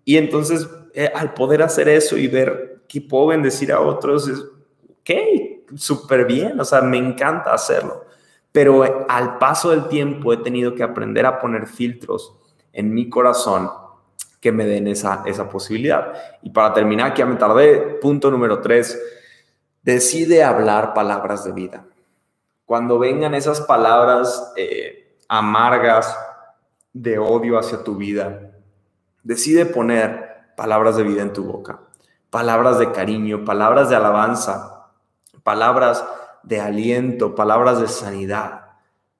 Y 0.06 0.16
entonces, 0.16 0.68
eh, 0.94 1.12
al 1.14 1.34
poder 1.34 1.62
hacer 1.62 1.88
eso 1.90 2.16
y 2.16 2.26
ver 2.26 2.82
que 2.88 3.02
puedo 3.02 3.26
bendecir 3.26 3.72
a 3.72 3.80
otros, 3.80 4.26
es, 4.26 4.38
ok, 4.40 5.76
súper 5.76 6.24
bien, 6.24 6.58
o 6.58 6.64
sea, 6.64 6.80
me 6.80 6.96
encanta 6.96 7.52
hacerlo. 7.52 8.06
Pero 8.52 9.06
al 9.06 9.36
paso 9.36 9.70
del 9.70 9.86
tiempo 9.88 10.32
he 10.32 10.38
tenido 10.38 10.74
que 10.74 10.82
aprender 10.82 11.26
a 11.26 11.38
poner 11.38 11.66
filtros 11.66 12.34
en 12.72 12.94
mi 12.94 13.10
corazón 13.10 13.70
que 14.40 14.52
me 14.52 14.66
den 14.66 14.86
esa, 14.88 15.22
esa 15.26 15.48
posibilidad. 15.48 16.12
Y 16.42 16.50
para 16.50 16.72
terminar, 16.72 17.12
que 17.12 17.20
ya 17.20 17.26
me 17.26 17.36
tardé, 17.36 17.98
punto 18.00 18.30
número 18.30 18.60
tres, 18.60 18.98
decide 19.82 20.42
hablar 20.42 20.94
palabras 20.94 21.44
de 21.44 21.52
vida. 21.52 21.84
Cuando 22.64 22.98
vengan 22.98 23.34
esas 23.34 23.60
palabras 23.60 24.52
eh, 24.56 25.16
amargas 25.28 26.16
de 26.92 27.18
odio 27.18 27.58
hacia 27.58 27.82
tu 27.84 27.96
vida, 27.96 28.52
decide 29.22 29.66
poner 29.66 30.52
palabras 30.56 30.96
de 30.96 31.02
vida 31.02 31.22
en 31.22 31.32
tu 31.32 31.44
boca 31.44 31.80
palabras 32.30 32.78
de 32.78 32.92
cariño, 32.92 33.44
palabras 33.44 33.90
de 33.90 33.96
alabanza, 33.96 34.86
palabras 35.42 36.04
de 36.42 36.60
aliento, 36.60 37.34
palabras 37.34 37.80
de 37.80 37.88
sanidad. 37.88 38.62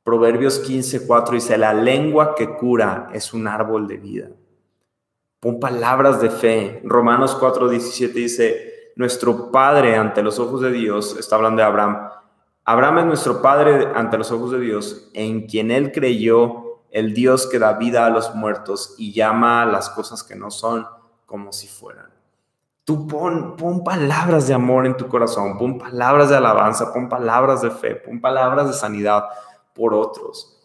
Proverbios 0.05 0.67
15:4 0.67 1.33
dice, 1.33 1.59
la 1.59 1.75
lengua 1.75 2.35
que 2.35 2.57
cura 2.57 3.09
es 3.13 3.35
un 3.35 3.49
árbol 3.49 3.87
de 3.87 3.97
vida. 3.97 4.29
Pon 5.41 5.59
palabras 5.59 6.21
de 6.21 6.29
fe. 6.29 6.83
Romanos 6.85 7.39
4:17 7.41 8.13
dice, 8.13 8.93
nuestro 8.97 9.51
Padre 9.51 9.97
ante 9.97 10.23
los 10.23 10.39
ojos 10.39 10.61
de 10.61 10.71
Dios, 10.71 11.17
está 11.19 11.37
hablando 11.37 11.63
de 11.63 11.67
Abraham, 11.67 12.11
Abraham 12.67 12.99
es 12.99 13.07
nuestro 13.07 13.41
Padre 13.41 13.89
ante 13.95 14.19
los 14.19 14.31
ojos 14.31 14.53
de 14.53 14.61
Dios, 14.61 15.11
en 15.15 15.47
quien 15.47 15.71
él 15.71 15.93
creyó, 15.93 16.83
el 16.91 17.15
Dios 17.15 17.47
que 17.47 17.59
da 17.59 17.73
vida 17.75 18.05
a 18.05 18.11
los 18.11 18.35
muertos 18.35 18.95
y 18.99 19.13
llama 19.13 19.63
a 19.63 19.67
las 19.67 19.89
cosas 19.91 20.23
que 20.23 20.37
no 20.37 20.51
son 20.51 20.87
como 21.25 21.53
si 21.53 21.69
fueran. 21.69 22.11
Tú 22.85 23.07
pon, 23.07 23.57
pon 23.57 23.83
palabras 23.83 24.47
de 24.47 24.55
amor 24.55 24.85
en 24.85 24.97
tu 24.97 25.09
corazón, 25.09 25.57
pon 25.57 25.79
palabras 25.79 26.29
de 26.29 26.37
alabanza, 26.37 26.93
pon 26.93 27.09
palabras 27.09 27.63
de 27.63 27.71
fe, 27.71 27.95
pon 27.95 28.21
palabras 28.21 28.67
de 28.67 28.75
sanidad 28.75 29.25
por 29.75 29.95
otros. 29.95 30.60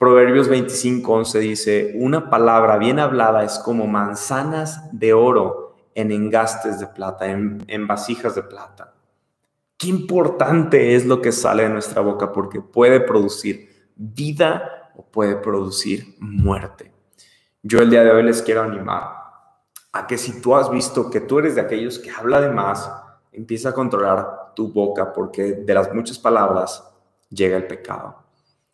Proverbios 0.00 0.48
25, 0.48 1.12
11 1.12 1.38
dice, 1.40 1.92
una 1.96 2.30
palabra 2.30 2.78
bien 2.78 2.98
hablada 2.98 3.44
es 3.44 3.58
como 3.58 3.86
manzanas 3.86 4.88
de 4.98 5.12
oro 5.12 5.76
en 5.94 6.10
engastes 6.10 6.80
de 6.80 6.86
plata, 6.86 7.26
en, 7.26 7.86
vasijas 7.86 8.34
de 8.34 8.42
plata. 8.42 8.94
Qué 9.76 9.88
importante 9.88 10.94
es 10.94 11.04
lo 11.04 11.20
que 11.20 11.32
sale 11.32 11.64
de 11.64 11.68
nuestra 11.68 12.00
boca 12.00 12.32
porque 12.32 12.62
puede 12.62 13.00
producir 13.00 13.90
vida 13.94 14.90
o 14.96 15.04
puede 15.04 15.36
producir 15.36 16.16
muerte. 16.18 16.90
Yo 17.62 17.80
el 17.80 17.90
día 17.90 18.02
de 18.02 18.12
hoy 18.12 18.22
les 18.22 18.40
quiero 18.40 18.62
animar 18.62 19.04
a 19.92 20.06
que 20.06 20.16
si 20.16 20.40
tú 20.40 20.56
has 20.56 20.70
visto 20.70 21.10
que 21.10 21.20
tú 21.20 21.40
eres 21.40 21.56
de 21.56 21.60
aquellos 21.60 21.98
que 21.98 22.10
habla 22.10 22.40
de 22.40 22.48
más, 22.48 22.90
empieza 23.32 23.68
a 23.68 23.74
controlar 23.74 24.54
tu 24.56 24.72
boca 24.72 25.12
porque 25.12 25.52
de 25.52 25.74
las 25.74 25.94
muchas 25.94 26.18
palabras 26.18 26.90
llega 27.28 27.58
el 27.58 27.66
pecado. 27.66 28.29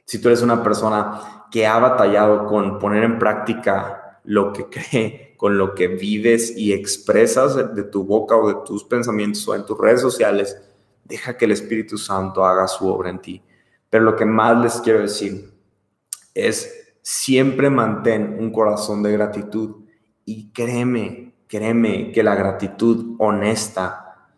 Si 0.06 0.20
tú 0.20 0.28
eres 0.28 0.40
una 0.40 0.62
persona 0.62 1.46
que 1.50 1.66
ha 1.66 1.78
batallado 1.78 2.46
con 2.46 2.78
poner 2.78 3.04
en 3.04 3.18
práctica 3.18 4.20
lo 4.24 4.52
que 4.52 4.66
cree, 4.70 5.34
con 5.36 5.58
lo 5.58 5.74
que 5.74 5.88
vives 5.88 6.56
y 6.56 6.72
expresas 6.72 7.74
de 7.74 7.82
tu 7.82 8.04
boca 8.04 8.36
o 8.36 8.48
de 8.48 8.56
tus 8.64 8.84
pensamientos 8.84 9.46
o 9.46 9.54
en 9.54 9.66
tus 9.66 9.78
redes 9.78 10.00
sociales, 10.00 10.56
deja 11.04 11.36
que 11.36 11.44
el 11.44 11.52
Espíritu 11.52 11.98
Santo 11.98 12.44
haga 12.44 12.66
su 12.66 12.88
obra 12.88 13.10
en 13.10 13.20
ti. 13.20 13.42
Pero 13.90 14.04
lo 14.04 14.16
que 14.16 14.24
más 14.24 14.62
les 14.62 14.80
quiero 14.80 15.00
decir 15.00 15.52
es 16.34 16.94
siempre 17.02 17.68
mantén 17.68 18.36
un 18.38 18.50
corazón 18.50 19.02
de 19.02 19.12
gratitud 19.12 19.84
y 20.24 20.50
créeme, 20.52 21.34
créeme 21.46 22.12
que 22.12 22.22
la 22.22 22.34
gratitud 22.34 23.16
honesta 23.18 24.28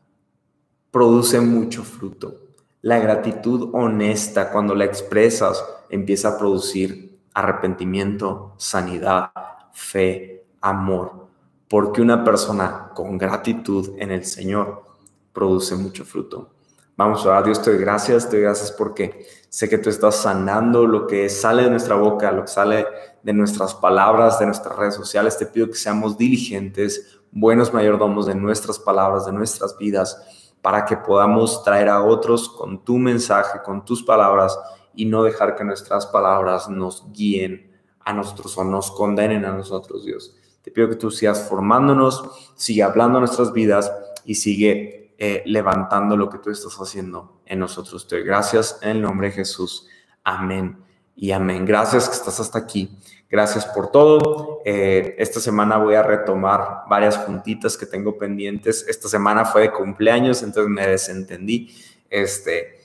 produce 0.90 1.40
mucho 1.40 1.82
fruto. 1.82 2.47
La 2.82 2.98
gratitud 2.98 3.70
honesta, 3.72 4.50
cuando 4.50 4.74
la 4.74 4.84
expresas, 4.84 5.64
empieza 5.90 6.28
a 6.28 6.38
producir 6.38 7.18
arrepentimiento, 7.34 8.54
sanidad, 8.56 9.30
fe, 9.72 10.44
amor. 10.60 11.26
Porque 11.68 12.00
una 12.00 12.24
persona 12.24 12.90
con 12.94 13.18
gratitud 13.18 13.90
en 13.98 14.10
el 14.10 14.24
Señor 14.24 14.84
produce 15.32 15.74
mucho 15.74 16.04
fruto. 16.04 16.50
Vamos 16.96 17.24
a 17.24 17.28
orar, 17.28 17.44
Dios, 17.44 17.62
te 17.62 17.70
doy 17.70 17.80
gracias, 17.80 18.28
te 18.28 18.36
doy 18.36 18.42
gracias 18.42 18.72
porque 18.72 19.24
sé 19.48 19.68
que 19.68 19.78
tú 19.78 19.88
estás 19.88 20.16
sanando 20.16 20.84
lo 20.84 21.06
que 21.06 21.28
sale 21.28 21.62
de 21.62 21.70
nuestra 21.70 21.94
boca, 21.94 22.32
lo 22.32 22.42
que 22.42 22.50
sale 22.50 22.86
de 23.22 23.32
nuestras 23.32 23.74
palabras, 23.74 24.40
de 24.40 24.46
nuestras 24.46 24.76
redes 24.76 24.94
sociales. 24.94 25.38
Te 25.38 25.46
pido 25.46 25.68
que 25.68 25.74
seamos 25.74 26.18
diligentes, 26.18 27.20
buenos 27.30 27.72
mayordomos 27.72 28.26
de 28.26 28.34
nuestras 28.34 28.80
palabras, 28.80 29.26
de 29.26 29.32
nuestras 29.32 29.78
vidas, 29.78 30.47
para 30.62 30.84
que 30.84 30.96
podamos 30.96 31.62
traer 31.62 31.88
a 31.88 32.02
otros 32.02 32.48
con 32.48 32.84
tu 32.84 32.98
mensaje, 32.98 33.60
con 33.64 33.84
tus 33.84 34.02
palabras 34.02 34.58
y 34.94 35.04
no 35.04 35.22
dejar 35.22 35.54
que 35.54 35.64
nuestras 35.64 36.06
palabras 36.06 36.68
nos 36.68 37.10
guíen 37.12 37.70
a 38.00 38.12
nosotros 38.12 38.56
o 38.58 38.64
nos 38.64 38.90
condenen 38.90 39.44
a 39.44 39.52
nosotros, 39.52 40.04
Dios. 40.04 40.36
Te 40.62 40.70
pido 40.70 40.88
que 40.88 40.96
tú 40.96 41.10
sigas 41.10 41.48
formándonos, 41.48 42.52
sigue 42.56 42.82
hablando 42.82 43.20
nuestras 43.20 43.52
vidas 43.52 43.92
y 44.24 44.34
sigue 44.34 45.14
eh, 45.18 45.42
levantando 45.46 46.16
lo 46.16 46.28
que 46.28 46.38
tú 46.38 46.50
estás 46.50 46.76
haciendo 46.76 47.40
en 47.46 47.60
nosotros. 47.60 48.08
Te 48.08 48.16
doy 48.16 48.24
gracias 48.24 48.78
en 48.82 48.90
el 48.90 49.02
nombre 49.02 49.28
de 49.28 49.34
Jesús. 49.34 49.86
Amén 50.24 50.87
y 51.20 51.32
amén. 51.32 51.66
Gracias 51.66 52.08
que 52.08 52.14
estás 52.14 52.38
hasta 52.38 52.60
aquí. 52.60 52.96
Gracias 53.28 53.66
por 53.66 53.90
todo. 53.90 54.60
Eh, 54.64 55.16
esta 55.18 55.40
semana 55.40 55.76
voy 55.76 55.96
a 55.96 56.02
retomar 56.02 56.84
varias 56.88 57.16
juntitas 57.18 57.76
que 57.76 57.86
tengo 57.86 58.16
pendientes. 58.16 58.86
Esta 58.88 59.08
semana 59.08 59.44
fue 59.44 59.62
de 59.62 59.72
cumpleaños, 59.72 60.44
entonces 60.44 60.70
me 60.70 60.86
desentendí. 60.86 61.74
Este, 62.08 62.78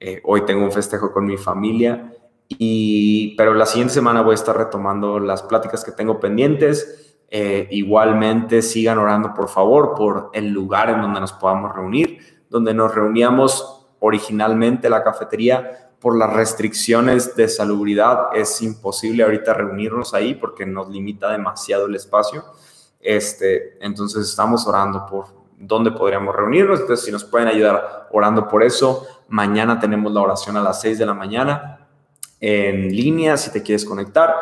eh, 0.00 0.22
hoy 0.24 0.46
tengo 0.46 0.64
un 0.64 0.72
festejo 0.72 1.12
con 1.12 1.26
mi 1.26 1.36
familia, 1.36 2.10
y, 2.48 3.36
pero 3.36 3.52
la 3.52 3.66
siguiente 3.66 3.92
semana 3.92 4.22
voy 4.22 4.32
a 4.32 4.36
estar 4.36 4.56
retomando 4.56 5.20
las 5.20 5.42
pláticas 5.42 5.84
que 5.84 5.92
tengo 5.92 6.18
pendientes. 6.18 7.18
Eh, 7.28 7.68
igualmente 7.70 8.62
sigan 8.62 8.96
orando, 8.96 9.34
por 9.34 9.50
favor, 9.50 9.94
por 9.94 10.30
el 10.32 10.48
lugar 10.48 10.88
en 10.88 11.02
donde 11.02 11.20
nos 11.20 11.34
podamos 11.34 11.74
reunir, 11.74 12.44
donde 12.48 12.72
nos 12.72 12.94
reuníamos 12.94 13.88
originalmente 13.98 14.88
la 14.88 15.04
cafetería. 15.04 15.83
Por 16.04 16.18
las 16.18 16.34
restricciones 16.34 17.34
de 17.34 17.48
salubridad 17.48 18.26
es 18.34 18.60
imposible 18.60 19.22
ahorita 19.22 19.54
reunirnos 19.54 20.12
ahí 20.12 20.34
porque 20.34 20.66
nos 20.66 20.90
limita 20.90 21.30
demasiado 21.30 21.86
el 21.86 21.94
espacio. 21.94 22.44
Este, 23.00 23.78
entonces 23.82 24.28
estamos 24.28 24.66
orando 24.66 25.06
por 25.06 25.28
dónde 25.56 25.92
podríamos 25.92 26.36
reunirnos. 26.36 26.80
Entonces, 26.80 27.06
si 27.06 27.10
nos 27.10 27.24
pueden 27.24 27.48
ayudar 27.48 28.08
orando 28.12 28.46
por 28.48 28.62
eso, 28.62 29.06
mañana 29.28 29.80
tenemos 29.80 30.12
la 30.12 30.20
oración 30.20 30.58
a 30.58 30.62
las 30.62 30.78
6 30.82 30.98
de 30.98 31.06
la 31.06 31.14
mañana 31.14 31.88
en 32.38 32.94
línea 32.94 33.38
si 33.38 33.50
te 33.50 33.62
quieres 33.62 33.86
conectar. 33.86 34.34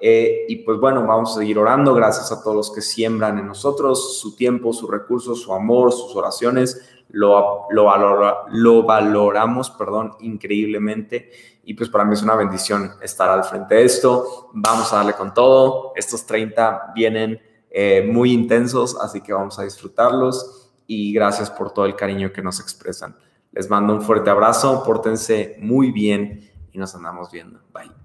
Eh, 0.00 0.46
y 0.48 0.56
pues 0.56 0.78
bueno, 0.78 1.06
vamos 1.06 1.32
a 1.32 1.40
seguir 1.40 1.58
orando. 1.58 1.94
Gracias 1.94 2.32
a 2.32 2.42
todos 2.42 2.56
los 2.56 2.70
que 2.70 2.80
siembran 2.80 3.38
en 3.38 3.46
nosotros 3.46 4.18
su 4.18 4.34
tiempo, 4.34 4.72
sus 4.72 4.90
recursos, 4.90 5.42
su 5.42 5.52
amor, 5.52 5.92
sus 5.92 6.14
oraciones. 6.16 6.86
Lo, 7.10 7.66
lo, 7.70 7.90
lo 8.50 8.82
valoramos 8.84 9.70
perdón, 9.70 10.12
increíblemente. 10.20 11.30
Y 11.64 11.74
pues 11.74 11.88
para 11.88 12.04
mí 12.04 12.14
es 12.14 12.22
una 12.22 12.34
bendición 12.34 12.92
estar 13.02 13.28
al 13.28 13.44
frente 13.44 13.74
de 13.76 13.84
esto. 13.84 14.50
Vamos 14.54 14.92
a 14.92 14.96
darle 14.96 15.12
con 15.12 15.34
todo. 15.34 15.92
Estos 15.94 16.24
30 16.26 16.92
vienen 16.94 17.40
eh, 17.70 18.08
muy 18.10 18.32
intensos, 18.32 18.96
así 19.00 19.20
que 19.20 19.32
vamos 19.32 19.58
a 19.58 19.62
disfrutarlos. 19.62 20.72
Y 20.86 21.12
gracias 21.12 21.50
por 21.50 21.72
todo 21.72 21.86
el 21.86 21.94
cariño 21.94 22.32
que 22.32 22.42
nos 22.42 22.58
expresan. 22.60 23.16
Les 23.52 23.68
mando 23.68 23.94
un 23.94 24.02
fuerte 24.02 24.30
abrazo, 24.30 24.82
pórtense 24.84 25.56
muy 25.60 25.92
bien 25.92 26.50
y 26.72 26.78
nos 26.78 26.94
andamos 26.94 27.30
viendo. 27.30 27.60
Bye. 27.72 27.99